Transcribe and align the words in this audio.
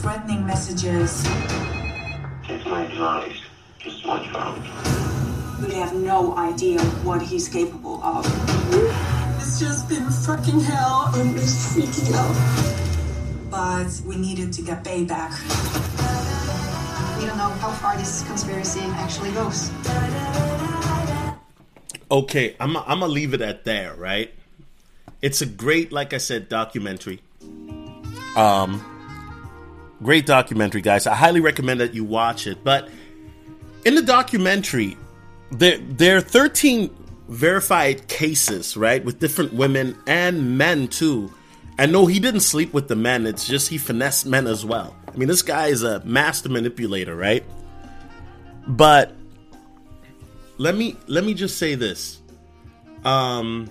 threatening 0.00 0.46
messages. 0.46 1.22
Take 2.44 2.64
my 2.64 2.86
advice. 2.86 3.36
Just 3.78 4.06
watch 4.06 4.26
out. 4.34 4.56
We 5.60 5.74
have 5.74 5.94
no 5.94 6.34
idea 6.38 6.80
what 7.04 7.20
he's 7.20 7.50
capable 7.50 8.02
of. 8.02 8.24
It's 9.36 9.60
just 9.60 9.90
been 9.90 10.08
fucking 10.08 10.60
hell. 10.60 11.10
I'm 11.12 11.34
just 11.34 11.76
freaking 11.76 12.14
out. 12.14 13.50
But 13.50 14.00
we 14.06 14.16
needed 14.16 14.54
to 14.54 14.62
get 14.62 14.82
payback. 14.82 15.36
We 17.20 17.26
don't 17.26 17.36
know 17.36 17.50
how 17.60 17.70
far 17.72 17.98
this 17.98 18.24
conspiracy 18.26 18.80
actually 18.94 19.32
goes. 19.32 19.70
Okay, 22.10 22.56
I'm 22.58 22.74
I'm 22.78 23.00
gonna 23.00 23.08
leave 23.08 23.34
it 23.34 23.42
at 23.42 23.64
there, 23.64 23.94
right? 23.96 24.32
It's 25.20 25.42
a 25.42 25.46
great, 25.46 25.92
like 25.92 26.14
I 26.14 26.18
said, 26.18 26.48
documentary. 26.48 27.20
Um, 28.34 28.89
great 30.02 30.26
documentary, 30.26 30.80
guys. 30.80 31.06
I 31.06 31.14
highly 31.14 31.40
recommend 31.40 31.80
that 31.80 31.94
you 31.94 32.04
watch 32.04 32.46
it. 32.46 32.62
But 32.64 32.88
in 33.84 33.94
the 33.94 34.02
documentary, 34.02 34.96
there 35.50 35.78
there 35.78 36.16
are 36.16 36.20
13 36.20 36.90
verified 37.28 38.08
cases, 38.08 38.76
right, 38.76 39.04
with 39.04 39.18
different 39.18 39.52
women 39.52 39.96
and 40.06 40.58
men 40.58 40.88
too. 40.88 41.32
And 41.78 41.92
no, 41.92 42.06
he 42.06 42.20
didn't 42.20 42.40
sleep 42.40 42.74
with 42.74 42.88
the 42.88 42.96
men. 42.96 43.26
It's 43.26 43.46
just 43.46 43.68
he 43.68 43.78
finessed 43.78 44.26
men 44.26 44.46
as 44.46 44.64
well. 44.64 44.94
I 45.08 45.16
mean, 45.16 45.28
this 45.28 45.42
guy 45.42 45.68
is 45.68 45.82
a 45.82 46.04
master 46.04 46.48
manipulator, 46.48 47.16
right? 47.16 47.44
But 48.66 49.14
let 50.58 50.74
me 50.74 50.96
let 51.06 51.24
me 51.24 51.34
just 51.34 51.56
say 51.56 51.74
this. 51.74 52.20
Um 53.04 53.70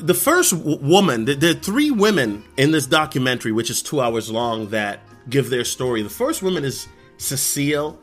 the 0.00 0.14
first 0.14 0.52
woman, 0.52 1.28
are 1.28 1.54
three 1.54 1.90
women 1.90 2.44
in 2.56 2.70
this 2.70 2.86
documentary, 2.86 3.50
which 3.52 3.70
is 3.70 3.82
two 3.82 4.00
hours 4.00 4.30
long, 4.30 4.68
that 4.70 5.00
give 5.28 5.50
their 5.50 5.64
story. 5.64 6.02
The 6.02 6.08
first 6.08 6.42
woman 6.42 6.64
is 6.64 6.88
Cecile, 7.18 7.98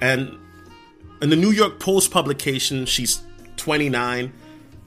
and 0.00 0.36
in 1.22 1.30
the 1.30 1.36
New 1.36 1.50
York 1.50 1.80
Post 1.80 2.10
publication, 2.10 2.86
she's 2.86 3.22
29. 3.56 4.32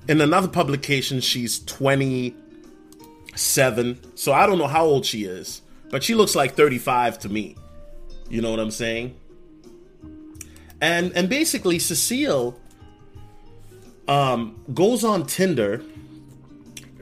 In 0.08 0.22
another 0.22 0.48
publication, 0.48 1.20
she's 1.22 1.60
27. 1.66 4.00
So 4.16 4.34
I 4.34 4.46
don't 4.46 4.58
know 4.58 4.68
how 4.68 4.86
old 4.86 5.06
she 5.06 5.26
is, 5.26 5.62
but 5.90 6.04
she 6.04 6.16
looks 6.16 6.36
like 6.36 6.56
35 6.56 7.20
to 7.20 7.30
me. 7.30 7.56
You 8.30 8.42
know 8.42 8.52
what 8.52 8.60
I'm 8.60 8.72
saying? 8.72 9.16
And 10.82 11.16
and 11.16 11.30
basically, 11.30 11.80
Cecile 11.80 12.60
um, 14.08 14.60
goes 14.74 15.04
on 15.04 15.26
Tinder. 15.26 15.84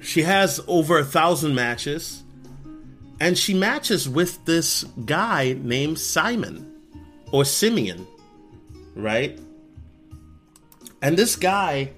She 0.01 0.23
has 0.23 0.59
over 0.67 0.97
a 0.97 1.05
thousand 1.05 1.55
matches, 1.55 2.23
and 3.19 3.37
she 3.37 3.53
matches 3.53 4.09
with 4.09 4.43
this 4.45 4.83
guy 5.05 5.55
named 5.61 5.99
Simon 5.99 6.73
or 7.31 7.45
Simeon, 7.45 8.07
right? 8.95 9.39
And 11.01 11.17
this 11.17 11.35
guy 11.35 11.91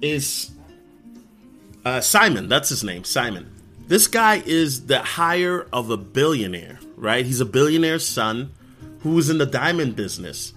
is 0.00 0.50
uh, 1.84 2.00
Simon. 2.00 2.48
That's 2.48 2.68
his 2.68 2.84
name, 2.84 3.04
Simon. 3.04 3.50
This 3.86 4.06
guy 4.06 4.42
is 4.44 4.86
the 4.86 4.98
hire 4.98 5.66
of 5.72 5.90
a 5.90 5.96
billionaire, 5.96 6.78
right? 6.96 7.24
He's 7.24 7.40
a 7.40 7.46
billionaire's 7.46 8.06
son 8.06 8.52
who's 9.00 9.30
in 9.30 9.38
the 9.38 9.46
diamond 9.46 9.96
business. 9.96 10.52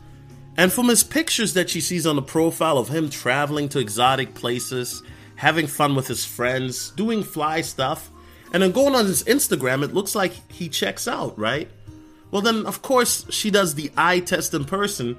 And 0.57 0.73
from 0.73 0.89
his 0.89 1.03
pictures 1.03 1.53
that 1.53 1.69
she 1.69 1.79
sees 1.79 2.07
on 2.07 2.15
the 2.15 2.21
profile 2.21 2.77
of 2.77 2.89
him 2.89 3.09
traveling 3.09 3.69
to 3.69 3.79
exotic 3.79 4.33
places, 4.33 5.03
having 5.39 5.67
fun 5.67 5.95
with 5.95 6.05
his 6.05 6.25
friends, 6.25 6.91
doing 6.91 7.23
fly 7.23 7.61
stuff, 7.61 8.09
and 8.51 8.61
then 8.61 8.73
going 8.73 8.93
on 8.93 9.05
his 9.05 9.23
Instagram, 9.23 9.85
it 9.85 9.93
looks 9.93 10.13
like 10.13 10.33
he 10.51 10.67
checks 10.67 11.07
out, 11.07 11.39
right? 11.39 11.69
Well, 12.29 12.41
then, 12.41 12.65
of 12.65 12.81
course, 12.81 13.25
she 13.29 13.49
does 13.49 13.75
the 13.75 13.89
eye 13.95 14.19
test 14.19 14.53
in 14.53 14.65
person, 14.65 15.17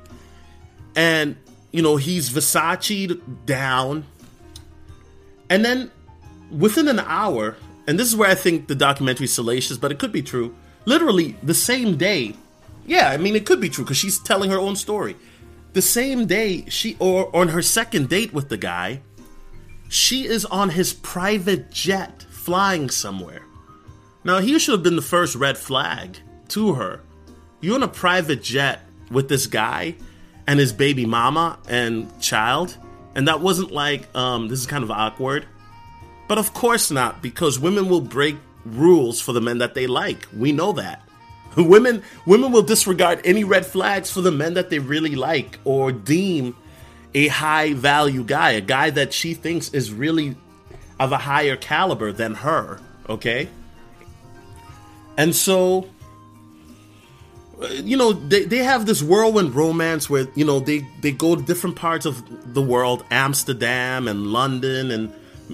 and, 0.94 1.36
you 1.72 1.80
know, 1.80 1.96
he's 1.96 2.28
Versace 2.28 3.18
down. 3.46 4.04
And 5.48 5.64
then 5.64 5.90
within 6.50 6.86
an 6.88 7.00
hour, 7.00 7.56
and 7.86 7.98
this 7.98 8.06
is 8.06 8.14
where 8.14 8.28
I 8.28 8.34
think 8.34 8.68
the 8.68 8.74
documentary 8.74 9.24
is 9.24 9.32
salacious, 9.32 9.78
but 9.78 9.90
it 9.90 9.98
could 9.98 10.12
be 10.12 10.20
true. 10.20 10.54
Literally 10.84 11.34
the 11.42 11.54
same 11.54 11.96
day, 11.96 12.34
yeah, 12.84 13.08
I 13.08 13.16
mean, 13.16 13.36
it 13.36 13.46
could 13.46 13.60
be 13.62 13.70
true 13.70 13.84
because 13.84 13.96
she's 13.96 14.18
telling 14.18 14.50
her 14.50 14.58
own 14.58 14.76
story. 14.76 15.16
The 15.72 15.80
same 15.80 16.26
day, 16.26 16.66
she, 16.68 16.98
or 16.98 17.34
on 17.34 17.48
her 17.48 17.62
second 17.62 18.10
date 18.10 18.34
with 18.34 18.50
the 18.50 18.58
guy, 18.58 19.00
she 19.90 20.24
is 20.24 20.44
on 20.44 20.70
his 20.70 20.92
private 20.92 21.72
jet 21.72 22.22
flying 22.30 22.88
somewhere. 22.88 23.42
Now, 24.22 24.38
he 24.38 24.56
should 24.58 24.72
have 24.72 24.84
been 24.84 24.94
the 24.94 25.02
first 25.02 25.34
red 25.34 25.58
flag 25.58 26.18
to 26.50 26.74
her. 26.74 27.00
You're 27.60 27.74
on 27.74 27.82
a 27.82 27.88
private 27.88 28.40
jet 28.40 28.82
with 29.10 29.28
this 29.28 29.48
guy 29.48 29.96
and 30.46 30.60
his 30.60 30.72
baby 30.72 31.06
mama 31.06 31.58
and 31.68 32.08
child, 32.20 32.78
and 33.16 33.26
that 33.26 33.40
wasn't 33.40 33.72
like, 33.72 34.06
um, 34.16 34.46
this 34.46 34.60
is 34.60 34.66
kind 34.66 34.84
of 34.84 34.92
awkward. 34.92 35.46
But 36.28 36.38
of 36.38 36.54
course 36.54 36.92
not, 36.92 37.20
because 37.20 37.58
women 37.58 37.88
will 37.88 38.00
break 38.00 38.36
rules 38.64 39.20
for 39.20 39.32
the 39.32 39.40
men 39.40 39.58
that 39.58 39.74
they 39.74 39.88
like. 39.88 40.28
We 40.32 40.52
know 40.52 40.70
that. 40.72 41.02
Women 41.56 42.04
women 42.26 42.52
will 42.52 42.62
disregard 42.62 43.22
any 43.24 43.42
red 43.42 43.66
flags 43.66 44.08
for 44.08 44.20
the 44.20 44.30
men 44.30 44.54
that 44.54 44.70
they 44.70 44.78
really 44.78 45.16
like 45.16 45.58
or 45.64 45.90
deem 45.90 46.54
a 47.14 47.28
high 47.28 47.74
value 47.74 48.24
guy, 48.24 48.52
a 48.52 48.60
guy 48.60 48.90
that 48.90 49.12
she 49.12 49.34
thinks 49.34 49.70
is 49.70 49.92
really 49.92 50.36
of 50.98 51.12
a 51.12 51.18
higher 51.18 51.56
caliber 51.56 52.12
than 52.12 52.34
her, 52.34 52.80
okay? 53.08 53.48
And 55.16 55.34
so 55.34 55.88
uh, 57.60 57.66
you 57.84 57.96
know, 57.96 58.12
they, 58.12 58.44
they 58.44 58.58
have 58.58 58.86
this 58.86 59.02
whirlwind 59.02 59.54
romance 59.54 60.08
where, 60.08 60.26
you 60.34 60.44
know, 60.44 60.60
they, 60.60 60.86
they 61.00 61.12
go 61.12 61.36
to 61.36 61.42
different 61.42 61.76
parts 61.76 62.06
of 62.06 62.54
the 62.54 62.62
world, 62.62 63.04
Amsterdam 63.10 64.08
and 64.08 64.28
London, 64.28 64.90
and, 64.90 65.12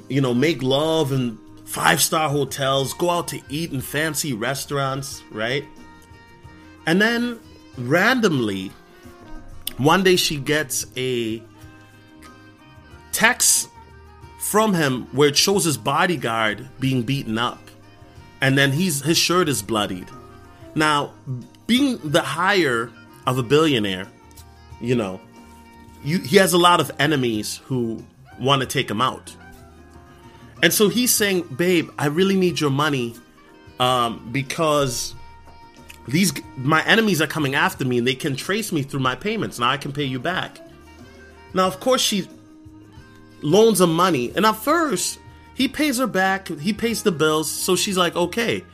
you 0.08 0.20
know, 0.20 0.32
make 0.32 0.62
love 0.62 1.10
in 1.10 1.36
five 1.64 2.00
star 2.00 2.28
hotels, 2.28 2.94
go 2.94 3.10
out 3.10 3.28
to 3.28 3.40
eat 3.48 3.72
in 3.72 3.80
fancy 3.80 4.32
restaurants, 4.32 5.22
right? 5.32 5.64
And 6.86 7.02
then 7.02 7.40
randomly, 7.76 8.70
one 9.78 10.02
day 10.02 10.16
she 10.16 10.36
gets 10.36 10.86
a 10.96 11.42
text 13.12 13.68
from 14.38 14.74
him 14.74 15.06
where 15.12 15.28
it 15.28 15.36
shows 15.36 15.64
his 15.64 15.76
bodyguard 15.76 16.68
being 16.78 17.02
beaten 17.02 17.38
up. 17.38 17.58
And 18.40 18.56
then 18.56 18.72
he's 18.72 19.02
his 19.02 19.16
shirt 19.18 19.48
is 19.48 19.62
bloodied. 19.62 20.08
Now, 20.74 21.12
being 21.66 21.98
the 22.04 22.20
hire 22.20 22.90
of 23.26 23.38
a 23.38 23.42
billionaire, 23.42 24.06
you 24.80 24.94
know, 24.94 25.20
you, 26.04 26.18
he 26.18 26.36
has 26.36 26.52
a 26.52 26.58
lot 26.58 26.80
of 26.80 26.90
enemies 26.98 27.60
who 27.64 28.04
want 28.38 28.60
to 28.60 28.66
take 28.66 28.90
him 28.90 29.00
out. 29.00 29.34
And 30.62 30.72
so 30.72 30.88
he's 30.88 31.14
saying, 31.14 31.42
"Babe, 31.56 31.90
I 31.98 32.06
really 32.06 32.36
need 32.36 32.60
your 32.60 32.70
money 32.70 33.14
um, 33.80 34.28
because 34.32 35.14
these 36.08 36.32
my 36.56 36.84
enemies 36.84 37.20
are 37.20 37.26
coming 37.26 37.54
after 37.54 37.84
me 37.84 37.98
and 37.98 38.06
they 38.06 38.14
can 38.14 38.36
trace 38.36 38.72
me 38.72 38.82
through 38.82 39.00
my 39.00 39.14
payments. 39.14 39.58
Now 39.58 39.70
I 39.70 39.76
can 39.76 39.92
pay 39.92 40.04
you 40.04 40.18
back." 40.18 40.60
Now, 41.54 41.66
of 41.66 41.80
course, 41.80 42.02
she 42.02 42.28
loans 43.42 43.80
him 43.80 43.94
money, 43.94 44.32
and 44.34 44.44
at 44.44 44.56
first 44.56 45.18
he 45.54 45.68
pays 45.68 45.98
her 45.98 46.06
back. 46.06 46.48
He 46.48 46.72
pays 46.72 47.02
the 47.02 47.12
bills, 47.12 47.50
so 47.50 47.76
she's 47.76 47.96
like, 47.96 48.14
"Okay." 48.14 48.64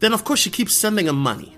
Then, 0.00 0.12
of 0.12 0.24
course, 0.24 0.40
she 0.40 0.50
keeps 0.50 0.74
sending 0.74 1.06
him 1.06 1.16
money. 1.16 1.56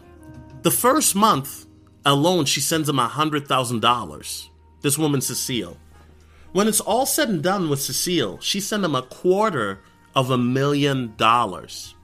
The 0.63 0.71
first 0.71 1.15
month 1.15 1.67
alone, 2.05 2.45
she 2.45 2.61
sends 2.61 2.89
him 2.89 2.99
a 2.99 3.09
hundred 3.09 3.49
thousand 3.49 3.81
dollars. 3.81 4.51
This 4.83 4.99
woman, 4.99 5.21
Cecile. 5.21 5.79
When 6.53 6.69
it's 6.69 6.81
all 6.81 7.07
said 7.07 7.29
and 7.29 7.43
done 7.43 7.69
with 7.69 7.83
Cecile, 7.83 8.39
she 8.41 8.61
sent 8.61 8.85
him 8.85 8.95
a 8.95 9.03
quarter 9.03 9.81
of 10.15 10.31
a 10.31 10.39
million 10.39 11.15
dollars. 11.17 11.95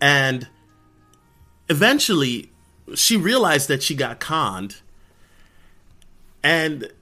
And 0.00 0.48
eventually, 1.72 2.50
she 2.94 3.16
realized 3.16 3.66
that 3.68 3.82
she 3.82 3.94
got 3.94 4.20
conned. 4.20 4.76
And 6.44 6.92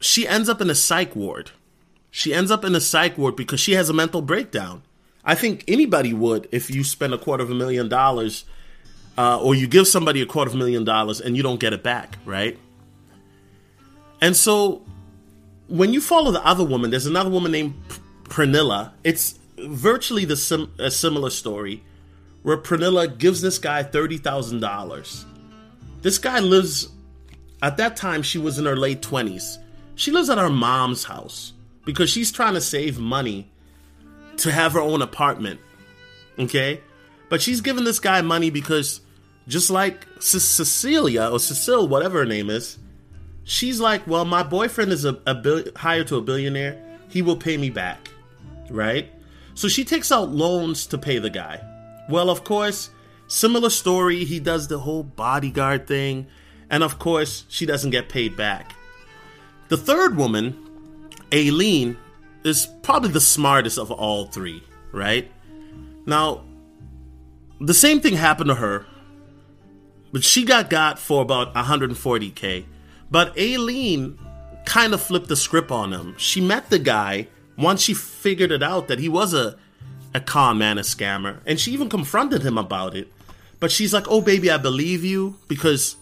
she 0.00 0.28
ends 0.28 0.48
up 0.48 0.60
in 0.60 0.68
a 0.68 0.74
psych 0.74 1.16
ward. 1.16 1.50
She 2.10 2.34
ends 2.34 2.50
up 2.50 2.64
in 2.64 2.74
a 2.74 2.80
psych 2.80 3.16
ward 3.16 3.34
because 3.34 3.60
she 3.60 3.72
has 3.72 3.88
a 3.88 3.92
mental 3.92 4.20
breakdown. 4.20 4.82
I 5.24 5.34
think 5.34 5.64
anybody 5.68 6.12
would 6.12 6.48
if 6.52 6.70
you 6.70 6.84
spend 6.84 7.14
a 7.14 7.18
quarter 7.18 7.42
of 7.42 7.50
a 7.50 7.54
million 7.54 7.88
dollars 7.88 8.44
uh, 9.16 9.40
or 9.40 9.54
you 9.54 9.66
give 9.66 9.86
somebody 9.86 10.20
a 10.22 10.26
quarter 10.26 10.48
of 10.50 10.54
a 10.54 10.58
million 10.58 10.84
dollars 10.84 11.20
and 11.20 11.36
you 11.36 11.42
don't 11.42 11.60
get 11.60 11.72
it 11.72 11.82
back, 11.82 12.18
right? 12.24 12.58
And 14.20 14.36
so 14.36 14.82
when 15.68 15.92
you 15.92 16.00
follow 16.00 16.30
the 16.30 16.44
other 16.44 16.64
woman, 16.64 16.90
there's 16.90 17.06
another 17.06 17.30
woman 17.30 17.52
named 17.52 17.74
Pernilla. 18.24 18.92
It's 19.04 19.38
virtually 19.58 20.24
the 20.24 20.36
sim- 20.36 20.72
a 20.78 20.90
similar 20.90 21.30
story 21.30 21.82
where 22.42 22.56
Pernilla 22.56 23.18
gives 23.18 23.40
this 23.40 23.58
guy 23.58 23.82
$30,000. 23.82 25.24
This 26.02 26.18
guy 26.18 26.38
lives, 26.40 26.88
at 27.62 27.76
that 27.76 27.96
time, 27.96 28.22
she 28.22 28.38
was 28.38 28.58
in 28.58 28.64
her 28.64 28.76
late 28.76 29.02
20s. 29.02 29.58
She 29.94 30.10
lives 30.10 30.30
at 30.30 30.38
her 30.38 30.48
mom's 30.50 31.04
house 31.04 31.52
because 31.84 32.08
she's 32.08 32.32
trying 32.32 32.54
to 32.54 32.60
save 32.60 32.98
money 32.98 33.50
to 34.38 34.50
have 34.50 34.72
her 34.72 34.80
own 34.80 35.02
apartment. 35.02 35.60
Okay? 36.38 36.80
But 37.28 37.42
she's 37.42 37.60
giving 37.60 37.84
this 37.84 37.98
guy 37.98 38.22
money 38.22 38.50
because 38.50 39.02
just 39.46 39.70
like 39.70 40.06
C- 40.20 40.38
Cecilia 40.38 41.28
or 41.30 41.38
Cecile, 41.38 41.86
whatever 41.86 42.20
her 42.20 42.26
name 42.26 42.48
is, 42.48 42.78
she's 43.44 43.80
like, 43.80 44.06
well, 44.06 44.24
my 44.24 44.42
boyfriend 44.42 44.92
is 44.92 45.04
a, 45.04 45.20
a 45.26 45.34
bill- 45.34 45.64
hired 45.76 46.06
to 46.08 46.16
a 46.16 46.22
billionaire. 46.22 46.82
He 47.08 47.20
will 47.20 47.36
pay 47.36 47.56
me 47.58 47.68
back. 47.68 48.08
Right? 48.70 49.12
So 49.54 49.68
she 49.68 49.84
takes 49.84 50.10
out 50.10 50.30
loans 50.30 50.86
to 50.86 50.98
pay 50.98 51.18
the 51.18 51.28
guy. 51.30 51.60
Well, 52.10 52.28
of 52.28 52.44
course, 52.44 52.90
similar 53.28 53.70
story. 53.70 54.24
He 54.24 54.40
does 54.40 54.68
the 54.68 54.80
whole 54.80 55.04
bodyguard 55.04 55.86
thing. 55.86 56.26
And 56.68 56.82
of 56.82 56.98
course, 56.98 57.44
she 57.48 57.66
doesn't 57.66 57.90
get 57.90 58.08
paid 58.08 58.36
back. 58.36 58.74
The 59.68 59.76
third 59.76 60.16
woman, 60.16 60.56
Aileen, 61.32 61.96
is 62.44 62.68
probably 62.82 63.10
the 63.10 63.20
smartest 63.20 63.78
of 63.78 63.90
all 63.92 64.26
three, 64.26 64.62
right? 64.92 65.30
Now, 66.06 66.44
the 67.60 67.74
same 67.74 68.00
thing 68.00 68.14
happened 68.14 68.48
to 68.48 68.56
her, 68.56 68.86
but 70.12 70.24
she 70.24 70.44
got 70.44 70.70
got 70.70 70.98
for 70.98 71.22
about 71.22 71.54
140k. 71.54 72.64
But 73.10 73.38
Aileen 73.38 74.18
kind 74.64 74.94
of 74.94 75.00
flipped 75.00 75.28
the 75.28 75.36
script 75.36 75.70
on 75.70 75.92
him. 75.92 76.14
She 76.16 76.40
met 76.40 76.70
the 76.70 76.78
guy 76.78 77.28
once 77.56 77.82
she 77.82 77.94
figured 77.94 78.50
it 78.50 78.62
out 78.62 78.88
that 78.88 78.98
he 78.98 79.08
was 79.08 79.34
a 79.34 79.56
a 80.14 80.20
con 80.20 80.58
man, 80.58 80.78
a 80.78 80.82
scammer, 80.82 81.38
and 81.46 81.58
she 81.60 81.72
even 81.72 81.88
confronted 81.88 82.42
him 82.42 82.58
about 82.58 82.94
it. 82.96 83.12
But 83.58 83.70
she's 83.70 83.92
like, 83.92 84.06
"Oh, 84.08 84.20
baby, 84.20 84.50
I 84.50 84.56
believe 84.56 85.04
you," 85.04 85.36
because 85.48 85.96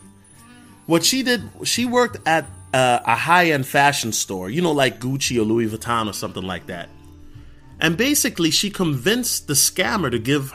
what 0.87 1.05
she 1.05 1.22
did, 1.22 1.43
she 1.64 1.84
worked 1.84 2.16
at 2.26 2.46
uh, 2.72 3.00
a 3.05 3.14
high 3.14 3.50
end 3.50 3.66
fashion 3.66 4.12
store, 4.12 4.50
you 4.50 4.62
know, 4.62 4.72
like 4.72 5.00
Gucci 5.00 5.38
or 5.38 5.43
Louis 5.43 5.69
Vuitton 5.69 6.08
or 6.08 6.12
something 6.12 6.43
like 6.43 6.66
that. 6.66 6.88
And 7.81 7.96
basically, 7.96 8.50
she 8.50 8.70
convinced 8.70 9.46
the 9.46 9.55
scammer 9.55 10.10
to 10.10 10.19
give 10.19 10.52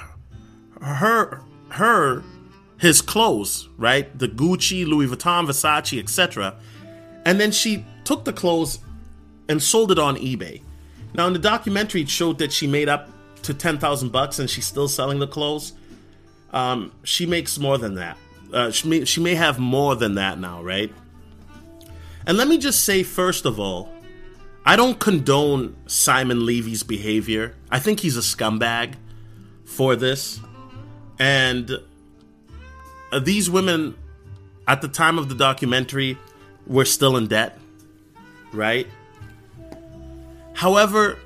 her 0.82 1.42
her 1.70 2.24
his 2.80 3.02
clothes, 3.02 3.70
right? 3.78 4.18
The 4.18 4.28
Gucci, 4.28 4.86
Louis 4.86 5.08
Vuitton, 5.08 5.48
Versace, 5.48 6.00
etc. 6.00 6.56
And 7.26 7.40
then 7.40 7.52
she 7.52 7.86
took 8.04 8.26
the 8.26 8.34
clothes 8.34 8.80
and 9.48 9.62
sold 9.62 9.92
it 9.92 10.00
on 10.00 10.18
eBay. 10.18 10.62
Now, 11.14 11.28
in 11.28 11.34
the 11.34 11.40
documentary, 11.40 12.02
it 12.02 12.10
showed 12.10 12.40
that 12.40 12.52
she 12.52 12.68
made 12.68 12.90
up 12.90 13.10
to 13.44 13.54
ten 13.54 13.78
thousand 13.78 14.12
bucks, 14.12 14.40
and 14.40 14.50
she's 14.50 14.66
still 14.66 14.88
selling 14.88 15.20
the 15.20 15.28
clothes. 15.28 15.74
Um, 16.52 16.92
she 17.04 17.26
makes 17.26 17.58
more 17.58 17.78
than 17.78 17.96
that. 17.96 18.18
Uh, 18.52 18.72
she 18.72 18.88
may 18.88 19.06
she 19.06 19.22
may 19.22 19.36
have 19.36 19.60
more 19.60 19.96
than 19.96 20.16
that 20.16 20.40
now, 20.40 20.62
right? 20.62 20.94
And 22.26 22.38
let 22.38 22.48
me 22.48 22.58
just 22.58 22.84
say, 22.86 23.04
first 23.04 23.46
of 23.46 23.60
all, 23.60 23.90
I 24.66 24.76
don't 24.76 24.98
condone 25.00 25.76
Simon 25.88 26.46
Levy's 26.46 26.84
behavior. 26.84 27.56
I 27.70 27.80
think 27.80 28.00
he's 28.00 28.16
a 28.16 28.22
scumbag 28.22 28.94
for 29.66 29.96
this. 29.96 30.40
And 31.20 31.70
uh, 33.12 33.20
these 33.20 33.50
women, 33.50 33.96
at 34.68 34.82
the 34.82 34.88
time 34.88 35.18
of 35.18 35.28
the 35.28 35.36
documentary, 35.36 36.18
were 36.66 36.86
still 36.86 37.18
in 37.18 37.28
debt, 37.28 37.58
right? 38.54 38.88
However, 40.54 41.18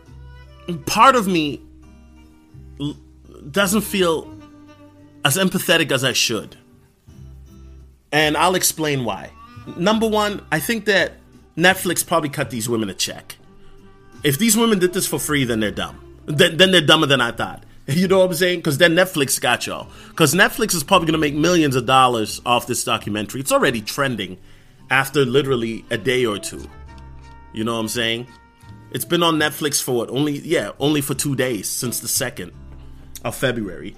part 0.87 1.15
of 1.15 1.27
me 1.27 1.61
doesn't 3.51 3.81
feel 3.81 4.33
as 5.25 5.37
empathetic 5.37 5.91
as 5.91 6.03
I 6.03 6.13
should. 6.13 6.57
And 8.11 8.37
I'll 8.37 8.55
explain 8.55 9.03
why. 9.03 9.31
Number 9.75 10.07
one, 10.07 10.45
I 10.51 10.59
think 10.59 10.85
that 10.85 11.13
Netflix 11.57 12.05
probably 12.05 12.29
cut 12.29 12.49
these 12.49 12.69
women 12.69 12.89
a 12.89 12.93
check. 12.93 13.35
If 14.23 14.39
these 14.39 14.55
women 14.55 14.79
did 14.79 14.93
this 14.93 15.07
for 15.07 15.19
free, 15.19 15.43
then 15.43 15.59
they're 15.59 15.71
dumb. 15.71 16.21
Then, 16.25 16.57
then 16.57 16.71
they're 16.71 16.81
dumber 16.81 17.07
than 17.07 17.21
I 17.21 17.31
thought. 17.31 17.63
You 17.89 18.09
know 18.09 18.19
what 18.19 18.31
I'm 18.31 18.33
saying? 18.33 18.59
Because 18.59 18.79
then 18.79 18.95
Netflix 18.95 19.39
got 19.39 19.65
y'all. 19.65 19.87
Because 20.09 20.33
Netflix 20.33 20.75
is 20.75 20.83
probably 20.83 21.05
going 21.05 21.13
to 21.13 21.19
make 21.19 21.33
millions 21.33 21.77
of 21.77 21.85
dollars 21.85 22.41
off 22.45 22.67
this 22.67 22.83
documentary. 22.83 23.39
It's 23.39 23.53
already 23.53 23.79
trending 23.79 24.37
after 24.89 25.23
literally 25.23 25.85
a 25.89 25.97
day 25.97 26.25
or 26.25 26.37
two. 26.37 26.69
You 27.53 27.63
know 27.63 27.75
what 27.75 27.79
I'm 27.79 27.87
saying? 27.87 28.27
It's 28.91 29.05
been 29.05 29.23
on 29.23 29.35
Netflix 29.35 29.81
for 29.81 29.95
what? 29.95 30.09
Only, 30.09 30.39
yeah, 30.39 30.71
only 30.81 30.99
for 30.99 31.13
two 31.13 31.33
days 31.37 31.69
since 31.69 32.01
the 32.01 32.07
2nd 32.07 32.51
of 33.27 33.35
February. 33.35 33.95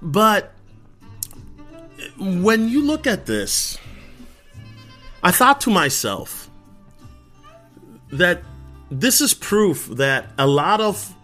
But 0.00 0.52
when 2.18 2.68
you 2.68 2.82
look 2.82 3.06
at 3.06 3.26
this, 3.26 3.78
I 5.22 5.30
thought 5.30 5.60
to 5.62 5.70
myself 5.70 6.48
that 8.10 8.42
this 8.90 9.20
is 9.20 9.34
proof 9.34 9.88
that 9.92 10.30
a 10.38 10.46
lot 10.46 10.80
of 10.80 11.14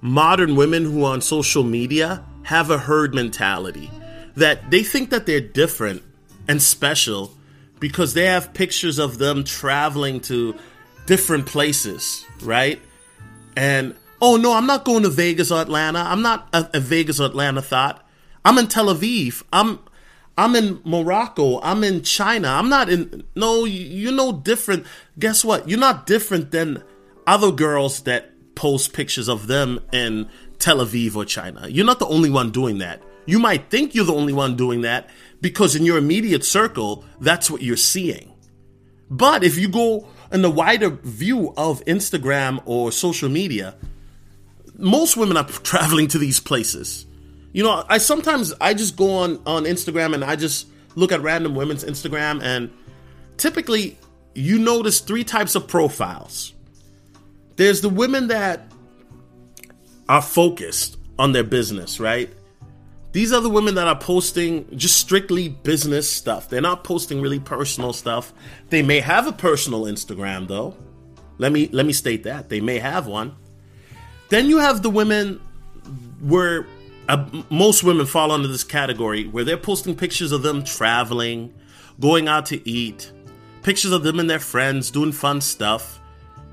modern 0.00 0.56
women 0.56 0.84
who 0.84 1.04
are 1.04 1.12
on 1.12 1.20
social 1.20 1.64
media 1.64 2.24
have 2.44 2.70
a 2.70 2.78
herd 2.78 3.14
mentality. 3.14 3.90
That 4.36 4.70
they 4.70 4.82
think 4.82 5.10
that 5.10 5.26
they're 5.26 5.40
different 5.40 6.02
and 6.46 6.62
special 6.62 7.32
because 7.80 8.14
they 8.14 8.26
have 8.26 8.54
pictures 8.54 8.98
of 8.98 9.18
them 9.18 9.44
traveling 9.44 10.20
to 10.20 10.54
different 11.06 11.46
places, 11.46 12.24
right? 12.42 12.80
And 13.56 13.94
oh 14.20 14.36
no, 14.36 14.54
I'm 14.54 14.66
not 14.66 14.84
going 14.84 15.02
to 15.02 15.10
Vegas 15.10 15.50
or 15.50 15.60
Atlanta. 15.60 16.00
I'm 16.00 16.22
not 16.22 16.48
a, 16.52 16.68
a 16.74 16.80
Vegas 16.80 17.20
or 17.20 17.26
Atlanta 17.26 17.62
thought. 17.62 18.04
I'm 18.44 18.58
in 18.58 18.66
Tel 18.66 18.86
Aviv. 18.86 19.42
I'm 19.52 19.80
I'm 20.36 20.54
in 20.54 20.80
Morocco. 20.84 21.60
I'm 21.62 21.82
in 21.82 22.02
China. 22.02 22.48
I'm 22.48 22.68
not 22.68 22.88
in. 22.88 23.24
No, 23.34 23.64
you're 23.64 24.12
no 24.12 24.32
different. 24.32 24.86
Guess 25.18 25.44
what? 25.44 25.68
You're 25.68 25.80
not 25.80 26.06
different 26.06 26.52
than 26.52 26.82
other 27.26 27.50
girls 27.50 28.02
that 28.02 28.32
post 28.54 28.92
pictures 28.92 29.28
of 29.28 29.46
them 29.46 29.80
in 29.92 30.28
Tel 30.58 30.78
Aviv 30.78 31.16
or 31.16 31.24
China. 31.24 31.68
You're 31.68 31.86
not 31.86 31.98
the 31.98 32.06
only 32.06 32.30
one 32.30 32.50
doing 32.50 32.78
that. 32.78 33.02
You 33.26 33.38
might 33.38 33.68
think 33.68 33.94
you're 33.94 34.04
the 34.04 34.14
only 34.14 34.32
one 34.32 34.56
doing 34.56 34.80
that 34.82 35.10
because 35.40 35.76
in 35.76 35.84
your 35.84 35.98
immediate 35.98 36.44
circle, 36.44 37.04
that's 37.20 37.50
what 37.50 37.62
you're 37.62 37.76
seeing. 37.76 38.32
But 39.10 39.44
if 39.44 39.58
you 39.58 39.68
go 39.68 40.08
in 40.32 40.42
the 40.42 40.50
wider 40.50 40.90
view 40.90 41.52
of 41.56 41.84
Instagram 41.84 42.62
or 42.64 42.92
social 42.92 43.28
media, 43.28 43.74
most 44.78 45.16
women 45.16 45.36
are 45.36 45.44
traveling 45.44 46.08
to 46.08 46.18
these 46.18 46.40
places. 46.40 47.06
You 47.52 47.64
know, 47.64 47.84
I 47.88 47.98
sometimes 47.98 48.54
I 48.60 48.74
just 48.74 48.96
go 48.96 49.10
on 49.10 49.42
on 49.46 49.64
Instagram 49.64 50.14
and 50.14 50.24
I 50.24 50.36
just 50.36 50.68
look 50.94 51.12
at 51.12 51.20
random 51.20 51.54
women's 51.54 51.84
Instagram 51.84 52.42
and 52.42 52.70
typically 53.36 53.98
you 54.34 54.58
notice 54.58 55.00
three 55.00 55.24
types 55.24 55.54
of 55.54 55.66
profiles. 55.66 56.54
There's 57.56 57.80
the 57.80 57.88
women 57.88 58.28
that 58.28 58.70
are 60.08 60.22
focused 60.22 60.96
on 61.18 61.32
their 61.32 61.44
business, 61.44 61.98
right? 61.98 62.30
These 63.12 63.32
are 63.32 63.40
the 63.40 63.50
women 63.50 63.74
that 63.76 63.88
are 63.88 63.98
posting 63.98 64.76
just 64.76 64.96
strictly 64.96 65.48
business 65.48 66.08
stuff. 66.08 66.48
They're 66.48 66.60
not 66.60 66.84
posting 66.84 67.20
really 67.20 67.40
personal 67.40 67.92
stuff. 67.92 68.32
They 68.68 68.82
may 68.82 69.00
have 69.00 69.26
a 69.26 69.32
personal 69.32 69.84
Instagram 69.84 70.46
though. 70.46 70.76
Let 71.38 71.52
me 71.52 71.68
let 71.72 71.86
me 71.86 71.92
state 71.92 72.24
that. 72.24 72.48
They 72.48 72.60
may 72.60 72.78
have 72.78 73.06
one. 73.06 73.34
Then 74.28 74.46
you 74.46 74.58
have 74.58 74.82
the 74.82 74.90
women 74.90 75.40
where 76.20 76.66
uh, 77.08 77.26
most 77.48 77.82
women 77.82 78.06
fall 78.06 78.30
under 78.30 78.48
this 78.48 78.64
category 78.64 79.26
where 79.26 79.44
they're 79.44 79.56
posting 79.56 79.96
pictures 79.96 80.32
of 80.32 80.42
them 80.42 80.62
traveling, 80.62 81.54
going 81.98 82.28
out 82.28 82.46
to 82.46 82.68
eat, 82.68 83.10
pictures 83.62 83.92
of 83.92 84.02
them 84.02 84.20
and 84.20 84.28
their 84.28 84.38
friends 84.38 84.90
doing 84.90 85.12
fun 85.12 85.40
stuff. 85.40 86.00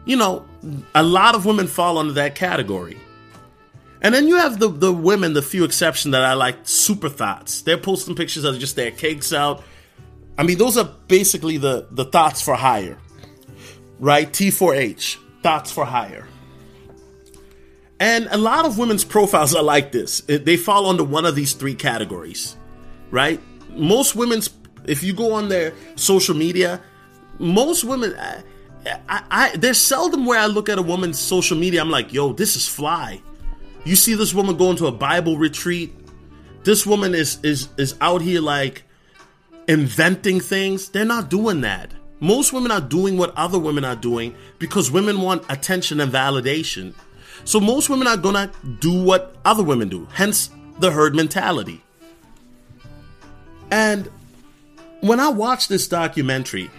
You 0.06 0.16
know, 0.16 0.46
a 0.94 1.04
lot 1.04 1.36
of 1.36 1.46
women 1.46 1.68
fall 1.68 1.98
under 1.98 2.14
that 2.14 2.36
category. 2.36 2.98
And 4.02 4.14
then 4.14 4.28
you 4.28 4.36
have 4.36 4.60
the, 4.60 4.70
the 4.70 4.94
women, 4.94 5.34
the 5.34 5.42
few 5.42 5.64
exceptions 5.64 6.12
that 6.12 6.24
I 6.24 6.34
like, 6.34 6.58
super 6.64 7.10
thoughts. 7.10 7.64
They're 7.64 7.78
posting 7.78 8.16
pictures 8.16 8.44
of 8.44 8.60
just 8.60 8.76
their 8.76 8.92
cakes 8.92 9.34
out. 9.34 9.64
I 10.38 10.44
mean, 10.44 10.58
those 10.58 10.78
are 10.78 10.90
basically 11.08 11.58
the, 11.58 11.88
the 11.92 12.06
thoughts 12.06 12.42
for 12.42 12.56
hire, 12.56 12.98
right? 14.00 14.32
T4H, 14.32 15.18
thoughts 15.42 15.72
for 15.72 15.86
hire. 15.86 16.28
And 18.00 18.28
a 18.32 18.38
lot 18.38 18.66
of 18.66 18.78
women's 18.78 19.06
profiles 19.06 19.56
are 19.56 19.64
like 19.64 19.92
this. 19.92 20.22
They 20.22 20.58
fall 20.58 20.88
under 20.88 21.04
one 21.04 21.26
of 21.26 21.36
these 21.36 21.54
three 21.54 21.76
categories, 21.76 22.58
right? 23.10 23.40
Most 23.70 24.16
women's, 24.16 24.50
if 24.86 25.02
you 25.04 25.14
go 25.14 25.34
on 25.34 25.50
their 25.50 25.74
social 25.96 26.36
media, 26.36 26.82
most 27.40 27.84
women, 27.84 28.16
I, 28.18 28.44
I, 29.08 29.24
I, 29.32 29.58
there's 29.58 29.78
seldom 29.78 30.26
where 30.26 30.40
I 30.40 30.48
look 30.48 30.68
at 30.70 30.78
a 30.78 30.82
woman's 30.82 31.20
social 31.20 31.58
media, 31.58 31.82
I'm 31.82 31.90
like, 31.90 32.14
yo, 32.14 32.34
this 32.34 32.56
is 32.56 32.68
fly. 32.68 33.22
You 33.86 33.96
see 33.96 34.16
this 34.16 34.34
woman 34.34 34.58
going 34.58 34.78
to 34.78 34.88
a 34.88 34.92
Bible 34.92 35.38
retreat. 35.38 35.94
This 36.64 36.86
woman 36.88 37.14
is 37.14 37.38
is 37.44 37.70
is 37.78 37.96
out 38.02 38.24
here 38.24 38.42
like 38.42 38.84
inventing 39.68 40.40
things. 40.40 40.90
They're 40.90 41.06
not 41.06 41.30
doing 41.30 41.62
that. 41.62 41.92
Most 42.20 42.52
women 42.52 42.72
are 42.72 42.82
doing 42.82 43.18
what 43.18 43.36
other 43.38 43.60
women 43.60 43.86
are 43.86 43.96
doing 43.96 44.36
because 44.58 44.90
women 44.90 45.22
want 45.22 45.44
attention 45.50 46.00
and 46.00 46.12
validation. 46.12 46.96
So 47.44 47.60
most 47.60 47.90
women 47.90 48.08
are 48.08 48.18
gonna 48.18 48.52
do 48.80 48.94
what 48.94 49.36
other 49.46 49.64
women 49.64 49.90
do, 49.90 50.08
hence 50.14 50.50
the 50.80 50.92
herd 50.92 51.16
mentality. 51.16 51.82
And 53.72 54.10
when 55.02 55.20
I 55.20 55.30
watched 55.30 55.70
this 55.70 55.88
documentary, 55.88 56.70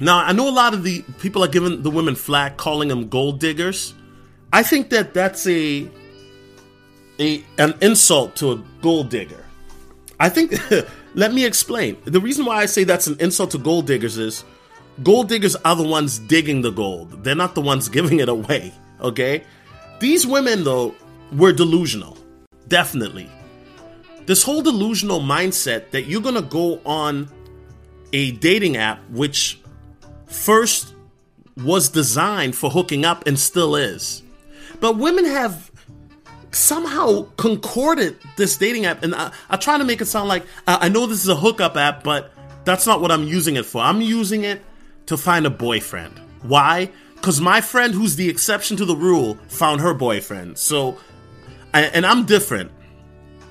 now 0.00 0.18
I 0.18 0.32
know 0.32 0.48
a 0.48 0.50
lot 0.50 0.74
of 0.74 0.82
the 0.82 1.02
people 1.20 1.44
are 1.44 1.48
giving 1.48 1.82
the 1.82 1.90
women 1.90 2.14
flack, 2.14 2.56
calling 2.56 2.88
them 2.88 3.08
gold 3.08 3.40
diggers. 3.40 3.94
I 4.52 4.62
think 4.62 4.90
that 4.90 5.14
that's 5.14 5.46
a 5.46 5.88
a 7.18 7.44
an 7.58 7.74
insult 7.80 8.36
to 8.36 8.52
a 8.52 8.56
gold 8.80 9.10
digger. 9.10 9.44
I 10.18 10.28
think 10.28 10.54
let 11.14 11.32
me 11.32 11.44
explain. 11.44 11.96
The 12.04 12.20
reason 12.20 12.44
why 12.44 12.56
I 12.56 12.66
say 12.66 12.84
that's 12.84 13.06
an 13.06 13.16
insult 13.20 13.52
to 13.52 13.58
gold 13.58 13.86
diggers 13.86 14.16
is 14.16 14.44
gold 15.02 15.28
diggers 15.28 15.56
are 15.56 15.76
the 15.76 15.86
ones 15.86 16.18
digging 16.18 16.62
the 16.62 16.70
gold. 16.70 17.22
They're 17.24 17.34
not 17.34 17.54
the 17.54 17.60
ones 17.60 17.88
giving 17.98 18.20
it 18.20 18.28
away, 18.28 18.72
okay? 19.00 19.44
These 20.00 20.26
women 20.26 20.64
though 20.64 20.94
were 21.32 21.52
delusional. 21.52 22.16
Definitely. 22.68 23.28
This 24.26 24.42
whole 24.42 24.62
delusional 24.62 25.20
mindset 25.20 25.90
that 25.90 26.02
you're 26.02 26.22
going 26.22 26.34
to 26.34 26.42
go 26.42 26.80
on 26.84 27.28
a 28.12 28.32
dating 28.32 28.76
app 28.76 28.98
which 29.10 29.60
first 30.26 30.94
was 31.56 31.88
designed 31.88 32.56
for 32.56 32.70
hooking 32.70 33.04
up 33.04 33.26
and 33.26 33.38
still 33.38 33.76
is. 33.76 34.22
But 34.80 34.96
women 34.96 35.24
have 35.26 35.70
somehow 36.52 37.28
concorded 37.36 38.16
this 38.36 38.56
dating 38.56 38.86
app, 38.86 39.02
and 39.02 39.14
I, 39.14 39.32
I 39.48 39.56
try 39.56 39.78
to 39.78 39.84
make 39.84 40.00
it 40.00 40.06
sound 40.06 40.28
like 40.28 40.44
uh, 40.66 40.78
I 40.80 40.88
know 40.88 41.06
this 41.06 41.22
is 41.22 41.28
a 41.28 41.36
hookup 41.36 41.76
app, 41.76 42.02
but 42.02 42.32
that's 42.64 42.86
not 42.86 43.00
what 43.00 43.10
I'm 43.10 43.24
using 43.24 43.56
it 43.56 43.66
for. 43.66 43.82
I'm 43.82 44.00
using 44.00 44.44
it 44.44 44.62
to 45.06 45.16
find 45.16 45.46
a 45.46 45.50
boyfriend. 45.50 46.18
Why? 46.42 46.90
Because 47.20 47.40
my 47.40 47.60
friend, 47.60 47.92
who's 47.94 48.16
the 48.16 48.28
exception 48.28 48.76
to 48.78 48.84
the 48.84 48.96
rule, 48.96 49.34
found 49.48 49.80
her 49.82 49.92
boyfriend. 49.92 50.58
So, 50.58 50.96
and 51.74 52.06
I'm 52.06 52.24
different. 52.24 52.72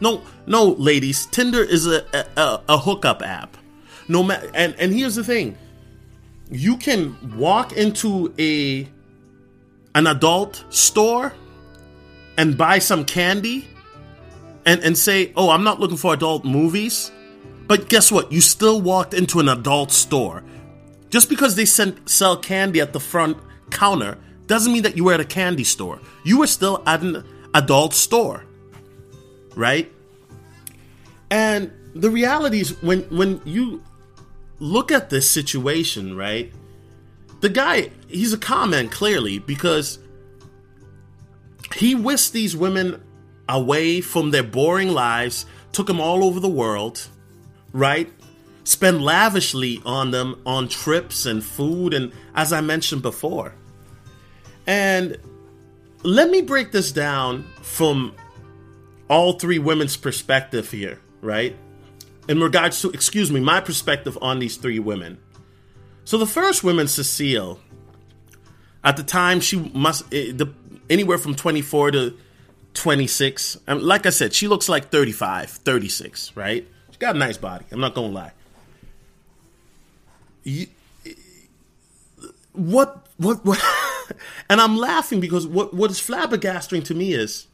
No, 0.01 0.23
no, 0.47 0.69
ladies, 0.69 1.25
Tinder 1.27 1.61
is 1.61 1.85
a 1.85 2.03
a, 2.35 2.61
a 2.69 2.77
hookup 2.77 3.21
app. 3.21 3.57
No 4.07 4.23
matter, 4.23 4.49
and 4.53 4.75
and 4.79 4.93
here's 4.93 5.15
the 5.15 5.23
thing: 5.23 5.57
you 6.49 6.77
can 6.77 7.37
walk 7.37 7.73
into 7.73 8.33
a 8.39 8.87
an 9.93 10.07
adult 10.07 10.63
store 10.69 11.33
and 12.37 12.57
buy 12.57 12.79
some 12.79 13.05
candy 13.05 13.67
and, 14.65 14.81
and 14.81 14.97
say, 14.97 15.33
Oh, 15.35 15.49
I'm 15.49 15.63
not 15.63 15.79
looking 15.79 15.97
for 15.97 16.13
adult 16.13 16.45
movies. 16.45 17.11
But 17.67 17.89
guess 17.89 18.11
what? 18.11 18.31
You 18.31 18.41
still 18.41 18.81
walked 18.81 19.13
into 19.13 19.39
an 19.39 19.49
adult 19.49 19.91
store. 19.91 20.43
Just 21.09 21.29
because 21.29 21.55
they 21.55 21.65
sent, 21.65 22.09
sell 22.09 22.37
candy 22.37 22.81
at 22.81 22.93
the 22.93 22.99
front 22.99 23.37
counter 23.69 24.17
doesn't 24.47 24.71
mean 24.73 24.83
that 24.83 24.97
you 24.97 25.05
were 25.05 25.13
at 25.13 25.19
a 25.19 25.25
candy 25.25 25.63
store. 25.63 25.99
You 26.23 26.39
were 26.39 26.47
still 26.47 26.83
at 26.85 27.01
an 27.01 27.23
adult 27.53 27.93
store. 27.93 28.45
Right? 29.55 29.91
And 31.31 31.71
the 31.93 32.09
reality 32.09 32.59
is 32.59 32.81
when 32.81 33.01
when 33.15 33.41
you 33.45 33.83
look 34.59 34.91
at 34.91 35.09
this 35.09 35.29
situation, 35.29 36.15
right? 36.15 36.51
The 37.41 37.49
guy, 37.49 37.91
he's 38.07 38.33
a 38.33 38.37
comment 38.37 38.91
clearly 38.91 39.39
because 39.39 39.99
he 41.75 41.95
whisked 41.95 42.33
these 42.33 42.55
women 42.55 43.01
away 43.47 44.01
from 44.01 44.31
their 44.31 44.43
boring 44.43 44.89
lives, 44.89 45.45
took 45.71 45.87
them 45.87 46.01
all 46.01 46.23
over 46.23 46.39
the 46.39 46.49
world, 46.49 47.07
right? 47.71 48.11
Spent 48.69 49.01
lavishly 49.01 49.81
on 49.83 50.11
them 50.11 50.39
on 50.45 50.67
trips 50.67 51.25
and 51.25 51.43
food, 51.43 51.91
and 51.91 52.11
as 52.35 52.53
I 52.53 52.61
mentioned 52.61 53.01
before. 53.01 53.55
And 54.67 55.17
let 56.03 56.29
me 56.29 56.43
break 56.43 56.71
this 56.71 56.91
down 56.91 57.47
from 57.63 58.13
all 59.09 59.33
three 59.33 59.57
women's 59.57 59.97
perspective 59.97 60.69
here, 60.69 61.01
right? 61.19 61.55
In 62.27 62.39
regards 62.39 62.79
to, 62.83 62.91
excuse 62.91 63.31
me, 63.31 63.39
my 63.39 63.59
perspective 63.59 64.19
on 64.21 64.37
these 64.37 64.57
three 64.57 64.77
women. 64.77 65.17
So 66.03 66.19
the 66.19 66.27
first 66.27 66.63
woman, 66.63 66.87
Cecile, 66.87 67.59
at 68.83 68.97
the 68.97 69.03
time 69.03 69.39
she 69.39 69.57
must 69.73 70.03
eh, 70.13 70.31
the 70.31 70.53
anywhere 70.91 71.17
from 71.17 71.33
24 71.33 71.89
to 71.89 72.17
26. 72.75 73.57
And 73.65 73.81
like 73.81 74.05
I 74.05 74.11
said, 74.11 74.35
she 74.35 74.47
looks 74.47 74.69
like 74.69 74.91
35, 74.91 75.49
36, 75.49 76.35
right? 76.35 76.67
She 76.91 76.99
got 76.99 77.15
a 77.15 77.17
nice 77.17 77.37
body. 77.37 77.65
I'm 77.71 77.79
not 77.79 77.95
gonna 77.95 78.13
lie. 78.13 78.33
What 82.53 83.07
what 83.17 83.45
what? 83.45 83.63
and 84.49 84.59
I'm 84.59 84.77
laughing 84.77 85.19
because 85.19 85.47
what 85.47 85.73
what 85.73 85.91
is 85.91 85.99
flabbergasting 85.99 86.83
to 86.85 86.93
me 86.93 87.13
is 87.13 87.47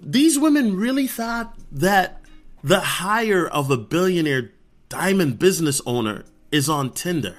these 0.00 0.38
women 0.38 0.76
really 0.76 1.06
thought 1.06 1.56
that 1.72 2.20
the 2.62 2.80
hire 2.80 3.46
of 3.46 3.70
a 3.70 3.76
billionaire 3.76 4.52
diamond 4.88 5.38
business 5.38 5.80
owner 5.86 6.24
is 6.50 6.68
on 6.68 6.90
Tinder. 6.90 7.36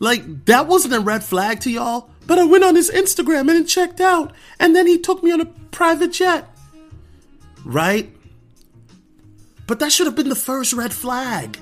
Like, 0.00 0.46
that 0.46 0.66
wasn't 0.66 0.94
a 0.94 1.00
red 1.00 1.22
flag 1.22 1.60
to 1.60 1.70
y'all, 1.70 2.10
but 2.26 2.38
I 2.38 2.44
went 2.44 2.64
on 2.64 2.74
his 2.74 2.90
Instagram 2.90 3.48
and 3.48 3.68
checked 3.68 4.00
out, 4.00 4.32
and 4.58 4.74
then 4.74 4.86
he 4.86 4.98
took 4.98 5.22
me 5.22 5.32
on 5.32 5.40
a 5.40 5.46
private 5.46 6.12
jet. 6.12 6.48
Right? 7.64 8.14
But 9.66 9.78
that 9.78 9.92
should 9.92 10.06
have 10.06 10.16
been 10.16 10.28
the 10.28 10.34
first 10.34 10.72
red 10.72 10.92
flag. 10.92 11.58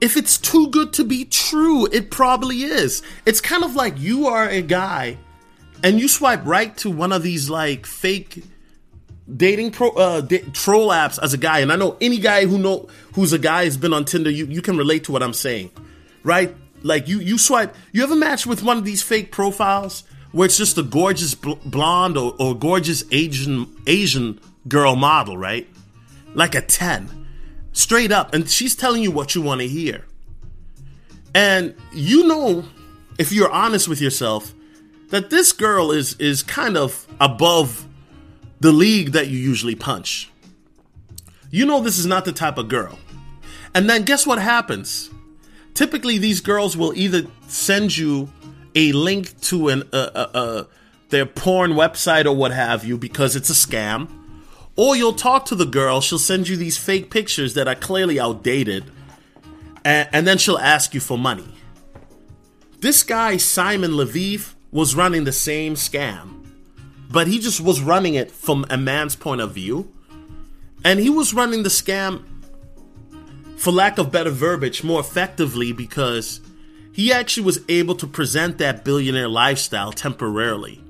If 0.00 0.16
it's 0.16 0.36
too 0.36 0.68
good 0.68 0.92
to 0.94 1.04
be 1.04 1.24
true, 1.24 1.86
it 1.86 2.10
probably 2.10 2.62
is. 2.62 3.02
It's 3.24 3.40
kind 3.40 3.64
of 3.64 3.74
like 3.74 3.98
you 3.98 4.26
are 4.26 4.48
a 4.48 4.60
guy 4.60 5.18
and 5.82 5.98
you 5.98 6.08
swipe 6.08 6.44
right 6.44 6.76
to 6.78 6.90
one 6.90 7.12
of 7.12 7.22
these 7.22 7.48
like 7.48 7.86
fake 7.86 8.42
dating 9.34 9.72
pro 9.72 9.90
uh 9.90 10.20
da- 10.20 10.44
troll 10.52 10.90
apps 10.90 11.18
as 11.20 11.34
a 11.34 11.38
guy 11.38 11.58
and 11.58 11.72
I 11.72 11.76
know 11.76 11.96
any 12.00 12.18
guy 12.18 12.46
who 12.46 12.58
know 12.58 12.88
who's 13.14 13.32
a 13.32 13.38
guy 13.38 13.64
has 13.64 13.76
been 13.76 13.92
on 13.92 14.04
Tinder 14.04 14.30
you 14.30 14.46
you 14.46 14.62
can 14.62 14.76
relate 14.76 15.04
to 15.04 15.12
what 15.12 15.22
I'm 15.22 15.32
saying. 15.32 15.70
Right? 16.22 16.54
Like 16.82 17.08
you 17.08 17.20
you 17.20 17.38
swipe 17.38 17.74
you 17.92 18.02
ever 18.02 18.14
match 18.14 18.46
with 18.46 18.62
one 18.62 18.78
of 18.78 18.84
these 18.84 19.02
fake 19.02 19.32
profiles 19.32 20.04
where 20.32 20.46
it's 20.46 20.58
just 20.58 20.76
a 20.78 20.82
gorgeous 20.82 21.34
bl- 21.34 21.54
blonde 21.64 22.16
or, 22.18 22.34
or 22.38 22.54
gorgeous 22.54 23.04
Asian 23.10 23.74
Asian 23.86 24.40
girl 24.68 24.94
model, 24.94 25.36
right? 25.36 25.66
Like 26.34 26.54
a 26.54 26.60
10 26.60 27.25
straight 27.76 28.10
up 28.10 28.32
and 28.32 28.48
she's 28.48 28.74
telling 28.74 29.02
you 29.02 29.10
what 29.10 29.34
you 29.34 29.42
want 29.42 29.60
to 29.60 29.68
hear. 29.68 30.04
And 31.34 31.74
you 31.92 32.26
know 32.26 32.64
if 33.18 33.32
you're 33.32 33.50
honest 33.50 33.86
with 33.86 34.00
yourself 34.00 34.54
that 35.10 35.30
this 35.30 35.52
girl 35.52 35.92
is 35.92 36.14
is 36.14 36.42
kind 36.42 36.76
of 36.76 37.06
above 37.20 37.86
the 38.60 38.72
league 38.72 39.12
that 39.12 39.28
you 39.28 39.38
usually 39.38 39.74
punch. 39.74 40.30
You 41.50 41.66
know 41.66 41.80
this 41.80 41.98
is 41.98 42.06
not 42.06 42.24
the 42.24 42.32
type 42.32 42.56
of 42.56 42.68
girl. 42.68 42.98
And 43.74 43.90
then 43.90 44.04
guess 44.04 44.26
what 44.26 44.40
happens? 44.40 45.10
Typically 45.74 46.16
these 46.16 46.40
girls 46.40 46.76
will 46.76 46.94
either 46.94 47.26
send 47.46 47.96
you 47.96 48.30
a 48.74 48.92
link 48.92 49.38
to 49.42 49.68
an 49.68 49.82
uh, 49.92 50.10
uh, 50.14 50.28
uh, 50.34 50.64
their 51.10 51.26
porn 51.26 51.72
website 51.72 52.24
or 52.24 52.32
what 52.32 52.52
have 52.52 52.84
you 52.84 52.96
because 52.96 53.36
it's 53.36 53.50
a 53.50 53.52
scam 53.52 54.08
or 54.76 54.94
you'll 54.94 55.14
talk 55.14 55.46
to 55.46 55.54
the 55.54 55.64
girl, 55.64 56.00
she'll 56.00 56.18
send 56.18 56.48
you 56.48 56.56
these 56.56 56.76
fake 56.78 57.10
pictures 57.10 57.54
that 57.54 57.66
are 57.66 57.74
clearly 57.74 58.20
outdated, 58.20 58.84
and, 59.84 60.08
and 60.12 60.26
then 60.26 60.38
she'll 60.38 60.58
ask 60.58 60.94
you 60.94 61.00
for 61.00 61.18
money. 61.18 61.54
This 62.80 63.02
guy, 63.02 63.38
Simon 63.38 63.92
Leviev, 63.92 64.54
was 64.70 64.94
running 64.94 65.24
the 65.24 65.32
same 65.32 65.74
scam, 65.74 66.46
but 67.10 67.26
he 67.26 67.38
just 67.38 67.60
was 67.60 67.80
running 67.80 68.14
it 68.14 68.30
from 68.30 68.66
a 68.68 68.76
man's 68.76 69.16
point 69.16 69.40
of 69.40 69.52
view. 69.52 69.92
And 70.84 71.00
he 71.00 71.08
was 71.08 71.32
running 71.32 71.62
the 71.62 71.68
scam, 71.68 72.22
for 73.56 73.72
lack 73.72 73.98
of 73.98 74.12
better 74.12 74.30
verbiage, 74.30 74.84
more 74.84 75.00
effectively 75.00 75.72
because 75.72 76.40
he 76.92 77.12
actually 77.12 77.44
was 77.44 77.60
able 77.68 77.94
to 77.96 78.06
present 78.06 78.58
that 78.58 78.84
billionaire 78.84 79.28
lifestyle 79.28 79.92
temporarily. 79.92 80.80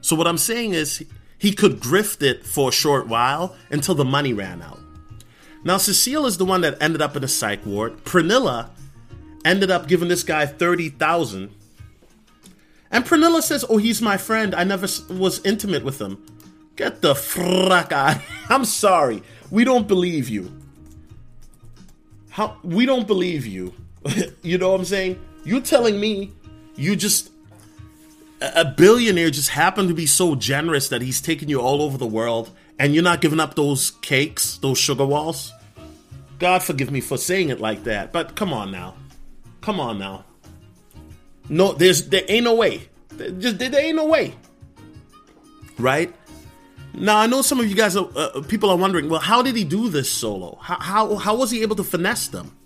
So, 0.00 0.16
what 0.16 0.26
I'm 0.26 0.38
saying 0.38 0.72
is, 0.72 1.04
he 1.42 1.52
could 1.52 1.80
grift 1.80 2.22
it 2.22 2.46
for 2.46 2.68
a 2.68 2.72
short 2.72 3.08
while 3.08 3.56
until 3.68 3.96
the 3.96 4.04
money 4.04 4.32
ran 4.32 4.62
out. 4.62 4.78
Now, 5.64 5.76
Cecile 5.76 6.24
is 6.26 6.38
the 6.38 6.44
one 6.44 6.60
that 6.60 6.80
ended 6.80 7.02
up 7.02 7.16
in 7.16 7.24
a 7.24 7.28
psych 7.28 7.66
ward. 7.66 8.04
Pernilla 8.04 8.70
ended 9.44 9.68
up 9.68 9.88
giving 9.88 10.06
this 10.06 10.22
guy 10.22 10.46
30,000. 10.46 11.52
And 12.92 13.04
Pernilla 13.04 13.42
says, 13.42 13.64
Oh, 13.68 13.78
he's 13.78 14.00
my 14.00 14.16
friend. 14.18 14.54
I 14.54 14.62
never 14.62 14.86
was 15.12 15.44
intimate 15.44 15.82
with 15.82 16.00
him. 16.00 16.24
Get 16.76 17.02
the 17.02 17.14
frack 17.14 17.90
out. 17.90 18.22
I'm 18.48 18.64
sorry. 18.64 19.24
We 19.50 19.64
don't 19.64 19.88
believe 19.88 20.28
you. 20.28 20.56
How 22.30 22.56
we 22.62 22.86
don't 22.86 23.08
believe 23.08 23.46
you. 23.46 23.74
you 24.42 24.58
know 24.58 24.70
what 24.70 24.78
I'm 24.78 24.86
saying? 24.86 25.20
You 25.44 25.60
telling 25.60 25.98
me 25.98 26.30
you 26.76 26.94
just 26.94 27.31
a 28.54 28.64
billionaire 28.64 29.30
just 29.30 29.50
happened 29.50 29.88
to 29.88 29.94
be 29.94 30.06
so 30.06 30.34
generous 30.34 30.88
that 30.88 31.02
he's 31.02 31.20
taking 31.20 31.48
you 31.48 31.60
all 31.60 31.82
over 31.82 31.98
the 31.98 32.06
world 32.06 32.50
and 32.78 32.94
you're 32.94 33.04
not 33.04 33.20
giving 33.20 33.40
up 33.40 33.54
those 33.54 33.92
cakes, 34.02 34.58
those 34.58 34.78
sugar 34.78 35.06
walls? 35.06 35.52
God 36.38 36.62
forgive 36.62 36.90
me 36.90 37.00
for 37.00 37.16
saying 37.16 37.50
it 37.50 37.60
like 37.60 37.84
that, 37.84 38.12
but 38.12 38.34
come 38.34 38.52
on 38.52 38.72
now. 38.72 38.94
Come 39.60 39.78
on 39.78 39.98
now. 39.98 40.24
No, 41.48 41.72
there's 41.72 42.08
there 42.08 42.24
ain't 42.28 42.44
no 42.44 42.54
way. 42.54 42.88
There, 43.10 43.30
just 43.30 43.58
there 43.58 43.74
ain't 43.78 43.96
no 43.96 44.06
way. 44.06 44.34
Right? 45.78 46.12
Now 46.94 47.18
I 47.18 47.26
know 47.26 47.42
some 47.42 47.60
of 47.60 47.68
you 47.68 47.74
guys, 47.74 47.96
are, 47.96 48.08
uh, 48.16 48.42
people 48.48 48.70
are 48.70 48.76
wondering, 48.76 49.08
well, 49.08 49.20
how 49.20 49.42
did 49.42 49.56
he 49.56 49.64
do 49.64 49.88
this 49.88 50.10
solo? 50.10 50.58
How, 50.60 50.78
how 50.80 51.14
how 51.16 51.36
was 51.36 51.50
he 51.50 51.62
able 51.62 51.76
to 51.76 51.84
finesse 51.84 52.28
them? 52.28 52.56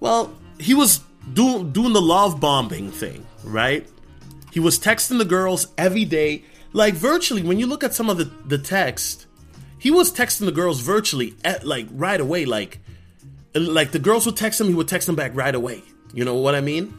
Well, 0.00 0.32
he 0.58 0.74
was 0.74 1.00
doing 1.32 1.72
doing 1.72 1.92
the 1.92 2.00
love 2.00 2.38
bombing 2.40 2.90
thing, 2.92 3.26
right? 3.44 3.86
He 4.56 4.60
was 4.60 4.78
texting 4.78 5.18
the 5.18 5.26
girls 5.26 5.66
every 5.76 6.06
day. 6.06 6.42
like 6.72 6.94
virtually 6.94 7.42
when 7.42 7.58
you 7.58 7.66
look 7.66 7.84
at 7.84 7.92
some 7.92 8.08
of 8.08 8.16
the 8.16 8.24
the 8.46 8.56
text, 8.56 9.26
he 9.76 9.90
was 9.90 10.10
texting 10.10 10.46
the 10.46 10.56
girls 10.60 10.80
virtually 10.80 11.34
at 11.44 11.66
like 11.66 11.86
right 11.90 12.18
away. 12.18 12.46
Like 12.46 12.80
like 13.54 13.90
the 13.90 13.98
girls 13.98 14.24
would 14.24 14.38
text 14.38 14.58
him, 14.58 14.68
he 14.68 14.72
would 14.72 14.88
text 14.88 15.08
them 15.08 15.14
back 15.14 15.32
right 15.34 15.54
away. 15.54 15.82
You 16.14 16.24
know 16.24 16.36
what 16.36 16.54
I 16.54 16.62
mean? 16.62 16.96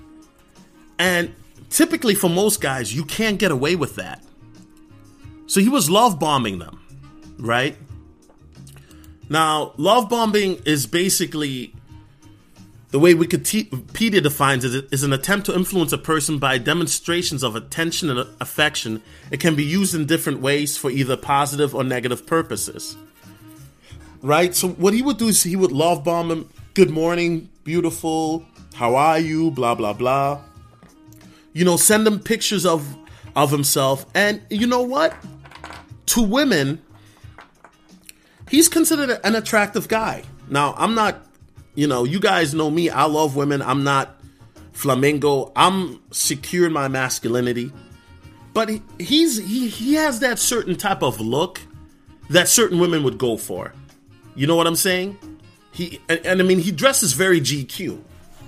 And 0.99 1.33
typically 1.71 2.13
for 2.13 2.29
most 2.29 2.61
guys, 2.61 2.93
you 2.93 3.03
can't 3.03 3.39
get 3.39 3.49
away 3.49 3.75
with 3.75 3.95
that. 3.95 4.23
So 5.47 5.59
he 5.59 5.69
was 5.69 5.89
love 5.89 6.19
bombing 6.19 6.59
them, 6.59 6.79
right? 7.39 7.75
Now, 9.29 9.73
love 9.77 10.09
bombing 10.09 10.61
is 10.63 10.85
basically 10.85 11.73
the 12.89 12.99
way 12.99 13.13
Wikipedia 13.13 14.23
defines 14.23 14.63
it 14.63 14.87
is 14.91 15.03
an 15.03 15.11
attempt 15.11 15.45
to 15.47 15.55
influence 15.55 15.91
a 15.91 15.97
person 15.97 16.39
by 16.39 16.57
demonstrations 16.57 17.43
of 17.43 17.55
attention 17.55 18.09
and 18.09 18.19
affection. 18.39 19.01
It 19.29 19.41
can 19.41 19.55
be 19.55 19.65
used 19.65 19.93
in 19.93 20.05
different 20.05 20.39
ways 20.39 20.77
for 20.77 20.89
either 20.89 21.17
positive 21.17 21.75
or 21.75 21.83
negative 21.83 22.25
purposes. 22.25 22.95
Right? 24.21 24.55
So, 24.55 24.69
what 24.69 24.93
he 24.93 25.01
would 25.01 25.17
do 25.17 25.27
is 25.27 25.43
he 25.43 25.57
would 25.57 25.73
love 25.73 26.05
bomb 26.05 26.31
him. 26.31 26.49
Good 26.75 26.89
morning, 26.89 27.49
beautiful. 27.65 28.45
How 28.73 28.95
are 28.95 29.19
you? 29.19 29.51
Blah, 29.51 29.75
blah, 29.75 29.93
blah. 29.93 30.41
You 31.51 31.65
know, 31.65 31.75
send 31.75 32.07
him 32.07 32.19
pictures 32.19 32.65
of, 32.65 32.95
of 33.35 33.51
himself. 33.51 34.05
And 34.15 34.41
you 34.49 34.65
know 34.65 34.81
what? 34.81 35.13
To 36.07 36.21
women, 36.21 36.81
he's 38.49 38.69
considered 38.69 39.19
an 39.23 39.35
attractive 39.35 39.89
guy. 39.89 40.23
Now, 40.49 40.73
I'm 40.77 40.95
not 40.95 41.26
you 41.77 41.85
know, 41.85 42.05
you 42.05 42.19
guys 42.19 42.55
know 42.55 42.71
me. 42.71 42.89
I 42.89 43.03
love 43.03 43.35
women. 43.35 43.61
I'm 43.61 43.83
not 43.83 44.19
flamingo. 44.73 45.51
I'm 45.55 46.01
secure 46.09 46.65
in 46.65 46.73
my 46.73 46.87
masculinity. 46.87 47.71
But 48.51 48.69
he, 48.69 48.81
he's 48.97 49.37
he, 49.37 49.67
he 49.67 49.93
has 49.93 50.19
that 50.21 50.39
certain 50.39 50.75
type 50.75 51.03
of 51.03 51.21
look 51.21 51.61
that 52.31 52.47
certain 52.47 52.79
women 52.79 53.03
would 53.03 53.19
go 53.19 53.37
for. 53.37 53.75
You 54.35 54.47
know 54.47 54.55
what 54.55 54.65
I'm 54.65 54.75
saying? 54.75 55.19
He 55.71 56.01
and, 56.09 56.19
and 56.25 56.41
I 56.41 56.43
mean 56.43 56.57
he 56.57 56.71
dresses 56.71 57.13
very 57.13 57.39
GQ. 57.39 58.01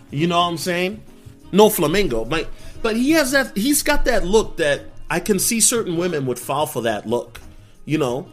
You 0.10 0.28
know 0.28 0.40
what 0.40 0.48
I'm 0.48 0.58
saying? 0.58 1.04
No 1.52 1.70
flamingo, 1.70 2.26
but 2.26 2.50
but 2.82 2.96
he 2.96 3.12
has 3.12 3.30
that 3.34 3.56
he's 3.56 3.84
got 3.84 4.06
that 4.06 4.26
look 4.26 4.58
that 4.58 4.86
I 5.08 5.20
can 5.20 5.38
see 5.38 5.62
certain 5.62 5.98
women 5.98 6.26
would 6.26 6.40
fall 6.40 6.66
for 6.66 6.82
that 6.82 7.06
look. 7.06 7.40
You 7.86 8.00
know? 8.00 8.28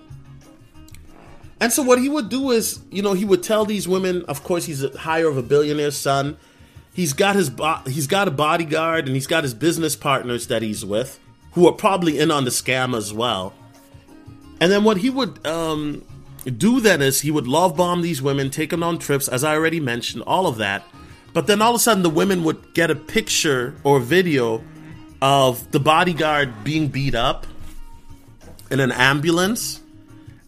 And 1.61 1.73
so 1.73 1.83
what 1.83 1.99
he 2.01 2.09
would 2.09 2.29
do 2.29 2.51
is, 2.51 2.81
you 2.91 3.03
know, 3.03 3.15
he 3.15 3.25
would 3.25 3.43
tell 3.43 3.65
these 3.65 3.89
women, 3.89 4.25
of 4.27 4.45
course, 4.45 4.67
he's 4.67 4.83
a 4.83 4.97
hire 4.99 5.29
of 5.29 5.37
a 5.37 5.43
billionaire's 5.43 5.97
son. 5.97 6.37
He's 6.93 7.13
got 7.13 7.35
his 7.37 7.51
bo- 7.51 7.83
he's 7.87 8.07
got 8.07 8.29
a 8.29 8.31
bodyguard 8.31 9.07
and 9.07 9.15
he's 9.15 9.27
got 9.27 9.43
his 9.43 9.55
business 9.55 9.97
partners 9.97 10.49
that 10.49 10.63
he's 10.63 10.85
with, 10.85 11.19
who 11.53 11.67
are 11.67 11.73
probably 11.73 12.19
in 12.19 12.31
on 12.31 12.45
the 12.45 12.51
scam 12.51 12.97
as 12.97 13.13
well. 13.13 13.55
And 14.61 14.71
then 14.71 14.85
what 14.85 14.99
he 14.99 15.11
would 15.11 15.47
um, 15.47 16.05
do 16.45 16.81
then 16.81 17.03
is 17.03 17.21
he 17.21 17.31
would 17.31 17.47
love 17.47 17.77
bomb 17.77 18.03
these 18.03 18.23
women, 18.23 18.51
take 18.51 18.71
them 18.71 18.83
on 18.83 18.99
trips, 18.99 19.29
as 19.29 19.45
I 19.45 19.55
already 19.55 19.81
mentioned, 19.81 20.25
all 20.27 20.47
of 20.47 20.57
that. 20.59 20.85
But 21.33 21.47
then 21.47 21.61
all 21.61 21.71
of 21.71 21.77
a 21.77 21.79
sudden, 21.79 22.03
the 22.03 22.11
women 22.11 22.45
would 22.45 22.73
get 22.73 22.91
a 22.91 22.95
picture 22.95 23.75
or 23.85 24.01
video 24.01 24.63
of 25.21 25.71
the 25.71 25.81
bodyguard 25.81 26.65
being 26.65 26.89
beat 26.89 27.15
up 27.15 27.47
in 28.71 28.81
an 28.81 28.93
ambulance, 28.93 29.83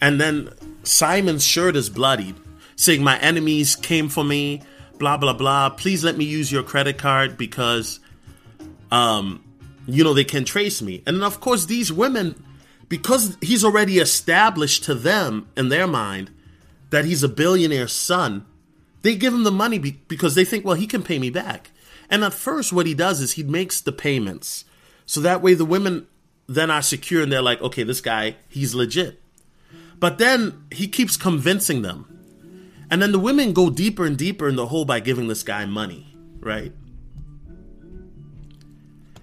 and 0.00 0.20
then 0.20 0.50
Simon's 0.88 1.44
shirt 1.44 1.76
is 1.76 1.90
bloodied, 1.90 2.36
saying, 2.76 3.02
My 3.02 3.18
enemies 3.18 3.76
came 3.76 4.08
for 4.08 4.24
me, 4.24 4.62
blah, 4.98 5.16
blah, 5.16 5.32
blah. 5.32 5.70
Please 5.70 6.04
let 6.04 6.16
me 6.16 6.24
use 6.24 6.50
your 6.50 6.62
credit 6.62 6.98
card 6.98 7.36
because, 7.36 8.00
um, 8.90 9.44
you 9.86 10.04
know, 10.04 10.14
they 10.14 10.24
can 10.24 10.44
trace 10.44 10.82
me. 10.82 11.02
And 11.06 11.22
of 11.22 11.40
course, 11.40 11.66
these 11.66 11.92
women, 11.92 12.42
because 12.88 13.36
he's 13.40 13.64
already 13.64 13.98
established 13.98 14.84
to 14.84 14.94
them 14.94 15.48
in 15.56 15.68
their 15.68 15.86
mind 15.86 16.30
that 16.90 17.04
he's 17.04 17.22
a 17.22 17.28
billionaire's 17.28 17.92
son, 17.92 18.46
they 19.02 19.14
give 19.14 19.32
him 19.34 19.44
the 19.44 19.52
money 19.52 19.78
be- 19.78 20.00
because 20.08 20.34
they 20.34 20.44
think, 20.44 20.64
well, 20.64 20.74
he 20.74 20.86
can 20.86 21.02
pay 21.02 21.18
me 21.18 21.30
back. 21.30 21.70
And 22.10 22.24
at 22.24 22.32
first, 22.32 22.72
what 22.72 22.86
he 22.86 22.94
does 22.94 23.20
is 23.20 23.32
he 23.32 23.42
makes 23.42 23.80
the 23.80 23.92
payments. 23.92 24.64
So 25.04 25.20
that 25.20 25.42
way, 25.42 25.54
the 25.54 25.64
women 25.64 26.06
then 26.46 26.70
are 26.70 26.82
secure 26.82 27.22
and 27.22 27.30
they're 27.30 27.42
like, 27.42 27.60
okay, 27.60 27.82
this 27.82 28.00
guy, 28.00 28.36
he's 28.48 28.74
legit. 28.74 29.20
But 29.98 30.18
then 30.18 30.64
he 30.70 30.88
keeps 30.88 31.16
convincing 31.16 31.82
them. 31.82 32.04
And 32.90 33.02
then 33.02 33.12
the 33.12 33.18
women 33.18 33.52
go 33.52 33.68
deeper 33.68 34.06
and 34.06 34.16
deeper 34.16 34.48
in 34.48 34.56
the 34.56 34.66
hole 34.66 34.84
by 34.84 35.00
giving 35.00 35.28
this 35.28 35.42
guy 35.42 35.66
money, 35.66 36.06
right? 36.40 36.72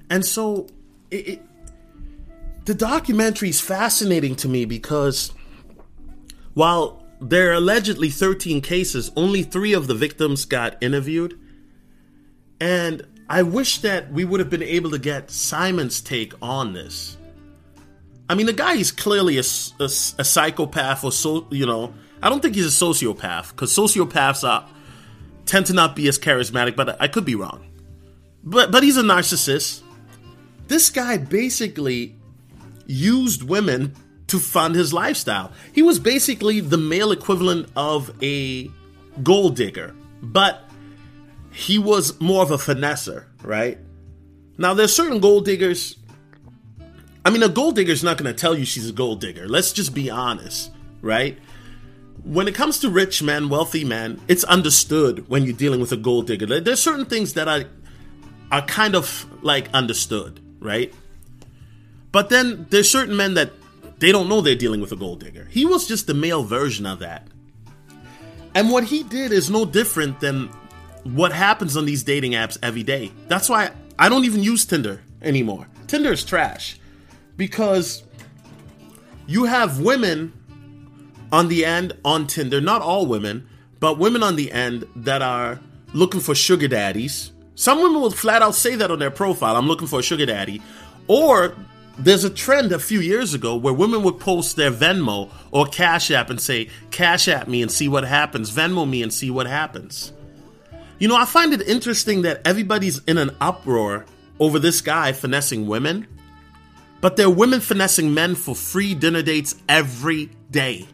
And 0.10 0.24
so 0.24 0.68
it, 1.10 1.28
it, 1.28 1.42
the 2.66 2.76
documentary 2.76 3.50
is 3.50 3.62
fascinating 3.62 4.36
to 4.38 4.48
me 4.48 4.66
because 4.66 5.32
while 6.54 7.04
there 7.20 7.50
are 7.50 7.54
allegedly 7.54 8.10
13 8.10 8.62
cases, 8.62 9.12
only 9.16 9.42
three 9.42 9.74
of 9.74 9.88
the 9.88 9.96
victims 9.96 10.46
got 10.46 10.82
interviewed. 10.82 11.40
And 12.60 13.08
I 13.28 13.42
wish 13.42 13.80
that 13.80 14.12
we 14.12 14.26
would 14.26 14.40
have 14.40 14.50
been 14.50 14.64
able 14.64 14.92
to 14.92 15.00
get 15.00 15.32
Simon's 15.32 16.02
take 16.02 16.34
on 16.42 16.74
this. 16.74 17.18
I 18.30 18.36
mean, 18.36 18.46
the 18.46 18.54
guy 18.54 18.76
is 18.76 18.92
clearly 18.92 19.38
a, 19.38 19.44
a, 19.80 19.86
a 19.86 20.24
psychopath, 20.24 21.04
or 21.04 21.12
so 21.12 21.48
you 21.52 21.66
know. 21.66 21.94
I 22.22 22.30
don't 22.30 22.42
think 22.42 22.56
he's 22.56 22.66
a 22.66 22.86
sociopath 22.86 23.52
because 23.52 23.76
sociopaths 23.76 24.48
are 24.48 24.68
tend 25.46 25.68
to 25.68 25.74
not 25.74 25.96
be 25.96 26.08
as 26.08 26.18
charismatic. 26.18 26.76
But 26.76 27.00
I 27.02 27.08
could 27.08 27.26
be 27.26 27.36
wrong. 27.36 27.68
But 28.44 28.72
but 28.72 28.84
he's 28.84 28.98
a 28.98 29.04
narcissist. 29.04 29.84
This 30.68 30.90
guy 30.90 31.18
basically 31.18 32.16
used 32.88 33.44
women 33.44 33.96
to 34.28 34.40
fund 34.40 34.76
his 34.76 34.94
lifestyle. 34.94 35.52
He 35.74 35.82
was 35.82 36.00
basically 36.00 36.60
the 36.60 36.78
male 36.78 37.12
equivalent 37.12 37.70
of 37.76 38.12
a 38.24 38.72
gold 39.22 39.56
digger, 39.56 39.96
but 40.22 40.64
he 41.52 41.78
was 41.78 42.20
more 42.20 42.42
of 42.42 42.52
a 42.52 42.58
finesser, 42.58 43.26
right? 43.44 43.78
Now, 44.58 44.74
there's 44.74 44.96
certain 44.96 45.20
gold 45.20 45.46
diggers 45.46 45.98
I 47.26 47.32
mean, 47.32 47.42
a 47.42 47.50
gold 47.50 47.76
digger's 47.76 48.04
not 48.04 48.20
going 48.20 48.32
to 48.32 48.40
tell 48.40 48.56
you 48.56 48.66
she's 48.66 48.88
a 48.88 48.94
gold 48.94 49.20
digger. 49.20 49.48
Let's 49.48 49.74
just 49.74 49.96
be 49.96 50.12
honest, 50.12 50.72
right? 51.02 51.40
When 52.24 52.48
it 52.48 52.54
comes 52.54 52.80
to 52.80 52.90
rich 52.90 53.24
men, 53.24 53.50
wealthy 53.50 53.84
men, 53.84 54.22
it's 54.28 54.44
understood 54.44 55.28
when 55.28 55.44
you're 55.44 55.58
dealing 55.58 55.80
with 55.80 55.92
a 55.92 55.98
gold 55.98 56.28
digger. 56.28 56.46
There's 56.62 56.80
certain 56.80 57.06
things 57.06 57.34
that 57.34 57.48
are 57.48 57.66
are 58.52 58.62
kind 58.62 58.96
of 58.96 59.26
like 59.44 59.70
understood, 59.74 60.40
right? 60.60 60.94
But 62.12 62.30
then 62.30 62.68
there's 62.70 62.90
certain 62.90 63.18
men 63.18 63.34
that 63.34 63.52
they 63.98 64.12
don't 64.12 64.30
know 64.30 64.42
they're 64.42 64.56
dealing 64.56 64.80
with 64.80 64.92
a 64.92 64.96
gold 64.96 65.22
digger. 65.22 65.46
He 65.46 65.66
was 65.66 65.88
just 65.88 66.06
the 66.06 66.14
male 66.14 66.44
version 66.44 66.86
of 66.86 67.00
that. 67.00 67.28
And 68.54 68.70
what 68.70 68.84
he 68.84 69.02
did 69.02 69.32
is 69.32 69.50
no 69.50 69.66
different 69.66 70.20
than 70.20 70.50
what 71.04 71.34
happens 71.34 71.76
on 71.76 71.86
these 71.86 72.04
dating 72.04 72.34
apps 72.34 72.58
every 72.62 72.84
day. 72.84 73.12
That's 73.28 73.50
why 73.50 73.72
I 73.98 74.10
don't 74.10 74.26
even 74.26 74.44
use 74.44 74.64
Tinder 74.64 75.02
anymore. 75.24 75.68
Tinder 75.88 76.12
is 76.12 76.24
trash 76.24 76.80
because 77.38 78.04
you 79.28 79.46
have 79.46 79.80
women 79.80 80.34
on 81.32 81.48
the 81.48 81.66
end 81.66 81.94
on 82.06 82.28
Tinder, 82.28 82.62
not 82.62 82.82
all 82.82 83.06
women, 83.06 83.48
but 83.80 83.98
women 83.98 84.24
on 84.24 84.36
the 84.36 84.52
end 84.52 84.88
that 84.96 85.22
are 85.22 85.60
looking 85.94 86.20
for 86.20 86.36
sugar 86.36 86.68
daddies. 86.68 87.32
Some 87.56 87.82
women 87.82 88.02
will 88.02 88.12
flat 88.12 88.42
out 88.42 88.56
say 88.56 88.76
that 88.76 88.92
on 88.92 89.00
their 89.00 89.12
profile 89.12 89.56
I'm 89.56 89.68
looking 89.68 89.88
for 89.88 90.00
a 90.00 90.04
sugar 90.04 90.26
daddy. 90.26 90.62
Or 91.08 91.56
there's 91.98 92.24
a 92.24 92.30
trend 92.30 92.72
a 92.72 92.80
few 92.80 93.00
years 93.00 93.34
ago 93.34 93.56
where 93.56 93.74
women 93.74 94.04
would 94.04 94.20
post 94.20 94.56
their 94.56 94.72
Venmo 94.72 95.30
or 95.52 95.66
Cash 95.66 96.12
App 96.12 96.30
and 96.30 96.40
say, 96.40 96.70
Cash 96.92 97.28
at 97.28 97.48
me 97.48 97.62
and 97.62 97.72
see 97.72 97.88
what 97.88 98.04
happens, 98.04 98.52
Venmo 98.52 98.88
me 98.88 99.02
and 99.02 99.14
see 99.14 99.32
what 99.32 99.48
happens. 99.48 100.12
You 101.00 101.08
know, 101.08 101.16
I 101.16 101.26
find 101.26 101.54
it 101.54 101.62
interesting 101.62 102.22
that 102.24 102.42
everybody's 102.46 103.00
in 103.04 103.18
an 103.18 103.36
uproar 103.42 104.06
over 104.40 104.60
this 104.60 104.82
guy 104.82 105.12
finessing 105.12 105.68
women 105.68 106.08
but 107.06 107.18
there 107.18 107.28
are 107.28 107.30
women 107.30 107.62
finessing 107.62 108.16
men 108.16 108.34
for 108.34 108.56
free 108.56 108.96
dinner 108.96 109.22
dates 109.22 109.54
every 109.70 110.32
day. 110.50 110.88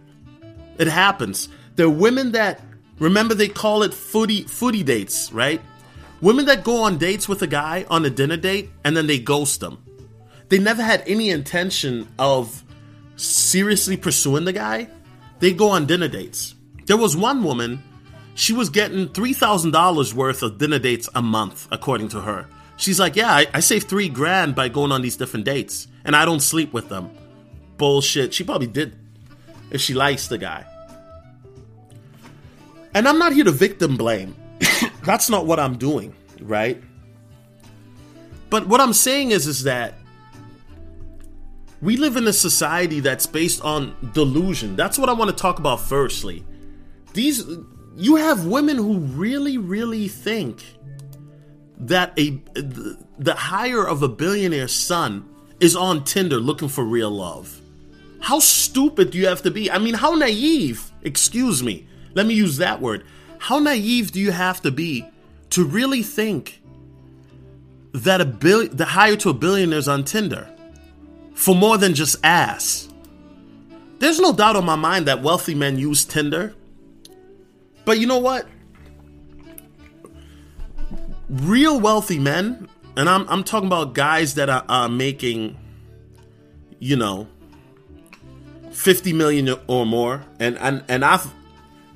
It 0.77 0.87
happens. 0.87 1.47
There 1.77 1.85
are 1.85 1.89
women 1.89 2.33
that 2.33 2.59
remember 2.99 3.33
they 3.33 3.47
call 3.47 3.81
it 3.83 3.93
footy 3.93 4.43
footy 4.43 4.83
dates, 4.83 5.31
right? 5.31 5.61
Women 6.19 6.47
that 6.47 6.65
go 6.65 6.83
on 6.83 6.97
dates 6.97 7.29
with 7.29 7.41
a 7.43 7.47
guy 7.47 7.85
on 7.89 8.03
a 8.03 8.09
dinner 8.09 8.35
date 8.35 8.71
and 8.83 8.97
then 8.97 9.07
they 9.07 9.19
ghost 9.19 9.61
them. 9.61 9.81
They 10.49 10.59
never 10.59 10.83
had 10.83 11.01
any 11.07 11.29
intention 11.29 12.09
of 12.19 12.61
seriously 13.15 13.95
pursuing 13.95 14.43
the 14.43 14.51
guy. 14.51 14.89
They 15.39 15.53
go 15.53 15.69
on 15.69 15.85
dinner 15.85 16.09
dates. 16.09 16.55
There 16.87 16.97
was 16.97 17.15
one 17.15 17.41
woman, 17.41 17.81
she 18.35 18.51
was 18.51 18.69
getting 18.69 19.07
$3,000 19.07 20.13
worth 20.13 20.43
of 20.43 20.57
dinner 20.57 20.79
dates 20.79 21.07
a 21.15 21.21
month, 21.21 21.69
according 21.71 22.09
to 22.09 22.19
her. 22.19 22.49
She's 22.75 22.99
like, 22.99 23.15
Yeah, 23.15 23.31
I, 23.31 23.47
I 23.53 23.59
saved 23.61 23.87
three 23.87 24.09
grand 24.09 24.55
by 24.55 24.67
going 24.67 24.91
on 24.91 25.01
these 25.01 25.15
different 25.15 25.45
dates 25.45 25.87
and 26.03 26.15
I 26.15 26.25
don't 26.25 26.39
sleep 26.39 26.73
with 26.73 26.89
them. 26.89 27.11
Bullshit. 27.77 28.33
She 28.33 28.43
probably 28.43 28.67
did 28.67 28.95
if 29.69 29.81
she 29.81 29.93
likes 29.93 30.27
the 30.27 30.37
guy. 30.37 30.65
And 32.93 33.07
I'm 33.07 33.17
not 33.17 33.33
here 33.33 33.45
to 33.45 33.51
victim 33.51 33.97
blame. 33.97 34.35
That's 35.03 35.29
not 35.29 35.45
what 35.45 35.59
I'm 35.59 35.77
doing, 35.77 36.13
right? 36.41 36.81
But 38.49 38.67
what 38.67 38.81
I'm 38.81 38.93
saying 38.93 39.31
is 39.31 39.47
is 39.47 39.63
that 39.63 39.95
we 41.81 41.97
live 41.97 42.15
in 42.15 42.27
a 42.27 42.33
society 42.33 42.99
that's 42.99 43.25
based 43.25 43.61
on 43.63 43.95
delusion. 44.13 44.75
That's 44.75 44.99
what 44.99 45.09
I 45.09 45.13
want 45.13 45.31
to 45.31 45.35
talk 45.35 45.57
about 45.57 45.79
firstly. 45.79 46.43
These 47.13 47.45
you 47.95 48.15
have 48.17 48.45
women 48.45 48.77
who 48.77 48.99
really 48.99 49.57
really 49.57 50.07
think 50.07 50.63
that 51.77 52.17
a 52.19 52.41
the 53.17 53.35
hire 53.35 53.85
of 53.85 54.03
a 54.03 54.09
billionaire's 54.09 54.73
son 54.73 55.27
is 55.61 55.75
on 55.75 56.03
Tinder 56.03 56.39
looking 56.39 56.67
for 56.67 56.83
real 56.83 57.11
love. 57.11 57.61
How 58.19 58.39
stupid 58.39 59.11
do 59.11 59.17
you 59.17 59.27
have 59.27 59.43
to 59.43 59.51
be? 59.51 59.71
I 59.71 59.77
mean, 59.77 59.93
how 59.93 60.15
naive, 60.15 60.91
excuse 61.03 61.63
me. 61.63 61.87
Let 62.13 62.25
me 62.25 62.33
use 62.33 62.57
that 62.57 62.81
word. 62.81 63.05
How 63.37 63.59
naive 63.59 64.11
do 64.11 64.19
you 64.19 64.31
have 64.31 64.61
to 64.63 64.71
be 64.71 65.07
to 65.51 65.63
really 65.63 66.03
think 66.03 66.61
that 67.93 68.21
a 68.21 68.25
bill 68.25 68.67
the 68.67 68.85
hire 68.85 69.15
to 69.17 69.29
a 69.29 69.33
billionaire 69.33 69.79
is 69.79 69.87
on 69.87 70.03
Tinder 70.03 70.49
for 71.33 71.55
more 71.55 71.77
than 71.77 71.93
just 71.93 72.17
ass? 72.23 72.89
There's 73.99 74.19
no 74.19 74.33
doubt 74.33 74.55
on 74.55 74.65
my 74.65 74.75
mind 74.75 75.07
that 75.07 75.21
wealthy 75.21 75.53
men 75.53 75.77
use 75.77 76.03
Tinder. 76.03 76.55
But 77.85 77.99
you 77.99 78.07
know 78.07 78.19
what? 78.19 78.47
Real 81.29 81.79
wealthy 81.79 82.19
men, 82.19 82.67
and 82.95 83.09
I'm, 83.09 83.27
I'm 83.29 83.43
talking 83.43 83.67
about 83.67 83.93
guys 83.93 84.35
that 84.35 84.49
are, 84.49 84.65
are 84.67 84.89
making, 84.89 85.57
you 86.79 86.95
know, 86.95 87.27
50 88.71 89.13
million 89.13 89.55
or 89.67 89.85
more. 89.85 90.23
And, 90.39 90.57
and, 90.57 90.83
and 90.87 91.05
I've, 91.05 91.31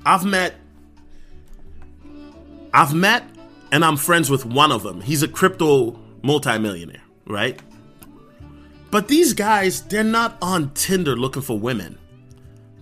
I've 0.04 0.24
met, 0.24 0.54
I've 2.72 2.94
met 2.94 3.24
and 3.72 3.84
I'm 3.84 3.96
friends 3.96 4.30
with 4.30 4.46
one 4.46 4.72
of 4.72 4.82
them. 4.82 5.00
He's 5.00 5.22
a 5.22 5.28
crypto 5.28 5.98
multimillionaire, 6.22 7.02
right? 7.26 7.60
But 8.90 9.08
these 9.08 9.32
guys, 9.32 9.82
they're 9.82 10.04
not 10.04 10.36
on 10.40 10.70
Tinder 10.74 11.16
looking 11.16 11.42
for 11.42 11.58
women. 11.58 11.98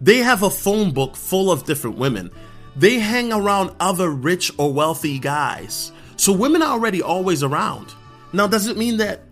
They 0.00 0.18
have 0.18 0.42
a 0.42 0.50
phone 0.50 0.92
book 0.92 1.16
full 1.16 1.50
of 1.50 1.64
different 1.64 1.96
women. 1.96 2.30
They 2.76 2.98
hang 2.98 3.32
around 3.32 3.74
other 3.80 4.10
rich 4.10 4.52
or 4.58 4.72
wealthy 4.72 5.18
guys. 5.18 5.92
So 6.16 6.32
women 6.32 6.62
are 6.62 6.72
already 6.72 7.02
always 7.02 7.42
around. 7.42 7.94
Now, 8.34 8.48
does 8.48 8.66
it 8.66 8.76
mean 8.76 8.96
that 8.96 9.22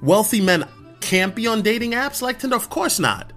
wealthy 0.00 0.40
men 0.40 0.66
can't 1.00 1.34
be 1.34 1.46
on 1.48 1.62
dating 1.62 1.92
apps 1.92 2.22
like 2.22 2.38
Tinder? 2.38 2.56
Of 2.56 2.70
course 2.70 3.00
not. 3.00 3.32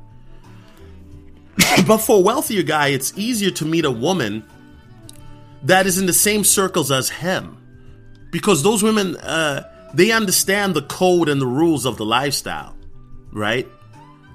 but 1.88 1.98
for 1.98 2.18
a 2.18 2.22
wealthier 2.22 2.64
guy, 2.64 2.90
it's 2.90 3.18
easier 3.18 3.52
to 3.52 3.66
meet 3.66 3.84
a 3.84 3.92
woman 3.92 4.46
that 5.64 5.88
is 5.88 5.98
in 5.98 6.06
the 6.06 6.14
same 6.14 6.44
circles 6.44 6.92
as 6.92 7.10
him. 7.10 7.58
Because 8.32 8.64
those 8.64 8.84
women, 8.84 9.18
uh, 9.18 9.68
they 9.94 10.12
understand 10.12 10.76
the 10.76 10.84
code 10.84 11.30
and 11.30 11.42
the 11.42 11.48
rules 11.48 11.86
of 11.86 11.98
the 11.98 12.06
lifestyle, 12.06 12.76
right? 13.34 13.68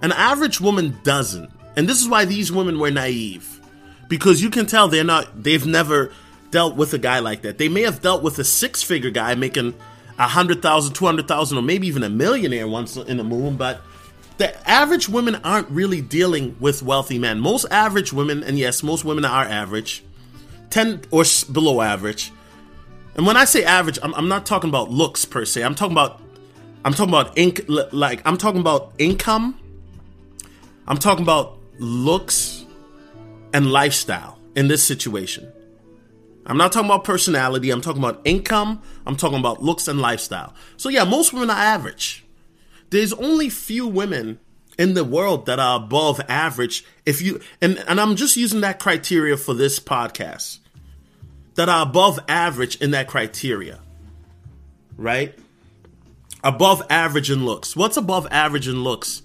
An 0.03 0.13
average 0.13 0.61
woman 0.61 0.99
doesn't. 1.05 1.51
And 1.77 1.89
this 1.89 2.01
is 2.01 2.09
why 2.09 2.25
these 2.25 2.51
women 2.51 2.79
were 2.79 2.91
naive. 2.91 3.61
Because 4.09 4.43
you 4.43 4.51
can 4.51 4.67
tell 4.67 4.89
they're 4.89 5.05
not, 5.05 5.43
they've 5.43 5.67
never 5.67 6.13
dealt 6.51 6.77
with 6.77 6.93
a 6.93 6.99
guy 6.99 7.21
like 7.21 7.43
that. 7.43 7.59
They 7.59 7.69
may 7.69 7.83
have 7.83 8.03
dealt 8.03 8.23
with 8.23 8.39
a 8.39 8.45
six 8.45 8.83
figure 8.83 9.11
guy 9.11 9.35
making 9.35 9.75
a 10.19 10.29
hundred 10.29 10.63
thousand, 10.63 10.95
two 10.95 11.07
hundred 11.07 11.29
thousand, 11.29 11.59
or 11.59 11.63
maybe 11.63 11.87
even 11.87 12.03
a 12.03 12.09
millionaire 12.09 12.69
once 12.69 12.97
in 12.97 13.21
a 13.21 13.25
moon, 13.25 13.57
but 13.57 13.83
the 14.39 14.69
average 14.69 15.09
women 15.09 15.37
aren't 15.37 15.71
really 15.71 16.01
dealing 16.01 16.57
with 16.61 16.83
wealthy 16.83 17.19
men. 17.19 17.41
Most 17.41 17.67
average 17.71 18.13
women, 18.13 18.43
and 18.43 18.59
yes, 18.59 18.83
most 18.83 19.05
women 19.05 19.25
are 19.25 19.45
average, 19.45 20.05
10 20.71 21.03
or 21.11 21.25
below 21.53 21.81
average. 21.81 22.33
And 23.15 23.27
when 23.27 23.37
I 23.37 23.47
say 23.47 23.65
average, 23.65 23.99
I'm, 24.03 24.15
I'm 24.15 24.29
not 24.29 24.45
talking 24.45 24.69
about 24.69 24.91
looks 24.91 25.25
per 25.25 25.45
se. 25.45 25.63
I'm 25.63 25.75
talking 25.75 25.93
about, 25.93 26.21
I'm 26.85 26.93
talking 26.93 27.15
about 27.15 27.35
inc, 27.37 27.65
like 27.93 28.21
I'm 28.27 28.37
talking 28.37 28.61
about 28.61 28.93
income. 28.99 29.59
I'm 30.87 30.99
talking 30.99 31.23
about 31.23 31.59
looks 31.79 32.65
and 33.53 33.73
lifestyle 33.73 34.39
in 34.55 34.69
this 34.69 34.85
situation. 34.85 35.51
I'm 36.47 36.57
not 36.57 36.73
talking 36.73 36.89
about 36.89 37.05
personality. 37.05 37.71
I'm 37.71 37.81
talking 37.81 38.03
about 38.03 38.21
income. 38.25 38.81
I'm 39.05 39.17
talking 39.17 39.39
about 39.39 39.63
looks 39.63 39.89
and 39.89 40.01
lifestyle. 40.01 40.55
So 40.77 40.89
yeah, 40.89 41.05
most 41.05 41.33
women 41.33 41.51
are 41.51 41.59
average. 41.59 42.25
There's 42.91 43.13
only 43.13 43.49
few 43.49 43.87
women 43.87 44.39
in 44.79 44.95
the 44.95 45.05
world 45.05 45.47
that 45.47 45.59
are 45.59 45.77
above 45.77 46.21
average. 46.29 46.85
If 47.05 47.21
you 47.21 47.41
and 47.61 47.83
and 47.89 48.01
I'm 48.01 48.15
just 48.15 48.37
using 48.37 48.61
that 48.61 48.79
criteria 48.79 49.37
for 49.37 49.55
this 49.55 49.81
podcast. 49.81 50.61
That 51.55 51.71
are 51.71 51.83
above 51.83 52.21
average 52.29 52.77
in 52.83 52.91
that 52.91 53.09
criteria. 53.09 53.81
Right? 54.97 55.37
Above 56.45 56.83
average 56.91 57.31
in 57.31 57.47
looks. 57.47 57.75
What's 57.75 57.97
above 57.97 58.29
average 58.31 58.69
in 58.69 58.85
looks 58.85 59.23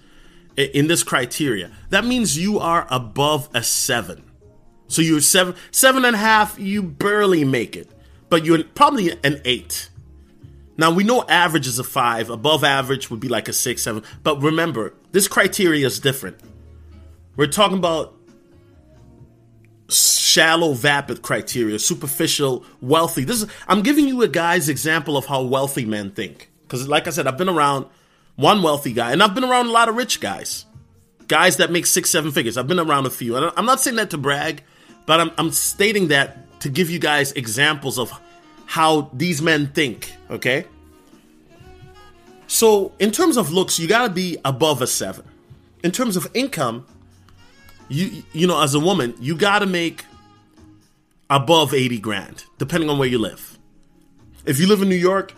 in 0.55 0.88
this 0.88 1.03
criteria? 1.03 1.71
That 1.89 2.05
means 2.05 2.38
you 2.38 2.57
are 2.60 2.88
above 2.89 3.49
a 3.53 3.62
seven. 3.62 4.31
So 4.91 5.01
you're 5.01 5.21
seven, 5.21 5.56
seven 5.71 6.04
and 6.04 6.15
a 6.15 6.19
half, 6.19 6.60
you 6.60 6.84
barely 6.84 7.45
make 7.45 7.77
it, 7.77 7.89
but 8.30 8.43
you're 8.43 8.63
probably 8.63 9.12
an 9.23 9.41
eight. 9.45 9.89
Now 10.77 10.91
we 10.91 11.06
know 11.06 11.23
average 11.30 11.65
is 11.65 11.80
a 11.80 11.84
five, 11.84 12.30
above 12.30 12.65
average 12.65 13.10
would 13.10 13.21
be 13.21 13.30
like 13.30 13.47
a 13.47 13.54
six, 13.54 13.84
seven. 13.84 14.04
But 14.21 14.41
remember, 14.41 14.93
this 15.13 15.30
criteria 15.30 15.86
is 15.86 15.99
different. 15.99 16.39
We're 17.38 17.47
talking 17.47 17.77
about 17.77 18.17
shallow, 19.89 20.73
vapid 20.73 21.21
criteria, 21.21 21.80
superficial, 21.80 22.65
wealthy. 22.82 23.23
This 23.23 23.43
is 23.43 23.49
I'm 23.69 23.84
giving 23.84 24.10
you 24.10 24.21
a 24.23 24.27
guy's 24.27 24.67
example 24.67 25.15
of 25.15 25.25
how 25.25 25.41
wealthy 25.43 25.86
men 25.86 26.12
think. 26.12 26.49
Because, 26.63 26.86
like 26.88 27.08
I 27.08 27.12
said, 27.12 27.27
I've 27.27 27.38
been 27.38 27.49
around 27.49 27.86
one 28.36 28.62
wealthy 28.62 28.91
guy, 28.91 29.13
and 29.13 29.23
I've 29.23 29.36
been 29.36 29.45
around 29.45 29.67
a 29.67 29.71
lot 29.71 29.88
of 29.88 29.95
rich 29.95 30.19
guys, 30.19 30.65
guys 31.27 31.58
that 31.58 31.71
make 31.71 31.86
six, 31.86 32.10
seven 32.10 32.32
figures. 32.32 32.58
I've 32.58 32.67
been 32.67 32.80
around 32.80 33.06
a 33.06 33.10
few, 33.10 33.38
and 33.38 33.54
I'm 33.56 33.65
not 33.65 33.80
saying 33.80 33.95
that 33.95 34.10
to 34.10 34.17
brag. 34.17 34.63
But 35.05 35.19
I'm, 35.19 35.31
I'm 35.37 35.51
stating 35.51 36.09
that 36.09 36.59
to 36.61 36.69
give 36.69 36.89
you 36.89 36.99
guys 36.99 37.31
examples 37.33 37.97
of 37.97 38.11
how 38.65 39.09
these 39.13 39.41
men 39.41 39.67
think, 39.67 40.13
okay? 40.29 40.65
So, 42.47 42.91
in 42.99 43.11
terms 43.11 43.37
of 43.37 43.51
looks, 43.51 43.79
you 43.79 43.87
gotta 43.87 44.11
be 44.11 44.37
above 44.45 44.81
a 44.81 44.87
seven. 44.87 45.25
In 45.83 45.91
terms 45.91 46.15
of 46.15 46.29
income, 46.33 46.85
you 47.87 48.23
you 48.33 48.47
know, 48.47 48.61
as 48.61 48.73
a 48.75 48.79
woman, 48.79 49.15
you 49.19 49.35
gotta 49.35 49.65
make 49.65 50.05
above 51.29 51.73
80 51.73 51.99
grand, 51.99 52.43
depending 52.57 52.89
on 52.89 52.97
where 52.97 53.07
you 53.07 53.17
live. 53.17 53.57
If 54.45 54.59
you 54.59 54.67
live 54.67 54.81
in 54.81 54.89
New 54.89 54.95
York, 54.95 55.33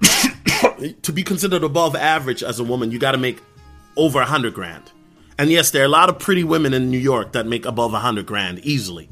to 1.02 1.12
be 1.12 1.22
considered 1.22 1.62
above 1.62 1.94
average 1.94 2.42
as 2.42 2.58
a 2.58 2.64
woman, 2.64 2.90
you 2.90 2.98
gotta 2.98 3.18
make 3.18 3.40
over 3.96 4.18
100 4.18 4.52
grand. 4.52 4.90
And 5.40 5.50
yes, 5.50 5.70
there 5.70 5.80
are 5.80 5.86
a 5.86 5.88
lot 5.88 6.10
of 6.10 6.18
pretty 6.18 6.44
women 6.44 6.74
in 6.74 6.90
New 6.90 6.98
York 6.98 7.32
that 7.32 7.46
make 7.46 7.64
above 7.64 7.94
a 7.94 8.00
hundred 8.00 8.26
grand 8.26 8.58
easily. 8.58 9.08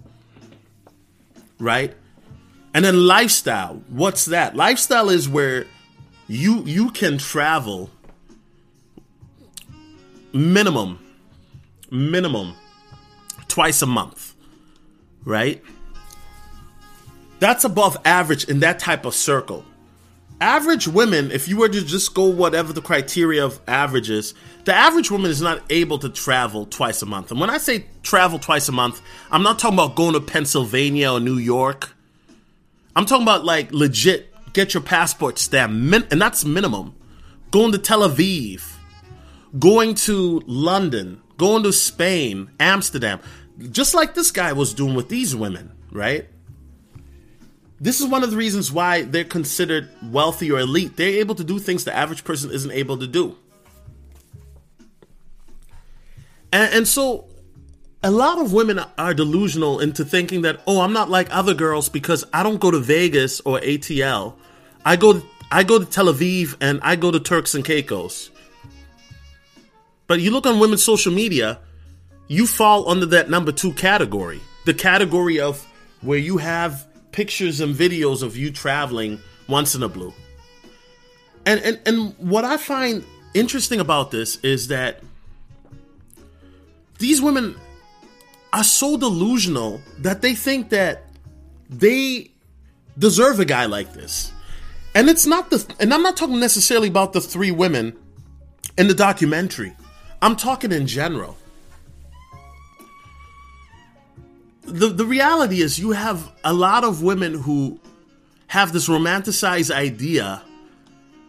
Right? 1.58 1.94
And 2.74 2.84
then 2.84 3.06
lifestyle. 3.06 3.82
What's 3.88 4.26
that? 4.26 4.54
Lifestyle 4.54 5.08
is 5.08 5.26
where 5.26 5.64
you 6.26 6.64
you 6.64 6.90
can 6.90 7.16
travel 7.16 7.88
minimum 10.34 10.98
minimum 11.90 12.56
twice 13.48 13.80
a 13.80 13.86
month. 13.86 14.34
Right? 15.24 15.64
That's 17.38 17.64
above 17.64 17.96
average 18.04 18.44
in 18.44 18.60
that 18.60 18.78
type 18.78 19.06
of 19.06 19.14
circle 19.14 19.64
average 20.40 20.86
women, 20.88 21.30
if 21.30 21.48
you 21.48 21.56
were 21.56 21.68
to 21.68 21.84
just 21.84 22.14
go 22.14 22.24
whatever 22.24 22.72
the 22.72 22.82
criteria 22.82 23.44
of 23.44 23.60
average 23.66 24.10
is, 24.10 24.34
the 24.64 24.74
average 24.74 25.10
woman 25.10 25.30
is 25.30 25.42
not 25.42 25.62
able 25.70 25.98
to 25.98 26.08
travel 26.08 26.66
twice 26.66 27.02
a 27.02 27.06
month. 27.06 27.30
And 27.30 27.40
when 27.40 27.50
I 27.50 27.58
say 27.58 27.86
travel 28.02 28.38
twice 28.38 28.68
a 28.68 28.72
month, 28.72 29.02
I'm 29.30 29.42
not 29.42 29.58
talking 29.58 29.78
about 29.78 29.96
going 29.96 30.14
to 30.14 30.20
Pennsylvania 30.20 31.12
or 31.12 31.20
New 31.20 31.38
York. 31.38 31.94
I'm 32.94 33.06
talking 33.06 33.22
about 33.22 33.44
like 33.44 33.72
legit 33.72 34.34
get 34.52 34.74
your 34.74 34.82
passport 34.82 35.38
stamp, 35.38 35.72
and 36.10 36.20
that's 36.20 36.44
minimum. 36.44 36.94
Going 37.50 37.72
to 37.72 37.78
Tel 37.78 38.00
Aviv, 38.00 38.62
going 39.58 39.94
to 39.94 40.42
London, 40.46 41.22
going 41.36 41.62
to 41.62 41.72
Spain, 41.72 42.50
Amsterdam, 42.60 43.20
just 43.70 43.94
like 43.94 44.14
this 44.14 44.30
guy 44.30 44.52
was 44.52 44.74
doing 44.74 44.94
with 44.94 45.08
these 45.08 45.34
women, 45.34 45.72
right? 45.90 46.28
This 47.80 48.00
is 48.00 48.06
one 48.06 48.24
of 48.24 48.30
the 48.30 48.36
reasons 48.36 48.72
why 48.72 49.02
they're 49.02 49.24
considered 49.24 49.88
wealthy 50.02 50.50
or 50.50 50.58
elite. 50.58 50.96
They're 50.96 51.20
able 51.20 51.36
to 51.36 51.44
do 51.44 51.58
things 51.58 51.84
the 51.84 51.94
average 51.94 52.24
person 52.24 52.50
isn't 52.50 52.72
able 52.72 52.98
to 52.98 53.06
do. 53.06 53.36
And, 56.52 56.74
and 56.74 56.88
so 56.88 57.28
a 58.02 58.10
lot 58.10 58.40
of 58.40 58.52
women 58.52 58.80
are 58.96 59.14
delusional 59.14 59.80
into 59.80 60.04
thinking 60.04 60.42
that, 60.42 60.60
oh, 60.66 60.80
I'm 60.80 60.92
not 60.92 61.10
like 61.10 61.28
other 61.30 61.54
girls 61.54 61.88
because 61.88 62.24
I 62.32 62.42
don't 62.42 62.60
go 62.60 62.70
to 62.70 62.80
Vegas 62.80 63.40
or 63.40 63.60
ATL. 63.60 64.34
I 64.84 64.96
go 64.96 65.22
I 65.50 65.62
go 65.62 65.78
to 65.78 65.84
Tel 65.84 66.06
Aviv 66.06 66.56
and 66.60 66.80
I 66.82 66.96
go 66.96 67.10
to 67.10 67.20
Turks 67.20 67.54
and 67.54 67.64
Caicos. 67.64 68.30
But 70.06 70.20
you 70.20 70.30
look 70.30 70.46
on 70.46 70.58
women's 70.58 70.82
social 70.82 71.12
media, 71.12 71.60
you 72.28 72.46
fall 72.46 72.88
under 72.88 73.06
that 73.06 73.30
number 73.30 73.52
two 73.52 73.72
category. 73.72 74.40
The 74.64 74.74
category 74.74 75.40
of 75.40 75.66
where 76.00 76.18
you 76.18 76.38
have 76.38 76.86
pictures 77.18 77.58
and 77.58 77.74
videos 77.74 78.22
of 78.22 78.36
you 78.36 78.52
traveling 78.52 79.18
once 79.48 79.74
in 79.74 79.82
a 79.82 79.88
blue. 79.88 80.14
And 81.44 81.60
and 81.62 81.80
and 81.84 82.14
what 82.18 82.44
I 82.44 82.56
find 82.56 83.04
interesting 83.34 83.80
about 83.80 84.12
this 84.12 84.36
is 84.44 84.68
that 84.68 85.02
these 87.00 87.20
women 87.20 87.56
are 88.52 88.62
so 88.62 88.96
delusional 88.96 89.80
that 89.98 90.22
they 90.22 90.36
think 90.36 90.68
that 90.68 91.06
they 91.68 92.30
deserve 92.96 93.40
a 93.40 93.44
guy 93.44 93.66
like 93.66 93.94
this. 93.94 94.32
And 94.94 95.08
it's 95.08 95.26
not 95.26 95.50
the 95.50 95.58
and 95.80 95.92
I'm 95.92 96.04
not 96.04 96.16
talking 96.16 96.38
necessarily 96.38 96.86
about 96.86 97.14
the 97.14 97.20
three 97.20 97.50
women 97.50 97.96
in 98.76 98.86
the 98.86 98.94
documentary. 98.94 99.74
I'm 100.22 100.36
talking 100.36 100.70
in 100.70 100.86
general. 100.86 101.36
The 104.68 104.88
the 104.88 105.06
reality 105.06 105.62
is 105.62 105.78
you 105.78 105.92
have 105.92 106.30
a 106.44 106.52
lot 106.52 106.84
of 106.84 107.02
women 107.02 107.34
who 107.34 107.80
have 108.48 108.72
this 108.72 108.88
romanticized 108.88 109.74
idea 109.74 110.42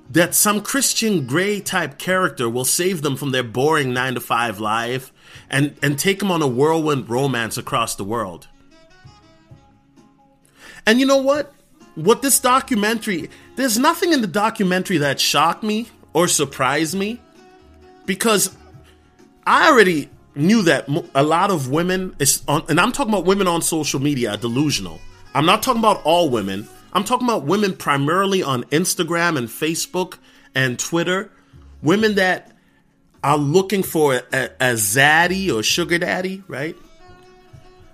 that 0.10 0.36
some 0.36 0.62
Christian 0.62 1.26
Grey 1.26 1.62
type 1.62 1.98
character 1.98 2.50
will 2.50 2.66
save 2.66 3.02
them 3.02 3.16
from 3.16 3.32
their 3.32 3.44
boring 3.44 3.94
9 3.94 4.16
to 4.16 4.20
5 4.20 4.60
life 4.60 5.14
and 5.50 5.76
and 5.82 5.98
take 5.98 6.20
them 6.20 6.32
on 6.32 6.42
a 6.42 6.48
whirlwind 6.48 7.10
romance 7.10 7.58
across 7.58 7.96
the 7.96 8.04
world. 8.04 8.50
And 10.86 11.00
you 11.00 11.06
know 11.06 11.22
what? 11.22 11.54
What 11.96 12.22
this 12.22 12.40
documentary, 12.40 13.30
there's 13.56 13.78
nothing 13.78 14.12
in 14.12 14.20
the 14.20 14.28
documentary 14.28 14.98
that 14.98 15.20
shocked 15.20 15.64
me 15.64 15.88
or 16.14 16.28
surprised 16.28 16.98
me 16.98 17.22
because 18.06 18.56
I 19.46 19.70
already 19.70 20.10
knew 20.36 20.62
that 20.64 20.88
a 21.16 21.24
lot 21.24 21.52
of 21.52 21.70
women 21.70 22.16
is 22.20 22.44
on, 22.48 22.64
and 22.70 22.80
I'm 22.80 22.92
talking 22.92 23.14
about 23.14 23.26
women 23.26 23.48
on 23.48 23.62
social 23.62 24.00
media 24.00 24.38
delusional. 24.38 25.00
I'm 25.34 25.46
not 25.46 25.64
talking 25.64 25.80
about 25.80 26.02
all 26.04 26.30
women. 26.30 26.68
I'm 26.94 27.04
talking 27.04 27.28
about 27.28 27.44
women 27.44 27.76
primarily 27.76 28.42
on 28.42 28.64
Instagram 28.66 29.38
and 29.38 29.48
Facebook 29.48 30.18
and 30.56 30.80
Twitter. 30.80 31.32
Women 31.82 32.16
that 32.16 32.52
are 33.24 33.38
looking 33.38 33.84
for 33.84 34.16
a, 34.16 34.24
a, 34.34 34.46
a 34.60 34.74
zaddy 34.74 35.54
or 35.54 35.62
sugar 35.62 35.98
daddy, 35.98 36.44
right? 36.48 36.76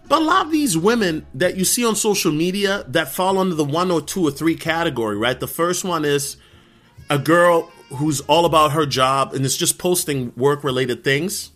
But 0.08 0.22
a 0.22 0.26
lot 0.26 0.46
of 0.46 0.52
these 0.52 0.78
women 0.78 1.26
that 1.34 1.58
you 1.58 1.66
see 1.66 1.84
on 1.86 1.96
social 1.96 2.32
media 2.32 2.86
that 2.90 3.10
fall 3.10 3.40
under 3.40 3.56
the 3.56 3.66
one 3.66 3.90
or 3.90 4.02
two 4.02 4.26
or 4.26 4.32
three 4.32 4.56
category, 4.56 5.18
right? 5.18 5.40
The 5.40 5.48
first 5.48 5.84
one 5.84 6.06
is 6.06 6.38
a 7.10 7.18
girl 7.18 7.72
who's 7.90 8.22
all 8.22 8.46
about 8.46 8.74
her 8.74 8.86
job 8.86 9.34
and 9.34 9.46
is 9.46 9.58
just 9.58 9.80
posting 9.80 10.32
work 10.36 10.64
related 10.64 11.04
things. 11.04 11.52